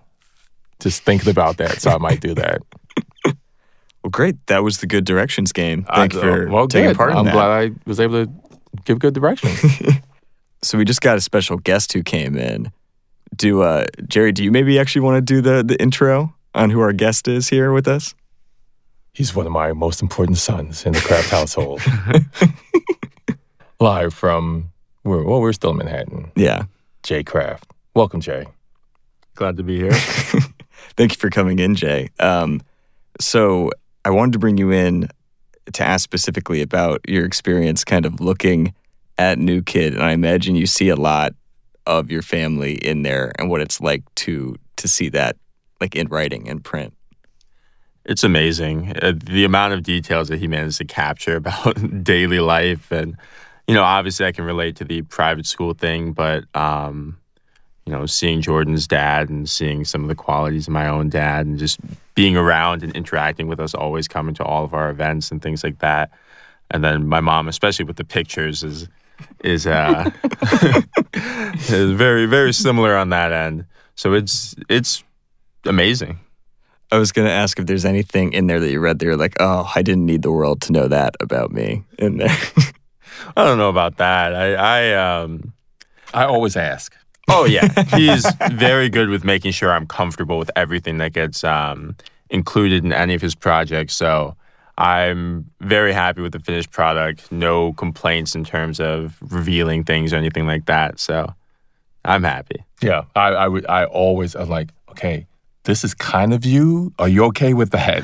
just 0.80 1.02
thinking 1.04 1.30
about 1.30 1.56
that. 1.58 1.80
So 1.80 1.90
I 1.90 1.98
might 1.98 2.20
do 2.20 2.34
that. 2.34 2.60
Well, 4.04 4.10
great. 4.10 4.34
That 4.48 4.64
was 4.64 4.78
the 4.78 4.88
good 4.88 5.04
directions 5.04 5.52
game. 5.52 5.86
I- 5.88 6.04
you 6.04 6.08
for 6.10 6.48
well, 6.50 6.66
taking 6.66 6.88
good. 6.88 6.96
part 6.96 7.12
in 7.12 7.18
I'm 7.18 7.24
that. 7.26 7.34
glad 7.34 7.50
I 7.50 7.70
was 7.86 8.00
able 8.00 8.26
to 8.26 8.32
give 8.84 8.98
good 8.98 9.14
directions. 9.14 9.60
So 10.64 10.78
we 10.78 10.84
just 10.84 11.00
got 11.00 11.16
a 11.16 11.20
special 11.20 11.56
guest 11.56 11.92
who 11.92 12.02
came 12.04 12.36
in. 12.36 12.70
Do 13.36 13.62
uh, 13.62 13.84
Jerry? 14.06 14.30
Do 14.30 14.44
you 14.44 14.52
maybe 14.52 14.78
actually 14.78 15.00
want 15.02 15.16
to 15.16 15.20
do 15.34 15.40
the 15.40 15.64
the 15.64 15.80
intro 15.82 16.34
on 16.54 16.70
who 16.70 16.80
our 16.80 16.92
guest 16.92 17.26
is 17.26 17.48
here 17.48 17.72
with 17.72 17.88
us? 17.88 18.14
He's 19.14 19.34
one 19.34 19.44
of 19.44 19.52
my 19.52 19.74
most 19.74 20.00
important 20.00 20.38
sons 20.38 20.86
in 20.86 20.94
the 20.94 21.00
Craft 21.00 21.30
household. 21.30 21.82
Live 23.80 24.14
from, 24.14 24.72
we're, 25.04 25.22
well, 25.22 25.40
we're 25.42 25.52
still 25.52 25.72
in 25.72 25.76
Manhattan. 25.76 26.32
Yeah. 26.34 26.64
Jay 27.02 27.22
Craft. 27.22 27.70
Welcome, 27.94 28.22
Jay. 28.22 28.46
Glad 29.34 29.58
to 29.58 29.62
be 29.62 29.76
here. 29.76 29.92
Thank 30.96 31.12
you 31.12 31.18
for 31.18 31.28
coming 31.28 31.58
in, 31.58 31.74
Jay. 31.74 32.08
Um, 32.20 32.62
so 33.20 33.70
I 34.02 34.10
wanted 34.10 34.32
to 34.32 34.38
bring 34.38 34.56
you 34.56 34.70
in 34.70 35.08
to 35.74 35.84
ask 35.84 36.02
specifically 36.02 36.62
about 36.62 37.02
your 37.06 37.26
experience, 37.26 37.84
kind 37.84 38.06
of 38.06 38.18
looking 38.18 38.72
at 39.18 39.38
New 39.38 39.60
Kid, 39.62 39.92
and 39.92 40.02
I 40.02 40.12
imagine 40.12 40.56
you 40.56 40.66
see 40.66 40.88
a 40.88 40.96
lot 40.96 41.34
of 41.86 42.10
your 42.10 42.22
family 42.22 42.74
in 42.74 43.02
there, 43.02 43.32
and 43.38 43.50
what 43.50 43.60
it's 43.60 43.80
like 43.80 44.02
to 44.16 44.56
to 44.76 44.88
see 44.88 45.08
that, 45.10 45.36
like 45.80 45.94
in 45.94 46.08
writing 46.08 46.48
and 46.48 46.64
print. 46.64 46.94
It's 48.04 48.24
amazing 48.24 48.96
uh, 49.00 49.12
the 49.24 49.44
amount 49.44 49.74
of 49.74 49.82
details 49.82 50.28
that 50.28 50.38
he 50.38 50.48
managed 50.48 50.78
to 50.78 50.84
capture 50.84 51.36
about 51.42 52.04
daily 52.04 52.40
life, 52.40 52.90
and 52.90 53.16
you 53.66 53.74
know, 53.74 53.84
obviously, 53.84 54.26
I 54.26 54.32
can 54.32 54.44
relate 54.44 54.76
to 54.76 54.84
the 54.84 55.02
private 55.02 55.46
school 55.46 55.74
thing, 55.74 56.12
but 56.12 56.44
um, 56.54 57.18
you 57.86 57.92
know, 57.92 58.06
seeing 58.06 58.40
Jordan's 58.40 58.86
dad 58.86 59.28
and 59.28 59.48
seeing 59.48 59.84
some 59.84 60.02
of 60.02 60.08
the 60.08 60.14
qualities 60.14 60.66
of 60.66 60.72
my 60.72 60.88
own 60.88 61.08
dad, 61.08 61.46
and 61.46 61.58
just 61.58 61.80
being 62.14 62.36
around 62.36 62.82
and 62.82 62.94
interacting 62.94 63.48
with 63.48 63.60
us, 63.60 63.74
always 63.74 64.08
coming 64.08 64.34
to 64.34 64.44
all 64.44 64.64
of 64.64 64.74
our 64.74 64.90
events 64.90 65.30
and 65.30 65.42
things 65.42 65.64
like 65.64 65.78
that. 65.78 66.10
And 66.70 66.82
then 66.82 67.06
my 67.06 67.20
mom, 67.20 67.48
especially 67.48 67.84
with 67.84 67.96
the 67.96 68.04
pictures, 68.04 68.62
is 68.62 68.88
is 69.44 69.66
uh, 69.66 70.10
is 71.14 71.92
very 71.92 72.26
very 72.26 72.52
similar 72.52 72.96
on 72.96 73.10
that 73.10 73.32
end. 73.32 73.64
So 73.94 74.12
it's 74.12 74.54
it's 74.68 75.04
amazing. 75.64 76.18
I 76.92 76.98
was 76.98 77.10
going 77.10 77.26
to 77.26 77.32
ask 77.32 77.58
if 77.58 77.64
there's 77.64 77.86
anything 77.86 78.34
in 78.34 78.48
there 78.48 78.60
that 78.60 78.70
you 78.70 78.78
read 78.78 78.98
that 78.98 79.06
you're 79.06 79.16
like, 79.16 79.36
oh, 79.40 79.70
I 79.74 79.80
didn't 79.80 80.04
need 80.04 80.20
the 80.20 80.30
world 80.30 80.60
to 80.62 80.72
know 80.72 80.88
that 80.88 81.16
about 81.20 81.50
me 81.50 81.84
in 81.98 82.18
there. 82.18 82.36
I 83.36 83.44
don't 83.44 83.56
know 83.56 83.70
about 83.70 83.96
that. 83.96 84.34
I, 84.34 84.54
I 84.54 85.20
um 85.22 85.54
I 86.12 86.24
always 86.24 86.54
ask. 86.54 86.94
oh 87.28 87.46
yeah. 87.46 87.66
He's 87.96 88.30
very 88.50 88.90
good 88.90 89.08
with 89.08 89.24
making 89.24 89.52
sure 89.52 89.72
I'm 89.72 89.86
comfortable 89.86 90.38
with 90.38 90.50
everything 90.54 90.98
that 90.98 91.14
gets 91.14 91.42
um 91.44 91.96
included 92.28 92.84
in 92.84 92.92
any 92.92 93.14
of 93.14 93.22
his 93.22 93.34
projects. 93.34 93.94
So 93.94 94.36
I'm 94.76 95.46
very 95.60 95.94
happy 95.94 96.20
with 96.20 96.32
the 96.32 96.40
finished 96.40 96.72
product. 96.72 97.32
No 97.32 97.72
complaints 97.72 98.34
in 98.34 98.44
terms 98.44 98.80
of 98.80 99.16
revealing 99.30 99.82
things 99.84 100.12
or 100.12 100.16
anything 100.16 100.46
like 100.46 100.66
that. 100.66 101.00
So 101.00 101.32
I'm 102.04 102.22
happy. 102.22 102.64
Yeah, 102.82 103.04
I, 103.16 103.28
I 103.28 103.48
would. 103.48 103.64
I 103.66 103.84
always. 103.86 104.34
I'm 104.34 104.50
like, 104.50 104.70
okay, 104.90 105.26
this 105.64 105.84
is 105.84 105.94
kind 105.94 106.32
of 106.34 106.44
you. 106.44 106.92
Are 106.98 107.08
you 107.08 107.24
okay 107.26 107.54
with 107.54 107.70
that? 107.70 108.02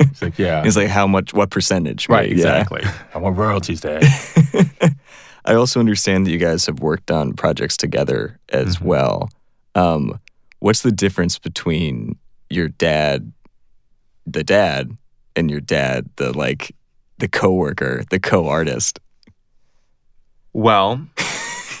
it's 0.00 0.20
like, 0.22 0.38
yeah, 0.38 0.62
It's 0.64 0.76
like 0.76 0.88
how 0.88 1.06
much, 1.06 1.32
what 1.34 1.50
percentage? 1.50 2.08
right, 2.08 2.28
Yeah. 2.28 2.34
exactly. 2.34 2.82
I 3.14 3.18
want 3.18 3.36
royalties, 3.36 3.80
Dad. 3.80 4.04
I 5.46 5.54
also 5.54 5.78
understand 5.80 6.26
that 6.26 6.30
you 6.30 6.38
guys 6.38 6.66
have 6.66 6.80
worked 6.80 7.10
on 7.10 7.32
projects 7.34 7.76
together 7.76 8.38
as 8.50 8.76
Mm-hmm. 8.76 8.86
well. 8.86 9.28
Um, 9.74 10.20
what's 10.60 10.82
the 10.82 10.92
difference 10.92 11.38
between 11.38 12.16
your 12.48 12.68
dad, 12.68 13.32
the 14.26 14.44
dad, 14.44 14.96
and 15.36 15.50
your 15.50 15.60
dad, 15.60 16.08
the 16.16 16.32
like, 16.36 16.74
the 17.18 17.28
coworker, 17.28 18.04
the 18.10 18.18
co-artist? 18.20 19.00
Well, 20.52 21.06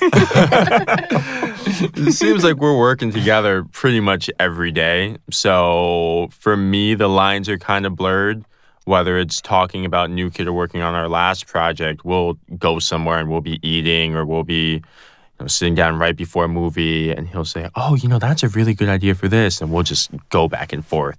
it 1.66 2.12
seems 2.12 2.44
like 2.44 2.56
we're 2.56 2.76
working 2.76 3.10
together 3.10 3.64
pretty 3.64 4.00
much 4.00 4.30
every 4.38 4.72
day. 4.72 5.16
So 5.30 6.28
for 6.30 6.56
me, 6.56 6.94
the 6.94 7.08
lines 7.08 7.48
are 7.48 7.58
kind 7.58 7.86
of 7.86 7.96
blurred. 7.96 8.44
Whether 8.84 9.18
it's 9.18 9.40
talking 9.40 9.86
about 9.86 10.10
New 10.10 10.30
Kid 10.30 10.46
or 10.46 10.52
working 10.52 10.82
on 10.82 10.94
our 10.94 11.08
last 11.08 11.46
project, 11.46 12.04
we'll 12.04 12.34
go 12.58 12.78
somewhere 12.78 13.18
and 13.18 13.30
we'll 13.30 13.40
be 13.40 13.58
eating 13.66 14.14
or 14.14 14.26
we'll 14.26 14.44
be 14.44 14.74
you 14.74 14.82
know, 15.40 15.46
sitting 15.46 15.74
down 15.74 15.98
right 15.98 16.14
before 16.14 16.44
a 16.44 16.48
movie 16.48 17.10
and 17.10 17.28
he'll 17.28 17.46
say, 17.46 17.68
Oh, 17.74 17.94
you 17.94 18.08
know, 18.08 18.18
that's 18.18 18.42
a 18.42 18.48
really 18.48 18.74
good 18.74 18.90
idea 18.90 19.14
for 19.14 19.26
this. 19.26 19.60
And 19.62 19.72
we'll 19.72 19.84
just 19.84 20.10
go 20.28 20.48
back 20.48 20.72
and 20.72 20.84
forth. 20.84 21.18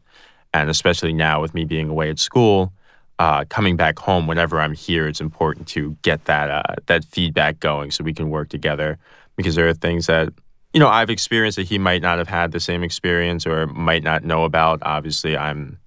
And 0.54 0.70
especially 0.70 1.12
now 1.12 1.42
with 1.42 1.54
me 1.54 1.66
being 1.66 1.90
away 1.90 2.10
at 2.12 2.20
school, 2.20 2.72
uh, 3.18 3.46
coming 3.50 3.76
back 3.78 3.98
home 4.00 4.28
whenever 4.28 4.60
I'm 4.60 4.74
here, 4.74 5.08
it's 5.08 5.22
important 5.22 5.68
to 5.70 5.98
get 6.02 6.26
that 6.26 6.50
uh, 6.50 6.76
that 6.88 7.06
feedback 7.06 7.60
going 7.60 7.92
so 7.92 8.04
we 8.04 8.14
can 8.14 8.30
work 8.30 8.50
together. 8.50 8.98
Because 9.38 9.56
there 9.56 9.68
are 9.68 9.74
things 9.74 10.08
that 10.08 10.30
you 10.74 10.80
know 10.80 10.88
I've 10.88 11.10
experienced 11.10 11.58
that 11.58 11.68
he 11.68 11.78
might 11.78 12.02
not 12.02 12.18
have 12.18 12.28
had 12.28 12.52
the 12.52 12.60
same 12.60 12.84
experience 12.84 13.46
or 13.46 13.68
might 13.68 14.04
not 14.04 14.24
know 14.24 14.44
about. 14.46 14.80
Obviously, 14.84 15.36
I'm 15.38 15.78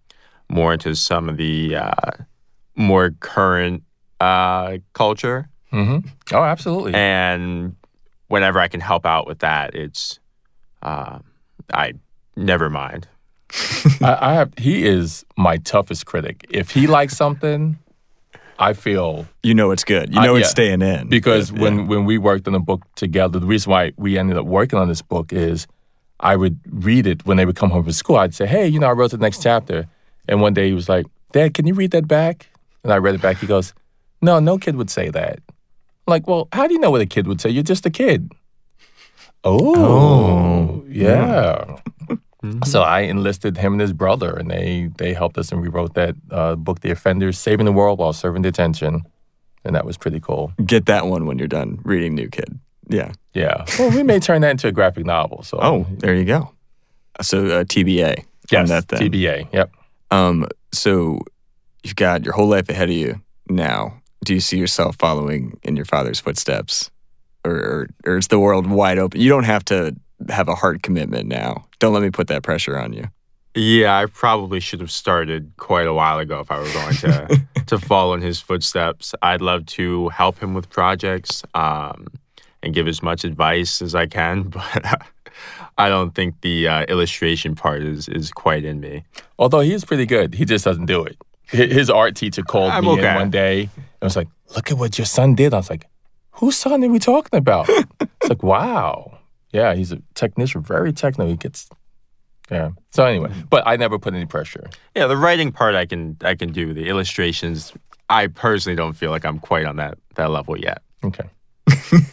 more 0.49 0.73
into 0.75 0.95
some 0.95 1.29
of 1.29 1.37
the 1.37 1.77
uh, 1.77 2.11
more 2.77 3.11
current 3.21 3.83
uh, 4.21 4.79
culture, 4.95 5.49
hmm 5.71 5.99
Oh, 6.33 6.43
absolutely. 6.43 6.95
and 6.95 7.77
whenever 8.29 8.59
I 8.61 8.69
can 8.69 8.81
help 8.81 9.07
out 9.07 9.27
with 9.27 9.39
that, 9.41 9.75
it's 9.75 10.19
uh, 10.83 11.19
I 11.73 11.95
never 12.37 12.69
mind. 12.71 13.09
I, 14.03 14.19
I 14.31 14.35
have. 14.35 14.53
He 14.59 14.85
is 14.87 15.25
my 15.37 15.57
toughest 15.59 16.05
critic. 16.07 16.45
If 16.51 16.71
he 16.71 16.87
likes 16.87 17.17
something, 17.17 17.79
I 18.59 18.73
feel 18.73 19.27
You 19.43 19.55
know 19.55 19.71
it's 19.71 19.85
good. 19.85 20.13
You 20.15 20.21
know 20.21 20.35
it's 20.37 20.47
yeah. 20.49 20.51
staying 20.51 20.83
in. 20.83 21.09
because 21.09 21.51
Yeah. 21.53 21.61
when 21.63 21.87
when 21.87 22.05
we 22.05 22.19
worked 22.19 22.47
on 22.47 22.53
the 22.55 22.61
book 22.61 22.83
together, 22.97 23.39
the 23.39 23.47
reason 23.47 23.71
why 23.71 23.93
we 23.97 24.19
ended 24.19 24.37
up 24.37 24.47
working 24.47 24.79
on 24.79 24.89
this 24.89 25.03
book 25.03 25.33
is 25.33 25.67
I 26.21 26.35
would 26.35 26.59
read 26.69 27.07
it 27.07 27.25
when 27.27 27.37
they 27.37 27.47
would 27.47 27.55
come 27.57 27.71
home 27.71 27.85
from 27.85 27.93
school. 27.93 28.17
I'd 28.17 28.35
say, 28.35 28.47
"Hey, 28.47 28.67
you 28.67 28.81
know, 28.81 28.89
I 28.89 28.93
wrote 28.93 29.13
the 29.13 29.19
next 29.19 29.43
chapter," 29.43 29.87
and 30.29 30.41
one 30.41 30.55
day 30.55 30.67
he 30.69 30.75
was 30.75 30.89
like, 30.89 31.07
"Dad, 31.33 31.55
can 31.55 31.67
you 31.67 31.75
read 31.75 31.93
that 31.93 32.09
back?" 32.09 32.49
And 32.83 32.93
I 32.93 32.97
read 32.99 33.15
it 33.15 33.23
back. 33.23 33.37
He 33.39 33.47
goes, 33.47 33.73
"No, 34.21 34.41
no 34.41 34.59
kid 34.59 34.75
would 34.77 34.91
say 34.91 35.11
that." 35.11 35.39
I'm 36.07 36.13
like, 36.13 36.27
well, 36.27 36.49
how 36.53 36.67
do 36.67 36.73
you 36.75 36.81
know 36.81 36.91
what 36.91 37.01
a 37.03 37.07
kid 37.07 37.27
would 37.27 37.39
say? 37.41 37.51
You're 37.51 37.63
just 37.63 37.85
a 37.87 37.91
kid. 37.91 38.33
Oh, 39.45 39.75
Oh, 39.77 40.85
yeah. 40.89 41.77
So 42.65 42.83
I 42.83 43.01
enlisted 43.01 43.57
him 43.57 43.73
and 43.73 43.81
his 43.81 43.93
brother, 43.93 44.37
and 44.37 44.49
they 44.51 44.91
they 44.99 45.13
helped 45.13 45.37
us, 45.39 45.51
and 45.51 45.61
we 45.61 45.69
wrote 45.69 45.95
that 45.95 46.15
uh, 46.31 46.55
book, 46.55 46.81
"The 46.81 46.91
Offenders 46.91 47.39
Saving 47.39 47.67
the 47.67 47.73
World 47.73 47.99
While 47.99 48.13
Serving 48.13 48.43
Detention," 48.43 49.03
and 49.65 49.75
that 49.75 49.85
was 49.85 49.97
pretty 49.97 50.21
cool. 50.21 50.53
Get 50.65 50.87
that 50.87 51.07
one 51.07 51.27
when 51.27 51.39
you're 51.39 51.49
done 51.49 51.81
reading 51.83 52.15
New 52.15 52.29
Kid. 52.29 52.59
Yeah. 52.89 53.13
Yeah. 53.35 53.65
Well, 53.79 53.91
we 53.91 54.03
may 54.03 54.19
turn 54.21 54.43
that 54.43 54.51
into 54.53 54.69
a 54.69 54.73
graphic 54.73 55.05
novel. 55.05 55.43
So 55.43 55.59
Oh, 55.61 55.87
there 55.99 56.15
you 56.15 56.25
go. 56.25 56.53
So 57.21 57.47
uh, 57.47 57.65
TBA 57.65 58.25
yes, 58.51 58.69
that 58.69 58.89
then. 58.89 59.01
TBA. 59.01 59.53
Yep. 59.53 59.73
Um, 60.11 60.47
so 60.73 61.19
you've 61.83 61.97
got 61.97 62.25
your 62.25 62.35
whole 62.35 62.49
life 62.49 62.69
ahead 62.69 62.89
of 62.89 62.95
you 62.95 63.21
now. 63.51 64.01
Do 64.25 64.33
you 64.35 64.41
see 64.41 64.59
yourself 64.59 64.97
following 64.99 65.59
in 65.65 65.77
your 65.77 65.85
father's 65.85 66.21
footsteps, 66.21 66.91
or 67.45 67.53
or, 67.53 67.89
or 68.07 68.17
is 68.19 68.29
the 68.29 68.39
world 68.39 68.67
wide 68.69 68.99
open? 68.99 69.21
You 69.21 69.29
don't 69.29 69.45
have 69.45 69.65
to 69.67 69.97
have 70.29 70.49
a 70.49 70.55
hard 70.55 70.83
commitment 70.83 71.29
now. 71.29 71.67
Don't 71.79 71.93
let 71.93 72.03
me 72.03 72.11
put 72.11 72.29
that 72.29 72.43
pressure 72.43 72.79
on 72.79 72.93
you. 72.93 73.05
Yeah, 73.55 73.99
I 73.99 74.07
probably 74.07 74.61
should 74.61 74.81
have 74.81 74.91
started 74.91 75.53
quite 75.57 75.87
a 75.87 75.95
while 75.95 76.19
ago 76.19 76.41
if 76.41 76.51
I 76.51 76.59
were 76.59 76.73
going 76.73 76.95
to 76.97 77.47
to 77.67 77.79
follow 77.79 78.15
in 78.15 78.21
his 78.21 78.41
footsteps. 78.41 79.15
I'd 79.23 79.41
love 79.41 79.67
to 79.67 80.11
help 80.11 80.39
him 80.39 80.55
with 80.55 80.71
projects 80.71 81.43
um, 81.55 82.07
and 82.63 82.75
give 82.75 82.87
as 82.87 83.03
much 83.03 83.25
advice 83.25 83.83
as 83.83 83.95
I 83.95 84.07
can, 84.07 84.43
but 84.49 85.03
I 85.77 85.89
don't 85.89 86.15
think 86.15 86.41
the 86.43 86.69
uh, 86.69 86.85
illustration 86.85 87.55
part 87.55 87.83
is 87.83 88.09
is 88.09 88.31
quite 88.31 88.65
in 88.65 88.81
me. 88.81 89.05
Although 89.39 89.61
he 89.61 89.73
is 89.73 89.85
pretty 89.85 90.07
good, 90.07 90.35
he 90.35 90.45
just 90.45 90.65
doesn't 90.65 90.87
do 90.87 91.05
it. 91.05 91.17
His 91.47 91.89
art 91.89 92.15
teacher 92.15 92.43
called 92.43 92.73
I'm 92.73 92.85
me 92.85 92.99
in 92.99 93.15
one 93.15 93.31
day 93.31 93.63
and 93.63 94.03
was 94.03 94.17
like, 94.17 94.29
"Look 94.55 94.71
at 94.71 94.77
what 94.79 94.99
your 94.99 95.07
son 95.07 95.35
did." 95.35 95.55
I 95.55 95.57
was 95.57 95.71
like, 95.71 95.87
"Whose 96.33 96.57
son 96.57 96.85
are 96.85 96.89
we 96.89 96.99
talking 96.99 97.39
about?" 97.39 97.69
it's 98.01 98.29
like, 98.29 98.43
"Wow, 98.43 99.18
yeah, 99.53 99.75
he's 99.75 99.93
a 99.93 100.03
technician, 100.15 100.63
very 100.63 100.93
technical. 100.93 101.31
He 101.31 101.37
gets, 101.37 101.69
yeah." 102.51 102.71
So 102.91 103.05
anyway, 103.05 103.33
but 103.51 103.67
I 103.67 103.77
never 103.77 103.99
put 103.99 104.15
any 104.15 104.27
pressure. 104.27 104.69
Yeah, 104.95 105.07
the 105.07 105.17
writing 105.17 105.53
part 105.53 105.75
I 105.75 105.87
can 105.87 106.17
I 106.23 106.35
can 106.35 106.53
do. 106.53 106.75
The 106.75 106.89
illustrations, 106.89 107.73
I 108.09 108.27
personally 108.27 108.77
don't 108.77 108.95
feel 108.95 109.11
like 109.11 109.25
I'm 109.25 109.39
quite 109.39 109.65
on 109.65 109.77
that 109.77 109.99
that 110.15 110.31
level 110.31 110.59
yet. 110.59 110.83
Okay. 111.05 111.29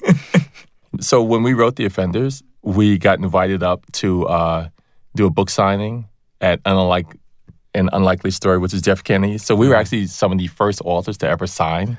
so 1.00 1.22
when 1.24 1.44
we 1.44 1.54
wrote 1.54 1.76
The 1.76 1.86
Offenders, 1.86 2.44
we 2.62 2.98
got 2.98 3.20
invited 3.20 3.64
up 3.64 3.90
to 3.94 4.28
uh, 4.28 4.70
do 5.16 5.26
a 5.26 5.30
book 5.30 5.50
signing 5.50 6.08
at 6.42 6.60
Unlike 6.66 7.16
an 7.74 7.90
Unlikely 7.92 8.32
Story, 8.32 8.58
which 8.58 8.74
is 8.74 8.82
Jeff 8.82 9.04
Kinney. 9.04 9.38
So 9.38 9.56
we 9.56 9.68
were 9.68 9.76
actually 9.76 10.08
some 10.08 10.32
of 10.32 10.38
the 10.38 10.48
first 10.48 10.82
authors 10.86 11.18
to 11.20 11.28
ever 11.28 11.46
sign 11.46 11.98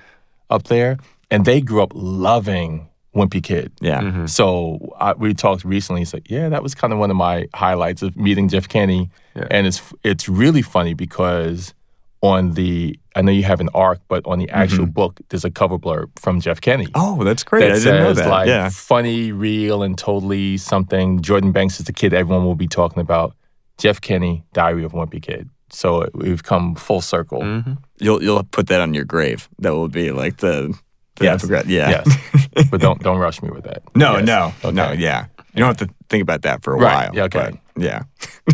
up 0.49 0.64
there, 0.64 0.97
and 1.30 1.45
they 1.45 1.61
grew 1.61 1.82
up 1.82 1.93
loving 1.95 2.89
Wimpy 3.17 3.43
Kid. 3.43 3.73
Yeah. 3.81 4.27
So 4.27 4.95
I, 5.01 5.14
we 5.14 5.35
talked 5.35 5.64
recently. 5.64 6.03
He's 6.03 6.14
like, 6.14 6.31
"Yeah, 6.31 6.49
that 6.51 6.62
was 6.62 6.75
kind 6.75 6.93
of 6.93 6.99
one 6.99 7.11
of 7.11 7.17
my 7.17 7.49
highlights 7.55 8.03
of 8.03 8.17
meeting 8.17 8.49
Jeff 8.49 8.69
Kinney." 8.69 9.11
And 9.35 9.67
it's 9.67 9.83
it's 10.05 10.29
really 10.29 10.62
funny 10.62 10.95
because 10.95 11.75
on 12.23 12.53
the 12.53 12.99
I 13.14 13.23
know 13.23 13.33
you 13.33 13.45
have 13.45 13.61
an 13.61 13.71
arc, 13.75 14.01
but 14.09 14.27
on 14.27 14.39
the 14.39 14.51
actual 14.51 14.87
book, 14.87 15.21
there's 15.31 15.45
a 15.45 15.51
cover 15.51 15.79
blurb 15.79 16.11
from 16.19 16.41
Jeff 16.41 16.61
Kinney. 16.61 16.89
Oh, 16.95 17.25
that's 17.25 17.45
great. 17.45 17.69
That 17.69 17.73
I 17.73 17.79
didn't 17.79 18.03
know 18.03 18.12
that. 18.12 18.29
Like 18.29 18.49
yeah. 18.49 18.69
funny, 18.69 19.33
real, 19.33 19.83
and 19.83 19.97
totally 19.97 20.59
something. 20.59 21.23
Jordan 21.23 21.53
Banks 21.53 21.81
is 21.81 21.87
the 21.87 21.93
kid 21.93 22.12
everyone 22.12 22.45
will 22.45 22.55
be 22.55 22.69
talking 22.69 23.01
about. 23.01 23.35
Jeff 23.79 24.01
Kinney, 24.01 24.45
Diary 24.53 24.85
of 24.85 24.95
a 24.95 24.97
Wimpy 24.97 25.23
Kid. 25.23 25.51
So 25.71 26.09
we've 26.14 26.43
come 26.43 26.75
full 26.75 27.01
circle. 27.01 27.43
Mm-hmm. 27.43 27.73
You'll 27.99 28.23
you'll 28.23 28.43
put 28.45 28.69
that 28.69 28.81
on 28.81 28.95
your 28.95 29.05
grave. 29.05 29.49
That 29.59 29.75
will 29.75 29.89
be 29.89 30.11
like 30.11 30.39
the, 30.39 30.79
the 30.79 30.79
Yes. 31.21 31.43
epigraph. 31.43 31.67
Yeah. 31.67 32.03
Yes, 32.07 32.69
but 32.71 32.81
don't 32.81 33.03
don't 33.03 33.19
rush 33.19 33.43
me 33.43 33.51
with 33.51 33.64
that. 33.64 33.83
No, 33.95 34.17
Yes. 34.19 34.27
no, 34.27 34.53
Okay. 34.64 34.75
no. 34.77 34.93
Yeah. 34.93 35.27
You 35.55 35.61
don't 35.61 35.69
have 35.79 35.89
to 35.89 35.95
think 36.11 36.23
about 36.23 36.43
that 36.43 36.62
for 36.62 36.75
a 36.75 36.79
Right. 36.79 37.07
while. 37.07 37.14
Yeah, 37.17 37.25
okay. 37.25 37.59
yeah. 37.77 38.03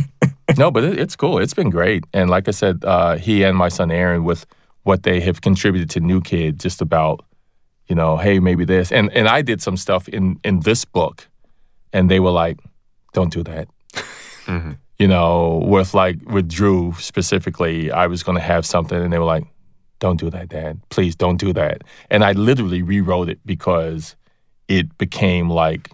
no, 0.57 0.71
but 0.71 0.85
it, 0.85 0.99
it's 1.01 1.17
cool. 1.17 1.39
It's 1.39 1.55
been 1.55 1.71
great. 1.71 2.05
And 2.13 2.31
like 2.31 2.47
I 2.49 2.53
said, 2.53 2.85
uh, 2.85 3.17
he 3.17 3.43
and 3.43 3.57
my 3.57 3.69
son 3.71 3.91
Aaron, 3.91 4.23
with 4.25 4.47
what 4.85 5.03
they 5.03 5.21
have 5.21 5.41
contributed 5.41 5.91
to 5.91 6.01
New 6.01 6.21
Kid, 6.21 6.61
just 6.61 6.81
about, 6.81 7.25
you 7.89 7.97
know, 7.97 8.17
hey, 8.19 8.39
maybe 8.41 8.65
this. 8.65 8.93
And 8.93 9.11
and 9.13 9.27
I 9.29 9.43
did 9.43 9.61
some 9.61 9.77
stuff 9.77 10.09
in 10.09 10.39
in 10.45 10.61
this 10.61 10.85
book, 10.85 11.27
and 11.93 12.09
they 12.11 12.21
were 12.21 12.31
like, 12.31 12.59
don't 13.15 13.33
do 13.33 13.43
that. 13.45 13.69
You 14.99 15.09
know, 15.09 15.61
with 15.67 15.95
like 15.95 16.19
with 16.31 16.49
Drew 16.49 16.93
specifically, 16.99 17.91
I 17.91 18.07
was 18.07 18.23
going 18.23 18.37
to 18.39 18.45
have 18.45 18.65
something, 18.65 19.03
and 19.03 19.13
they 19.13 19.19
were 19.19 19.25
like, 19.37 19.45
don't 20.03 20.19
do 20.21 20.29
that, 20.31 20.49
Dad. 20.49 20.81
Please 20.91 21.15
don't 21.17 21.39
do 21.39 21.53
that. 21.55 21.83
And 22.11 22.23
I 22.25 22.33
literally 22.33 22.83
rewrote 22.83 23.29
it 23.31 23.39
because 23.47 24.17
it 24.69 24.87
became 24.99 25.49
like 25.49 25.91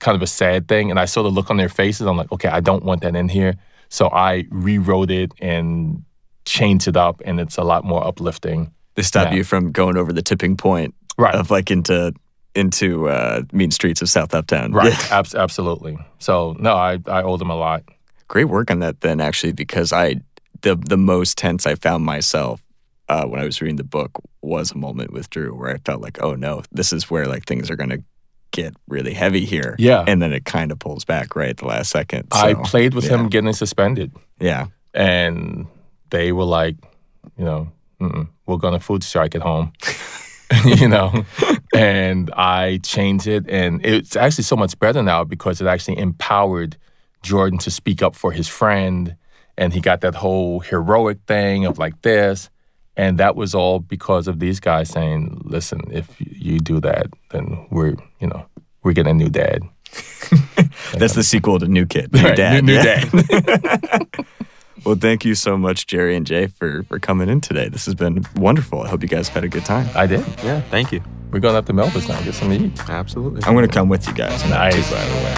kind 0.00 0.16
of 0.16 0.22
a 0.22 0.26
sad 0.26 0.66
thing. 0.68 0.90
And 0.90 0.98
I 0.98 1.04
saw 1.06 1.22
the 1.22 1.28
look 1.30 1.50
on 1.50 1.58
their 1.58 1.68
faces. 1.68 2.06
I'm 2.06 2.16
like, 2.16 2.32
okay, 2.32 2.48
I 2.48 2.60
don't 2.60 2.82
want 2.84 3.02
that 3.02 3.14
in 3.14 3.28
here. 3.28 3.54
So 3.90 4.08
I 4.10 4.46
rewrote 4.50 5.10
it 5.10 5.32
and 5.40 6.02
changed 6.46 6.88
it 6.88 6.96
up, 6.96 7.20
and 7.26 7.38
it's 7.38 7.56
a 7.58 7.62
lot 7.62 7.84
more 7.84 8.02
uplifting. 8.04 8.72
They 8.96 9.02
stop 9.02 9.28
Yeah. 9.28 9.34
you 9.36 9.44
from 9.44 9.70
going 9.70 9.96
over 9.96 10.12
the 10.12 10.22
tipping 10.22 10.56
point 10.56 10.94
Right. 11.18 11.34
of 11.34 11.50
like 11.50 11.70
into 11.70 12.12
into 12.54 13.08
uh, 13.08 13.42
mean 13.52 13.70
streets 13.70 14.02
of 14.02 14.08
South 14.08 14.34
Uptown. 14.34 14.72
Right. 14.72 14.92
Yeah. 14.92 15.06
Abs- 15.18 15.34
absolutely. 15.34 15.98
So 16.18 16.56
no, 16.58 16.74
I, 16.74 16.98
I 17.06 17.22
owe 17.22 17.36
them 17.36 17.50
a 17.50 17.56
lot. 17.56 17.82
Great 18.28 18.46
work 18.46 18.70
on 18.70 18.80
that 18.80 19.00
then 19.02 19.20
actually 19.20 19.52
because 19.52 19.92
I 19.92 20.20
the 20.62 20.74
the 20.76 20.96
most 20.98 21.36
tense 21.38 21.66
I 21.66 21.74
found 21.76 22.04
myself 22.04 22.60
uh, 23.12 23.26
when 23.26 23.40
I 23.40 23.44
was 23.44 23.60
reading 23.60 23.76
the 23.76 23.84
book 23.84 24.10
was 24.40 24.72
a 24.72 24.78
moment 24.78 25.12
with 25.12 25.28
Drew 25.28 25.54
where 25.54 25.74
I 25.74 25.78
felt 25.78 26.00
like, 26.00 26.22
oh 26.22 26.34
no, 26.34 26.62
this 26.72 26.92
is 26.94 27.10
where 27.10 27.26
like 27.26 27.44
things 27.44 27.70
are 27.70 27.76
gonna 27.76 27.98
get 28.52 28.74
really 28.88 29.12
heavy 29.12 29.44
here. 29.44 29.76
Yeah. 29.78 30.04
And 30.06 30.22
then 30.22 30.32
it 30.32 30.46
kind 30.46 30.72
of 30.72 30.78
pulls 30.78 31.04
back 31.04 31.36
right 31.36 31.50
at 31.50 31.58
the 31.58 31.66
last 31.66 31.90
second. 31.90 32.28
I 32.32 32.54
played 32.54 32.94
with 32.94 33.04
yeah. 33.04 33.18
him 33.18 33.28
getting 33.28 33.52
suspended, 33.52 34.12
Yeah. 34.40 34.68
and 34.94 35.66
they 36.10 36.32
were 36.32 36.44
like, 36.44 36.76
you 37.36 37.44
know, 37.44 37.70
we're 38.46 38.56
going 38.56 38.74
to 38.74 38.80
food 38.80 39.02
strike 39.02 39.34
at 39.34 39.42
home. 39.42 39.72
you 40.64 40.88
know, 40.88 41.24
and 41.74 42.30
I 42.36 42.78
changed 42.82 43.26
it, 43.26 43.48
and 43.48 43.84
it's 43.84 44.16
actually 44.16 44.44
so 44.44 44.56
much 44.56 44.78
better 44.78 45.02
now 45.02 45.24
because 45.24 45.60
it 45.60 45.66
actually 45.66 45.98
empowered 45.98 46.76
Jordan 47.22 47.58
to 47.60 47.70
speak 47.70 48.02
up 48.02 48.14
for 48.14 48.32
his 48.32 48.48
friend, 48.48 49.16
and 49.56 49.72
he 49.72 49.80
got 49.80 50.02
that 50.02 50.14
whole 50.14 50.60
heroic 50.60 51.18
thing 51.26 51.64
of 51.64 51.78
like 51.78 52.02
this, 52.02 52.50
and 52.96 53.18
that 53.18 53.36
was 53.36 53.54
all 53.54 53.78
because 53.80 54.28
of 54.28 54.38
these 54.38 54.60
guys 54.60 54.88
saying, 54.90 55.40
"Listen, 55.44 55.80
if 55.90 56.06
you 56.18 56.58
do 56.58 56.80
that, 56.80 57.06
then 57.30 57.66
we're, 57.70 57.94
you 58.20 58.26
know, 58.28 58.46
we're 58.82 58.92
getting 58.92 59.12
a 59.12 59.14
new 59.14 59.28
dad." 59.30 59.62
That's 60.94 61.14
the 61.14 61.22
sequel 61.22 61.58
to 61.58 61.66
New 61.66 61.86
Kid, 61.86 62.12
New 62.12 62.22
Right, 62.22 62.36
Dad. 62.36 62.64
New- 62.64 62.76
New 62.76 62.82
Dad. 62.82 64.08
well, 64.84 64.94
thank 64.96 65.24
you 65.24 65.34
so 65.34 65.56
much, 65.58 65.86
Jerry 65.86 66.16
and 66.16 66.26
Jay, 66.26 66.46
for 66.46 66.82
for 66.84 66.98
coming 66.98 67.28
in 67.28 67.40
today. 67.40 67.68
This 67.68 67.84
has 67.86 67.94
been 67.94 68.24
wonderful. 68.36 68.82
I 68.82 68.88
hope 68.88 69.02
you 69.02 69.08
guys 69.08 69.28
had 69.28 69.44
a 69.44 69.48
good 69.48 69.64
time. 69.64 69.88
I 69.94 70.06
did. 70.06 70.24
Yeah, 70.42 70.60
thank 70.62 70.92
you. 70.92 71.02
We're 71.30 71.40
going 71.40 71.56
up 71.56 71.64
to 71.66 71.72
Melba's 71.72 72.08
now, 72.08 72.20
get 72.22 72.34
some 72.34 72.50
to 72.50 72.56
eat. 72.66 72.90
Absolutely. 72.90 73.42
I'm 73.44 73.54
going 73.54 73.66
to 73.66 73.72
come 73.72 73.88
with 73.88 74.06
you 74.06 74.12
guys. 74.12 74.44
Nice, 74.50 74.90
by 74.92 75.02
the 75.02 75.14
way. 75.14 75.34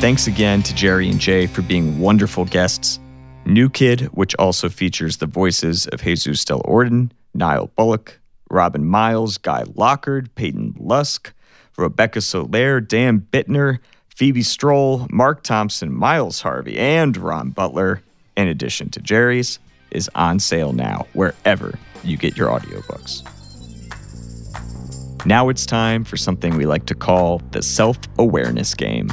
Thanks 0.00 0.26
again 0.26 0.62
to 0.62 0.74
Jerry 0.74 1.10
and 1.10 1.18
Jay 1.20 1.46
for 1.46 1.60
being 1.62 1.98
wonderful 1.98 2.46
guests. 2.46 2.98
New 3.46 3.70
Kid, 3.70 4.02
which 4.06 4.34
also 4.36 4.68
features 4.68 5.18
the 5.18 5.26
voices 5.26 5.86
of 5.86 6.02
Jesus 6.02 6.44
Del 6.44 6.62
Orden, 6.64 7.12
Nile 7.32 7.70
Bullock, 7.76 8.18
Robin 8.50 8.84
Miles, 8.84 9.38
Guy 9.38 9.64
Lockard, 9.74 10.34
Peyton 10.34 10.74
Lusk, 10.78 11.32
Rebecca 11.78 12.20
Soler, 12.20 12.80
Dan 12.80 13.20
Bittner, 13.20 13.78
Phoebe 14.08 14.42
Strole, 14.42 15.06
Mark 15.10 15.42
Thompson, 15.42 15.92
Miles 15.92 16.40
Harvey, 16.40 16.76
and 16.76 17.16
Ron 17.16 17.50
Butler, 17.50 18.02
in 18.36 18.48
addition 18.48 18.90
to 18.90 19.00
Jerry's, 19.00 19.58
is 19.90 20.10
on 20.14 20.40
sale 20.40 20.72
now 20.72 21.06
wherever 21.12 21.78
you 22.02 22.16
get 22.16 22.36
your 22.36 22.48
audiobooks. 22.48 23.24
Now 25.24 25.48
it's 25.48 25.66
time 25.66 26.04
for 26.04 26.16
something 26.16 26.56
we 26.56 26.66
like 26.66 26.86
to 26.86 26.94
call 26.94 27.40
the 27.50 27.62
self 27.62 27.98
awareness 28.18 28.74
game. 28.74 29.10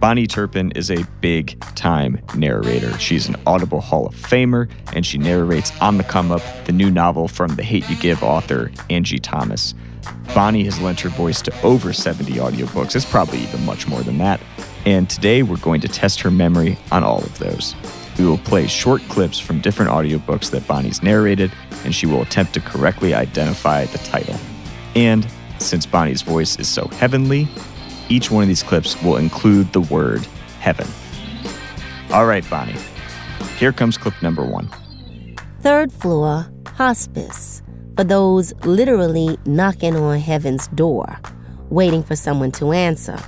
Bahni 0.00 0.26
Turpin 0.26 0.70
is 0.72 0.90
a 0.90 1.04
big 1.20 1.60
time 1.74 2.18
narrator. 2.34 2.98
She's 2.98 3.28
an 3.28 3.36
Audible 3.46 3.82
Hall 3.82 4.06
of 4.06 4.14
Famer, 4.14 4.70
and 4.94 5.04
she 5.04 5.18
narrates 5.18 5.78
On 5.82 5.98
the 5.98 6.04
Come 6.04 6.32
Up, 6.32 6.40
the 6.64 6.72
new 6.72 6.90
novel 6.90 7.28
from 7.28 7.54
The 7.54 7.62
Hate 7.62 7.86
U 7.90 7.96
Give 7.96 8.22
author 8.22 8.72
Angie 8.88 9.18
Thomas. 9.18 9.74
Bahni 10.28 10.64
has 10.64 10.80
lent 10.80 11.00
her 11.00 11.10
voice 11.10 11.42
to 11.42 11.62
over 11.62 11.92
70 11.92 12.32
audiobooks. 12.32 12.96
It's 12.96 13.04
probably 13.04 13.40
even 13.40 13.62
much 13.66 13.86
more 13.86 14.00
than 14.00 14.16
that. 14.18 14.40
And 14.86 15.10
today 15.10 15.42
we're 15.42 15.58
going 15.58 15.82
to 15.82 15.88
test 15.88 16.22
her 16.22 16.30
memory 16.30 16.78
on 16.90 17.04
all 17.04 17.18
of 17.18 17.38
those. 17.38 17.74
We 18.18 18.24
will 18.24 18.38
play 18.38 18.68
short 18.68 19.02
clips 19.10 19.38
from 19.38 19.60
different 19.60 19.90
audiobooks 19.90 20.50
that 20.52 20.62
Bahni's 20.62 21.02
narrated, 21.02 21.52
and 21.84 21.94
she 21.94 22.06
will 22.06 22.22
attempt 22.22 22.54
to 22.54 22.60
correctly 22.60 23.12
identify 23.12 23.84
the 23.84 23.98
title. 23.98 24.40
And 24.94 25.30
since 25.58 25.84
Bahni's 25.84 26.22
voice 26.22 26.58
is 26.58 26.68
so 26.68 26.88
heavenly, 26.88 27.48
each 28.10 28.30
one 28.30 28.42
of 28.42 28.48
these 28.48 28.62
clips 28.62 29.00
will 29.02 29.16
include 29.16 29.72
the 29.72 29.80
word 29.80 30.26
heaven. 30.58 30.86
All 32.12 32.26
right, 32.26 32.44
Bahni. 32.44 32.76
Here 33.56 33.72
comes 33.72 33.96
clip 33.96 34.20
number 34.20 34.44
one. 34.44 34.68
Third 35.60 35.92
floor, 35.92 36.50
hospice. 36.76 37.62
For 37.96 38.04
those 38.04 38.52
literally 38.64 39.38
knocking 39.46 39.96
on 39.96 40.18
heaven's 40.18 40.68
door, 40.68 41.20
waiting 41.70 42.02
for 42.02 42.16
someone 42.16 42.50
to 42.52 42.72
answer. 42.72 43.18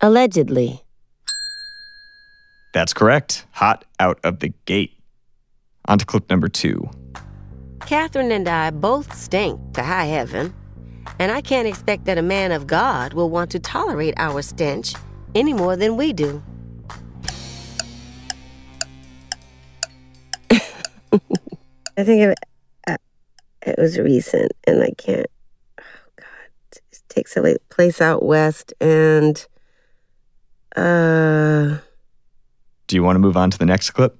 Allegedly. 0.00 0.82
That's 2.74 2.92
correct. 2.92 3.46
Hot 3.52 3.86
out 3.98 4.20
of 4.22 4.40
the 4.40 4.52
gate. 4.66 4.93
On 5.86 5.98
to 5.98 6.06
clip 6.06 6.30
number 6.30 6.48
two. 6.48 6.88
Catherine 7.80 8.32
and 8.32 8.48
I 8.48 8.70
both 8.70 9.14
stink 9.14 9.60
to 9.74 9.82
high 9.82 10.06
heaven, 10.06 10.54
and 11.18 11.30
I 11.30 11.42
can't 11.42 11.68
expect 11.68 12.06
that 12.06 12.16
a 12.16 12.22
man 12.22 12.52
of 12.52 12.66
God 12.66 13.12
will 13.12 13.28
want 13.28 13.50
to 13.50 13.58
tolerate 13.58 14.14
our 14.16 14.40
stench 14.40 14.94
any 15.34 15.52
more 15.52 15.76
than 15.76 15.96
we 15.96 16.12
do. 16.12 16.42
I 21.96 22.02
think 22.02 22.22
it, 22.22 22.38
uh, 22.88 22.96
it 23.66 23.78
was 23.78 23.98
recent, 23.98 24.52
and 24.66 24.82
I 24.82 24.90
can't. 24.96 25.26
Oh 25.78 25.84
God, 26.16 26.26
it 26.72 27.02
takes 27.08 27.36
a 27.36 27.56
place 27.68 28.00
out 28.00 28.24
west, 28.24 28.72
and 28.80 29.46
uh, 30.74 31.78
Do 32.88 32.96
you 32.96 33.02
want 33.02 33.16
to 33.16 33.20
move 33.20 33.36
on 33.36 33.50
to 33.50 33.58
the 33.58 33.66
next 33.66 33.90
clip? 33.90 34.18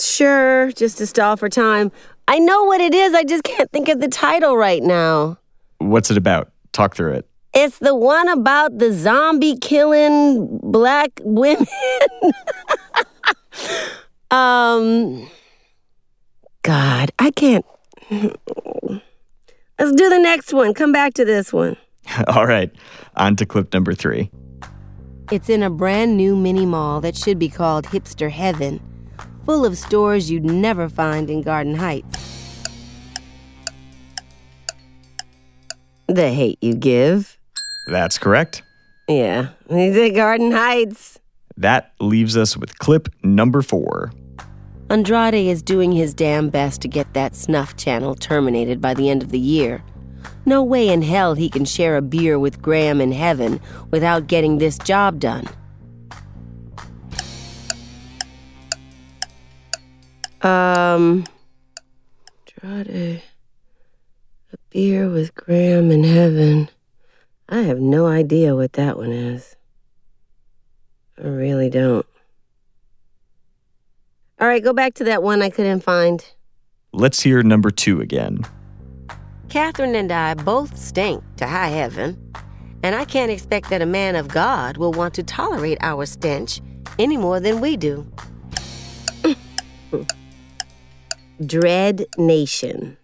Sure, 0.00 0.72
just 0.72 0.98
to 0.98 1.06
stall 1.06 1.36
for 1.36 1.48
time. 1.48 1.90
I 2.28 2.38
know 2.38 2.64
what 2.64 2.80
it 2.80 2.94
is. 2.94 3.14
I 3.14 3.24
just 3.24 3.44
can't 3.44 3.70
think 3.72 3.88
of 3.88 4.00
the 4.00 4.08
title 4.08 4.56
right 4.56 4.82
now. 4.82 5.38
What's 5.78 6.10
it 6.10 6.16
about? 6.16 6.52
Talk 6.72 6.94
through 6.94 7.14
it. 7.14 7.28
It's 7.54 7.78
the 7.78 7.94
one 7.94 8.28
about 8.28 8.78
the 8.78 8.92
zombie 8.92 9.58
killing 9.58 10.58
black 10.62 11.10
women. 11.22 11.66
um, 14.30 15.28
God, 16.62 17.10
I 17.18 17.30
can't. 17.32 17.66
Let's 18.10 19.92
do 19.92 20.08
the 20.08 20.18
next 20.18 20.54
one. 20.54 20.74
Come 20.74 20.92
back 20.92 21.14
to 21.14 21.24
this 21.24 21.52
one. 21.52 21.76
All 22.28 22.46
right. 22.46 22.70
On 23.16 23.36
to 23.36 23.44
clip 23.44 23.74
number 23.74 23.94
three. 23.94 24.30
It's 25.30 25.48
in 25.48 25.62
a 25.62 25.70
brand 25.70 26.16
new 26.16 26.36
mini 26.36 26.66
mall 26.66 27.00
that 27.00 27.16
should 27.16 27.38
be 27.38 27.48
called 27.48 27.86
Hipster 27.86 28.30
Heaven, 28.30 28.80
full 29.44 29.64
of 29.64 29.76
stores 29.76 30.30
you'd 30.30 30.44
never 30.44 30.88
find 30.88 31.30
in 31.30 31.42
Garden 31.42 31.74
Heights. 31.74 32.18
The 36.06 36.30
Hate 36.30 36.58
U 36.60 36.74
Give. 36.74 37.38
That's 37.86 38.18
correct. 38.18 38.62
Yeah, 39.08 39.48
he's 39.68 39.96
at 39.96 40.10
Garden 40.10 40.52
Heights. 40.52 41.18
That 41.56 41.92
leaves 42.00 42.36
us 42.36 42.56
with 42.56 42.78
clip 42.78 43.08
number 43.22 43.62
four. 43.62 44.12
Andrade 44.90 45.34
is 45.34 45.62
doing 45.62 45.92
his 45.92 46.12
damn 46.12 46.50
best 46.50 46.82
to 46.82 46.88
get 46.88 47.14
that 47.14 47.34
snuff 47.34 47.76
channel 47.76 48.14
terminated 48.14 48.80
by 48.80 48.94
the 48.94 49.08
end 49.08 49.22
of 49.22 49.30
the 49.30 49.38
year. 49.38 49.82
No 50.44 50.62
way 50.62 50.88
in 50.88 51.02
hell 51.02 51.34
he 51.34 51.48
can 51.48 51.64
share 51.64 51.96
a 51.96 52.02
beer 52.02 52.38
with 52.38 52.60
Graham 52.60 53.00
in 53.00 53.12
heaven 53.12 53.60
without 53.90 54.26
getting 54.26 54.58
this 54.58 54.76
job 54.78 55.18
done. 55.18 55.46
Um, 60.42 61.24
Andrade, 62.62 63.22
a 64.52 64.56
beer 64.70 65.08
with 65.08 65.34
Graham 65.34 65.90
in 65.90 66.02
heaven. 66.04 66.68
I 67.48 67.60
have 67.60 67.80
no 67.80 68.06
idea 68.06 68.56
what 68.56 68.72
that 68.74 68.96
one 68.96 69.12
is. 69.12 69.56
I 71.18 71.26
really 71.26 71.70
don't. 71.70 72.06
All 74.40 74.48
right, 74.48 74.62
go 74.62 74.72
back 74.72 74.94
to 74.94 75.04
that 75.04 75.22
one 75.22 75.42
I 75.42 75.50
couldn't 75.50 75.80
find. 75.80 76.24
Let's 76.92 77.20
hear 77.20 77.42
number 77.42 77.70
two 77.70 78.00
again. 78.00 78.40
Catherine 79.48 79.94
and 79.94 80.10
I 80.10 80.34
both 80.34 80.76
stink 80.76 81.22
to 81.36 81.46
high 81.46 81.68
heaven, 81.68 82.16
and 82.82 82.96
I 82.96 83.04
can't 83.04 83.30
expect 83.30 83.70
that 83.70 83.82
a 83.82 83.86
man 83.86 84.16
of 84.16 84.28
God 84.28 84.76
will 84.76 84.92
want 84.92 85.14
to 85.14 85.22
tolerate 85.22 85.78
our 85.82 86.06
stench 86.06 86.60
any 86.98 87.16
more 87.16 87.38
than 87.38 87.60
we 87.60 87.76
do. 87.76 88.06
Dread 91.44 92.06
Nation. 92.18 92.96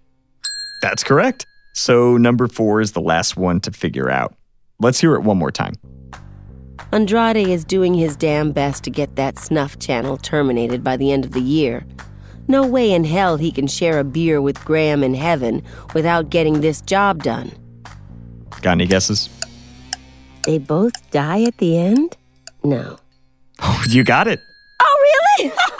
That's 0.83 1.03
correct. 1.03 1.47
So 1.75 2.17
number 2.17 2.49
four 2.49 2.81
is 2.81 2.93
the 2.93 3.01
last 3.01 3.37
one 3.37 3.61
to 3.61 3.71
figure 3.71 4.11
out. 4.11 4.35
Let's 4.81 5.01
hear 5.01 5.15
it 5.15 5.23
one 5.23 5.39
more 5.39 5.51
time. 5.51 5.75
Andrade 6.93 7.49
is 7.49 7.65
doing 7.65 7.95
his 7.95 8.17
damn 8.17 8.53
best 8.53 8.85
to 8.85 8.91
get 8.91 9.17
that 9.17 9.39
snuff 9.39 9.79
channel 9.79 10.17
terminated 10.17 10.83
by 10.83 10.97
the 10.97 11.13
end 11.13 11.25
of 11.25 11.33
the 11.33 11.41
year. 11.41 11.85
No 12.47 12.67
way 12.67 12.93
in 12.93 13.05
hell 13.05 13.37
he 13.37 13.53
can 13.53 13.67
share 13.67 13.99
a 13.99 14.05
beer 14.05 14.41
with 14.41 14.65
Graham 14.65 15.03
in 15.03 15.15
heaven 15.15 15.63
without 15.93 16.31
getting 16.31 16.61
this 16.61 16.81
job 16.81 17.23
done. 17.23 17.53
Got 18.63 18.73
any 18.73 18.87
guesses? 18.87 19.29
They 20.45 20.59
both 20.59 21.11
die 21.11 21.43
at 21.43 21.59
the 21.59 21.77
end? 21.77 22.17
No. 22.65 22.99
Oh, 23.61 23.85
you 23.89 24.03
got 24.03 24.27
it. 24.27 24.41
Oh, 24.81 25.07
really? 25.39 25.53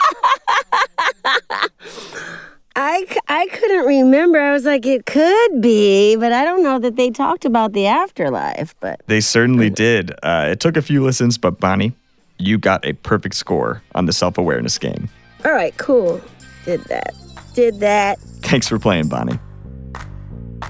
I, 2.81 3.05
I 3.27 3.45
couldn't 3.47 3.85
remember. 3.87 4.39
I 4.39 4.53
was 4.53 4.63
like, 4.63 4.85
it 4.85 5.05
could 5.05 5.61
be, 5.61 6.15
but 6.15 6.31
I 6.31 6.45
don't 6.45 6.63
know 6.63 6.79
that 6.79 6.95
they 6.95 7.09
talked 7.09 7.43
about 7.43 7.73
the 7.73 7.87
afterlife. 7.87 8.73
But 8.79 9.01
They 9.07 9.19
certainly 9.19 9.69
did. 9.69 10.13
Uh, 10.23 10.47
it 10.51 10.61
took 10.61 10.77
a 10.77 10.81
few 10.81 11.03
listens, 11.03 11.37
but 11.37 11.59
Bahni, 11.59 11.91
you 12.37 12.57
got 12.57 12.85
a 12.85 12.93
perfect 12.93 13.35
score 13.35 13.81
on 13.95 14.05
the 14.05 14.13
self 14.13 14.37
awareness 14.37 14.77
game. 14.77 15.09
all 15.43 15.51
right, 15.51 15.75
cool. 15.75 16.21
Did 16.63 16.79
that. 16.85 17.13
Did 17.53 17.81
that. 17.81 18.17
Thanks 18.43 18.69
for 18.69 18.79
playing, 18.79 19.09
Bahni. 19.09 19.37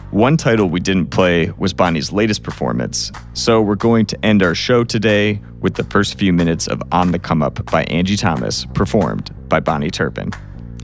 One 0.09 0.35
title 0.35 0.67
we 0.67 0.79
didn't 0.79 1.11
play 1.11 1.51
was 1.59 1.75
Bahni's 1.75 2.11
latest 2.11 2.41
performance, 2.41 3.11
so 3.33 3.61
we're 3.61 3.75
going 3.75 4.07
to 4.07 4.25
end 4.25 4.41
our 4.41 4.55
show 4.55 4.83
today 4.83 5.39
with 5.59 5.75
the 5.75 5.83
first 5.83 6.17
few 6.17 6.33
minutes 6.33 6.67
of 6.67 6.81
On 6.91 7.11
the 7.11 7.19
Come 7.19 7.43
Up 7.43 7.63
by 7.69 7.83
Angie 7.83 8.17
Thomas, 8.17 8.65
performed 8.73 9.29
by 9.47 9.59
Bahni 9.59 9.91
Turpin. 9.91 10.31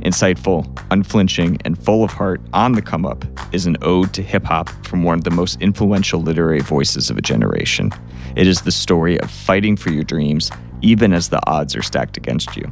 Insightful, 0.06 0.64
unflinching, 0.92 1.58
and 1.66 1.84
full 1.84 2.04
of 2.04 2.12
heart, 2.12 2.40
On 2.54 2.74
the 2.74 2.82
Come 2.84 3.08
Up 3.08 3.26
is 3.52 3.66
an 3.66 3.76
ode 3.82 4.14
to 4.14 4.22
hip 4.22 4.44
hop 4.44 4.70
from 4.86 5.02
one 5.02 5.18
of 5.18 5.24
the 5.24 5.32
most 5.32 5.60
influential 5.64 6.22
literary 6.22 6.60
voices 6.60 7.10
of 7.10 7.18
a 7.18 7.24
generation. 7.24 7.92
It 8.36 8.46
is 8.46 8.62
the 8.62 8.72
story 8.72 9.20
of 9.20 9.32
fighting 9.32 9.76
for 9.76 9.90
your 9.90 10.04
dreams, 10.04 10.52
even 10.84 11.12
as 11.12 11.30
the 11.30 11.42
odds 11.50 11.76
are 11.76 11.82
stacked 11.82 12.18
against 12.18 12.56
you, 12.56 12.72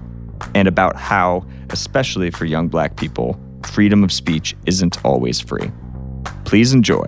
and 0.54 0.68
about 0.68 0.96
how, 0.96 1.44
especially 1.72 2.30
for 2.30 2.46
young 2.46 2.68
black 2.68 2.98
people, 2.98 3.40
freedom 3.64 4.04
of 4.04 4.12
speech 4.12 4.56
isn't 4.68 5.04
always 5.04 5.40
free. 5.40 5.72
Please 6.46 6.72
enjoy 6.72 7.08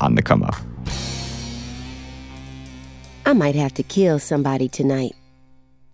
On 0.00 0.16
the 0.16 0.22
Come 0.22 0.42
Up. 0.42 0.56
I 3.24 3.32
might 3.32 3.54
have 3.54 3.74
to 3.74 3.84
kill 3.84 4.18
somebody 4.18 4.68
tonight. 4.68 5.14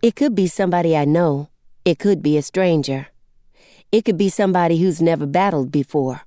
It 0.02 0.16
could 0.16 0.34
be 0.34 0.46
somebody 0.46 0.96
I 0.96 1.04
know, 1.04 1.50
it 1.84 1.98
could 1.98 2.22
be 2.22 2.38
a 2.38 2.42
stranger. 2.42 3.08
It 3.90 4.04
could 4.04 4.18
be 4.18 4.28
somebody 4.28 4.78
who's 4.78 5.00
never 5.00 5.26
battled 5.26 5.72
before. 5.72 6.22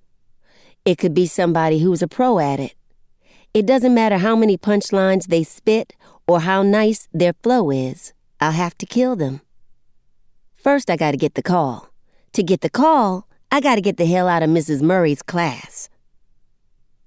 It 0.84 0.98
could 0.98 1.14
be 1.14 1.28
somebody 1.28 1.80
who's 1.80 2.02
a 2.02 2.08
pro 2.08 2.40
at 2.40 2.60
it. 2.60 2.74
It 3.54 3.66
doesn't 3.66 3.94
matter 3.94 4.18
how 4.18 4.36
many 4.36 4.58
punchlines 4.58 5.28
they 5.28 5.44
spit 5.44 5.94
or 6.28 6.40
how 6.42 6.64
nice 6.64 7.08
their 7.14 7.34
flow 7.44 7.70
is, 7.70 8.14
I'll 8.40 8.54
have 8.54 8.78
to 8.80 8.86
kill 8.86 9.16
them. 9.16 9.42
First, 10.54 10.90
I 10.90 10.96
gotta 10.96 11.18
get 11.18 11.36
the 11.36 11.44
call. 11.44 11.90
To 12.34 12.44
get 12.44 12.62
the 12.62 12.70
call, 12.70 13.28
I 13.52 13.60
gotta 13.60 13.82
get 13.82 13.98
the 13.98 14.06
hell 14.06 14.28
out 14.28 14.42
of 14.42 14.50
Mrs. 14.50 14.82
Murray's 14.82 15.22
class. 15.22 15.90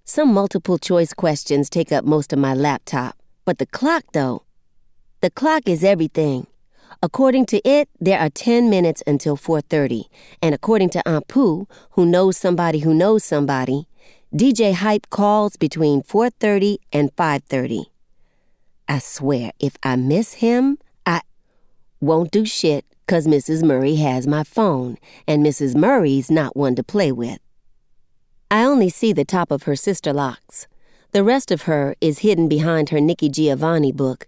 Some 0.05 0.35
multiple 0.35 0.79
choice 0.79 1.15
questions 1.15 1.71
take 1.71 1.91
up 1.91 2.05
most 2.05 2.33
of 2.33 2.39
my 2.39 2.55
laptop, 2.55 3.17
but 3.45 3.59
the 3.59 3.67
clock, 3.67 4.05
though, 4.13 4.43
the 5.21 5.31
clock 5.31 5.67
is 5.67 5.83
everything. 5.83 6.47
According 7.05 7.45
to 7.47 7.61
it, 7.69 7.91
there 8.01 8.19
are 8.19 8.31
10 8.31 8.71
minutes 8.71 9.03
until 9.07 9.37
4:30, 9.37 10.09
and 10.41 10.55
according 10.55 10.89
to 10.89 11.07
Aunt 11.07 11.29
Pooh, 11.29 11.69
who 11.91 12.07
knows 12.07 12.39
somebody 12.39 12.79
who 12.79 12.95
knows 12.95 13.23
somebody, 13.23 13.87
DJ 14.35 14.73
Hype 14.73 15.11
calls 15.11 15.59
between 15.59 16.01
4:30 16.01 16.79
and 16.95 17.15
5:30. 17.15 17.91
I 18.89 19.01
swear, 19.01 19.53
if 19.61 19.77
I 19.83 19.97
miss 19.97 20.41
him, 20.45 20.79
I 21.05 21.21
won't 22.01 22.31
do 22.31 22.47
shit 22.47 22.87
cuz 23.07 23.27
Mrs. 23.27 23.63
Murray 23.63 23.97
has 23.97 24.27
my 24.27 24.43
phone, 24.43 24.97
and 25.29 25.45
Mrs. 25.45 25.75
Murray's 25.75 26.31
not 26.31 26.57
one 26.57 26.75
to 26.75 26.83
play 26.83 27.13
with. 27.13 27.39
I 28.51 28.65
only 28.65 28.89
see 28.89 29.13
the 29.13 29.27
top 29.27 29.51
of 29.51 29.65
her 29.65 29.77
sister 29.77 30.15
locks. 30.15 30.69
The 31.13 31.23
rest 31.23 31.51
of 31.51 31.63
her 31.69 31.97
is 32.01 32.21
hidden 32.21 32.49
behind 32.49 32.89
her 32.89 32.99
Nikki 32.99 33.29
Giovanni 33.29 33.93
book. 33.93 34.27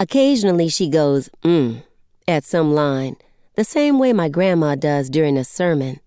Occasionally 0.00 0.68
she 0.68 0.88
goes, 0.88 1.28
mm, 1.42 1.82
at 2.28 2.44
some 2.44 2.72
line, 2.72 3.16
the 3.56 3.64
same 3.64 3.98
way 3.98 4.12
my 4.12 4.28
grandma 4.28 4.76
does 4.76 5.10
during 5.10 5.36
a 5.36 5.42
sermon. 5.42 5.98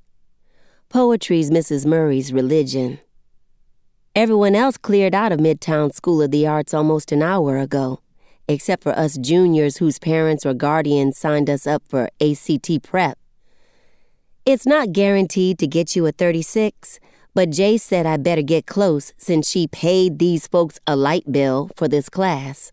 Poetry's 0.87 1.51
Mrs. 1.51 1.85
Murray's 1.85 2.31
religion. 2.31 2.99
Everyone 4.15 4.55
else 4.55 4.77
cleared 4.77 5.13
out 5.13 5.33
of 5.33 5.39
Midtown 5.39 5.93
School 5.93 6.21
of 6.21 6.31
the 6.31 6.47
Arts 6.47 6.73
almost 6.73 7.11
an 7.11 7.21
hour 7.21 7.57
ago, 7.57 7.99
except 8.47 8.83
for 8.83 8.97
us 8.97 9.17
juniors 9.17 9.77
whose 9.77 9.99
parents 9.99 10.45
or 10.45 10.53
guardians 10.53 11.17
signed 11.17 11.49
us 11.49 11.67
up 11.67 11.83
for 11.89 12.09
ACT 12.21 12.83
prep. 12.83 13.17
It's 14.45 14.65
not 14.65 14.93
guaranteed 14.93 15.59
to 15.59 15.67
get 15.67 15.95
you 15.95 16.05
a 16.05 16.11
36, 16.13 16.99
but 17.33 17.49
Jay 17.49 17.77
said 17.77 18.05
I 18.05 18.17
better 18.17 18.41
get 18.41 18.65
close 18.65 19.13
since 19.17 19.49
she 19.49 19.67
paid 19.67 20.19
these 20.19 20.47
folks 20.47 20.79
a 20.87 20.95
light 20.95 21.29
bill 21.29 21.69
for 21.75 21.87
this 21.89 22.07
class. 22.07 22.71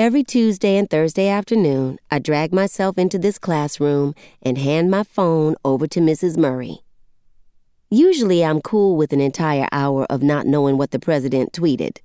Every 0.00 0.22
Tuesday 0.22 0.76
and 0.76 0.88
Thursday 0.88 1.26
afternoon, 1.26 1.98
I 2.08 2.20
drag 2.20 2.52
myself 2.52 2.98
into 2.98 3.18
this 3.18 3.36
classroom 3.36 4.14
and 4.40 4.56
hand 4.56 4.92
my 4.92 5.02
phone 5.02 5.56
over 5.64 5.88
to 5.88 5.98
Mrs. 5.98 6.36
Murray. 6.36 6.84
Usually, 7.90 8.44
I'm 8.44 8.60
cool 8.60 8.96
with 8.96 9.12
an 9.12 9.20
entire 9.20 9.66
hour 9.72 10.06
of 10.08 10.22
not 10.22 10.46
knowing 10.46 10.78
what 10.78 10.92
the 10.92 11.00
president 11.00 11.52
tweeted, 11.52 11.98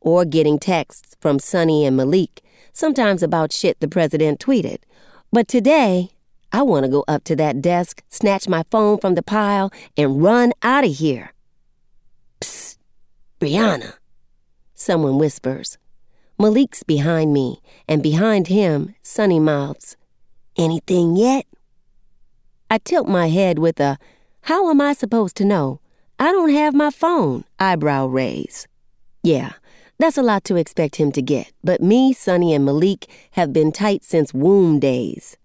or 0.00 0.24
getting 0.24 0.58
texts 0.58 1.14
from 1.20 1.38
Sonny 1.38 1.86
and 1.86 1.96
Malik, 1.96 2.42
sometimes 2.72 3.22
about 3.22 3.52
shit 3.52 3.78
the 3.78 3.86
president 3.86 4.40
tweeted. 4.40 4.78
But 5.30 5.46
today, 5.46 6.10
I 6.50 6.62
want 6.62 6.84
to 6.84 6.90
go 6.90 7.04
up 7.06 7.22
to 7.26 7.36
that 7.36 7.62
desk, 7.62 8.02
snatch 8.08 8.48
my 8.48 8.64
phone 8.72 8.98
from 8.98 9.14
the 9.14 9.22
pile, 9.22 9.70
and 9.96 10.20
run 10.20 10.52
out 10.64 10.82
of 10.82 10.96
here. 10.96 11.32
Psst, 12.40 12.78
Brianna, 13.38 13.92
someone 14.74 15.16
whispers. 15.16 15.78
Malik's 16.40 16.82
behind 16.82 17.34
me, 17.34 17.60
and 17.86 18.02
behind 18.02 18.46
him, 18.46 18.94
Sonny 19.02 19.38
mouths, 19.38 19.98
Anything 20.56 21.14
yet? 21.14 21.44
I 22.70 22.78
tilt 22.78 23.06
my 23.06 23.28
head 23.28 23.58
with 23.58 23.78
a, 23.78 23.98
How 24.44 24.70
am 24.70 24.80
I 24.80 24.94
supposed 24.94 25.36
to 25.36 25.44
know? 25.44 25.80
I 26.18 26.32
don't 26.32 26.48
have 26.48 26.72
my 26.72 26.88
phone, 26.88 27.44
eyebrow 27.58 28.06
raise. 28.06 28.66
Yeah, 29.22 29.52
that's 29.98 30.16
a 30.16 30.22
lot 30.22 30.44
to 30.44 30.56
expect 30.56 30.96
him 30.96 31.12
to 31.12 31.20
get, 31.20 31.52
but 31.62 31.82
me, 31.82 32.14
Sonny, 32.14 32.54
and 32.54 32.64
Malik 32.64 33.06
have 33.32 33.52
been 33.52 33.70
tight 33.70 34.02
since 34.02 34.32
womb 34.32 34.80
days. 34.80 35.36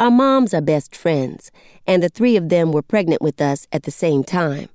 Our 0.00 0.10
moms 0.10 0.52
are 0.52 0.60
best 0.60 0.96
friends, 0.96 1.52
and 1.86 2.02
the 2.02 2.08
three 2.08 2.34
of 2.34 2.48
them 2.48 2.72
were 2.72 2.82
pregnant 2.82 3.22
with 3.22 3.40
us 3.40 3.68
at 3.70 3.84
the 3.84 3.92
same 3.92 4.24
time. 4.24 4.70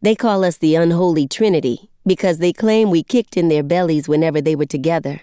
They 0.00 0.14
call 0.14 0.44
us 0.44 0.56
the 0.56 0.76
Unholy 0.76 1.28
Trinity 1.28 1.90
because 2.08 2.38
they 2.38 2.52
claim 2.52 2.90
we 2.90 3.04
kicked 3.04 3.36
in 3.36 3.48
their 3.48 3.62
bellies 3.62 4.08
whenever 4.08 4.40
they 4.40 4.56
were 4.56 4.66
together. 4.66 5.20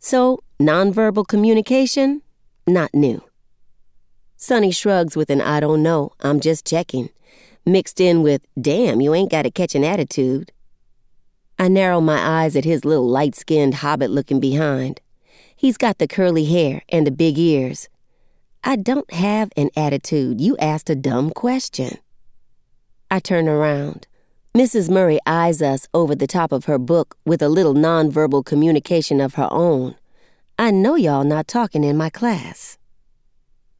So, 0.00 0.40
nonverbal 0.60 1.28
communication? 1.28 2.22
Not 2.66 2.92
new. 2.92 3.22
Sonny 4.36 4.72
shrugs 4.72 5.16
with 5.16 5.30
an 5.30 5.40
I 5.40 5.60
don't 5.60 5.84
know, 5.84 6.10
I'm 6.20 6.40
just 6.40 6.66
checking, 6.66 7.10
mixed 7.64 8.00
in 8.00 8.22
with, 8.22 8.44
damn, 8.60 9.00
you 9.00 9.14
ain't 9.14 9.30
got 9.30 9.42
to 9.42 9.52
catch 9.52 9.76
an 9.76 9.84
attitude. 9.84 10.50
I 11.58 11.68
narrow 11.68 12.00
my 12.00 12.42
eyes 12.42 12.56
at 12.56 12.64
his 12.64 12.84
little 12.84 13.08
light 13.08 13.36
skinned 13.36 13.74
hobbit 13.74 14.10
looking 14.10 14.40
behind. 14.40 15.00
He's 15.54 15.76
got 15.76 15.98
the 15.98 16.08
curly 16.08 16.46
hair 16.46 16.82
and 16.88 17.06
the 17.06 17.12
big 17.12 17.38
ears. 17.38 17.88
I 18.64 18.74
don't 18.74 19.12
have 19.12 19.50
an 19.56 19.70
attitude. 19.76 20.40
You 20.40 20.56
asked 20.56 20.90
a 20.90 20.96
dumb 20.96 21.30
question. 21.30 21.98
I 23.10 23.20
turn 23.20 23.48
around. 23.48 24.08
Mrs. 24.54 24.90
Murray 24.90 25.18
eyes 25.24 25.62
us 25.62 25.88
over 25.94 26.14
the 26.14 26.26
top 26.26 26.52
of 26.52 26.66
her 26.66 26.78
book 26.78 27.16
with 27.24 27.40
a 27.40 27.48
little 27.48 27.72
nonverbal 27.72 28.44
communication 28.44 29.18
of 29.18 29.36
her 29.36 29.48
own. 29.50 29.94
I 30.58 30.70
know 30.70 30.94
y'all 30.94 31.24
not 31.24 31.48
talking 31.48 31.84
in 31.84 31.96
my 31.96 32.10
class. 32.10 32.76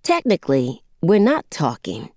Technically, 0.03 0.83
we're 1.03 1.18
not 1.18 1.45
talking. 1.51 2.09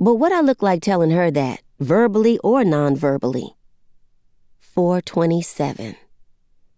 But 0.00 0.16
what 0.16 0.32
I 0.32 0.40
look 0.40 0.62
like 0.62 0.82
telling 0.82 1.12
her 1.12 1.30
that, 1.30 1.62
verbally 1.78 2.40
or 2.42 2.64
nonverbally? 2.64 3.54
427. 4.58 5.94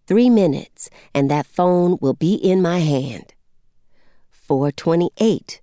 Three 0.07 0.29
minutes, 0.29 0.91
and 1.15 1.31
that 1.31 1.47
phone 1.47 1.97
will 2.03 2.13
be 2.13 2.35
in 2.35 2.61
my 2.61 2.81
hand. 2.81 3.33
428. 4.31 5.63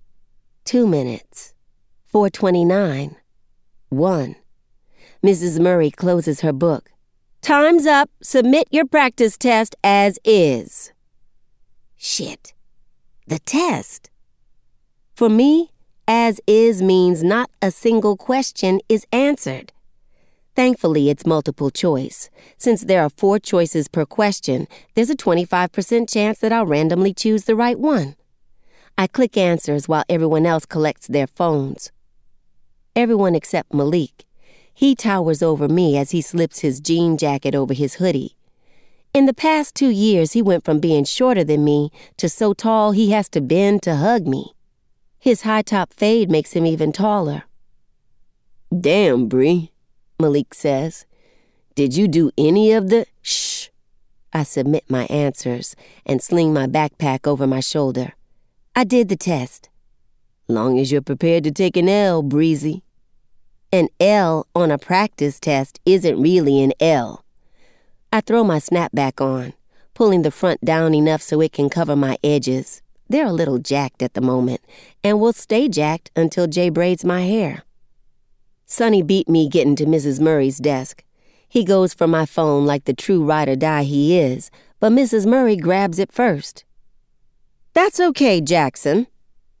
Two 0.64 0.88
minutes. 0.88 1.54
429. 2.08 3.14
One. 3.90 4.34
Mrs. 5.26 5.58
Murray 5.58 5.90
closes 5.90 6.42
her 6.42 6.52
book. 6.52 6.92
Time's 7.42 7.84
up. 7.84 8.08
Submit 8.22 8.68
your 8.70 8.86
practice 8.86 9.36
test 9.36 9.74
as 9.82 10.20
is. 10.24 10.92
Shit. 11.96 12.54
The 13.26 13.40
test. 13.40 14.08
For 15.16 15.28
me, 15.28 15.72
as 16.06 16.40
is 16.46 16.80
means 16.80 17.24
not 17.24 17.50
a 17.60 17.72
single 17.72 18.16
question 18.16 18.78
is 18.88 19.04
answered. 19.10 19.72
Thankfully, 20.54 21.10
it's 21.10 21.26
multiple 21.26 21.72
choice. 21.72 22.30
Since 22.56 22.82
there 22.82 23.02
are 23.02 23.10
four 23.10 23.40
choices 23.40 23.88
per 23.88 24.06
question, 24.06 24.68
there's 24.94 25.10
a 25.10 25.16
25% 25.16 26.08
chance 26.08 26.38
that 26.38 26.52
I'll 26.52 26.66
randomly 26.66 27.12
choose 27.12 27.46
the 27.46 27.56
right 27.56 27.80
one. 27.80 28.14
I 28.96 29.08
click 29.08 29.36
answers 29.36 29.88
while 29.88 30.04
everyone 30.08 30.46
else 30.46 30.66
collects 30.66 31.08
their 31.08 31.26
phones. 31.26 31.90
Everyone 32.94 33.34
except 33.34 33.74
Malik. 33.74 34.25
He 34.78 34.94
towers 34.94 35.42
over 35.42 35.68
me 35.68 35.96
as 35.96 36.10
he 36.10 36.20
slips 36.20 36.58
his 36.58 36.80
jean 36.80 37.16
jacket 37.16 37.54
over 37.54 37.72
his 37.72 37.94
hoodie. 37.94 38.36
In 39.14 39.24
the 39.24 39.32
past 39.32 39.74
two 39.74 39.88
years, 39.88 40.34
he 40.34 40.42
went 40.42 40.66
from 40.66 40.80
being 40.80 41.04
shorter 41.04 41.42
than 41.42 41.64
me 41.64 41.90
to 42.18 42.28
so 42.28 42.52
tall 42.52 42.92
he 42.92 43.10
has 43.10 43.30
to 43.30 43.40
bend 43.40 43.82
to 43.84 43.96
hug 43.96 44.26
me. 44.26 44.52
His 45.18 45.42
high 45.42 45.62
top 45.62 45.94
fade 45.94 46.30
makes 46.30 46.52
him 46.52 46.66
even 46.66 46.92
taller. 46.92 47.44
Damn, 48.78 49.28
Bree, 49.28 49.72
Malik 50.20 50.52
says. 50.52 51.06
Did 51.74 51.96
you 51.96 52.06
do 52.06 52.30
any 52.36 52.72
of 52.72 52.90
the 52.90 53.06
shh? 53.22 53.68
I 54.34 54.42
submit 54.42 54.84
my 54.90 55.06
answers 55.06 55.74
and 56.04 56.22
sling 56.22 56.52
my 56.52 56.66
backpack 56.66 57.26
over 57.26 57.46
my 57.46 57.60
shoulder. 57.60 58.12
I 58.74 58.84
did 58.84 59.08
the 59.08 59.16
test. 59.16 59.70
Long 60.48 60.78
as 60.78 60.92
you're 60.92 61.00
prepared 61.00 61.44
to 61.44 61.50
take 61.50 61.78
an 61.78 61.88
L, 61.88 62.22
Breezy. 62.22 62.82
An 63.76 63.90
L 64.00 64.46
on 64.54 64.70
a 64.70 64.78
practice 64.78 65.38
test 65.38 65.80
isn't 65.84 66.18
really 66.18 66.62
an 66.62 66.72
L. 66.80 67.22
I 68.10 68.22
throw 68.22 68.42
my 68.42 68.56
snapback 68.56 69.20
on, 69.20 69.52
pulling 69.92 70.22
the 70.22 70.30
front 70.30 70.64
down 70.64 70.94
enough 70.94 71.20
so 71.20 71.42
it 71.42 71.52
can 71.52 71.68
cover 71.68 71.94
my 71.94 72.16
edges. 72.24 72.80
They're 73.10 73.26
a 73.26 73.32
little 73.34 73.58
jacked 73.58 74.02
at 74.02 74.14
the 74.14 74.22
moment, 74.22 74.62
and 75.04 75.20
will 75.20 75.34
stay 75.34 75.68
jacked 75.68 76.10
until 76.16 76.46
Jay 76.46 76.70
braids 76.70 77.04
my 77.04 77.26
hair. 77.26 77.64
Sonny 78.64 79.02
beat 79.02 79.28
me 79.28 79.46
getting 79.46 79.76
to 79.76 79.84
Mrs. 79.84 80.20
Murray's 80.20 80.56
desk. 80.56 81.04
He 81.46 81.62
goes 81.62 81.92
for 81.92 82.06
my 82.06 82.24
phone 82.24 82.64
like 82.64 82.86
the 82.86 82.94
true 82.94 83.22
ride 83.26 83.50
or 83.50 83.56
die 83.56 83.82
he 83.82 84.18
is, 84.18 84.50
but 84.80 84.90
Mrs. 84.90 85.26
Murray 85.26 85.54
grabs 85.56 85.98
it 85.98 86.10
first. 86.10 86.64
That's 87.74 88.00
okay, 88.00 88.40
Jackson. 88.40 89.06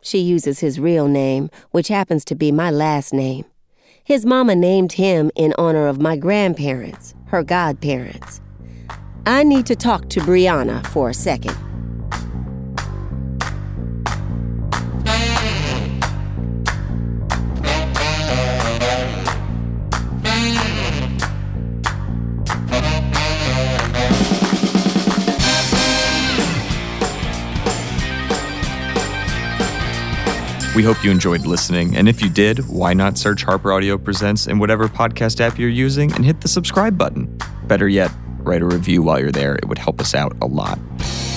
She 0.00 0.20
uses 0.20 0.60
his 0.60 0.80
real 0.80 1.06
name, 1.06 1.50
which 1.70 1.88
happens 1.88 2.24
to 2.24 2.34
be 2.34 2.50
my 2.50 2.70
last 2.70 3.12
name. 3.12 3.44
His 4.06 4.24
mama 4.24 4.54
named 4.54 4.92
him 4.92 5.32
in 5.34 5.52
honor 5.58 5.88
of 5.88 6.00
my 6.00 6.14
grandparents, 6.14 7.12
her 7.24 7.42
godparents. 7.42 8.40
I 9.26 9.42
need 9.42 9.66
to 9.66 9.74
talk 9.74 10.08
to 10.10 10.20
Brianna 10.20 10.86
for 10.86 11.10
a 11.10 11.14
second. 11.14 11.56
We 30.76 30.82
hope 30.82 31.02
you 31.02 31.10
enjoyed 31.10 31.46
listening, 31.46 31.96
and 31.96 32.06
if 32.06 32.20
you 32.20 32.28
did, 32.28 32.68
why 32.68 32.92
not 32.92 33.16
search 33.16 33.44
Harper 33.44 33.72
Audio 33.72 33.96
Presents 33.96 34.46
in 34.46 34.58
whatever 34.58 34.88
podcast 34.88 35.40
app 35.40 35.58
you're 35.58 35.70
using 35.70 36.12
and 36.12 36.22
hit 36.22 36.42
the 36.42 36.48
subscribe 36.48 36.98
button? 36.98 37.38
Better 37.66 37.88
yet, 37.88 38.12
write 38.40 38.60
a 38.60 38.66
review 38.66 39.02
while 39.02 39.18
you're 39.18 39.32
there. 39.32 39.54
It 39.54 39.64
would 39.68 39.78
help 39.78 40.02
us 40.02 40.14
out 40.14 40.36
a 40.42 40.46
lot. 40.46 40.78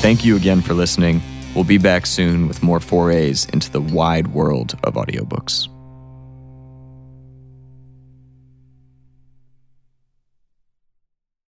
Thank 0.01 0.25
you 0.25 0.35
again 0.35 0.59
for 0.59 0.73
listening. 0.73 1.21
We'll 1.55 1.63
be 1.63 1.77
back 1.77 2.05
soon 2.05 2.49
with 2.49 2.61
more 2.61 2.81
forays 2.81 3.45
into 3.53 3.71
the 3.71 3.79
wide 3.79 4.27
world 4.27 4.77
of 4.83 4.95
audiobooks. 4.95 5.69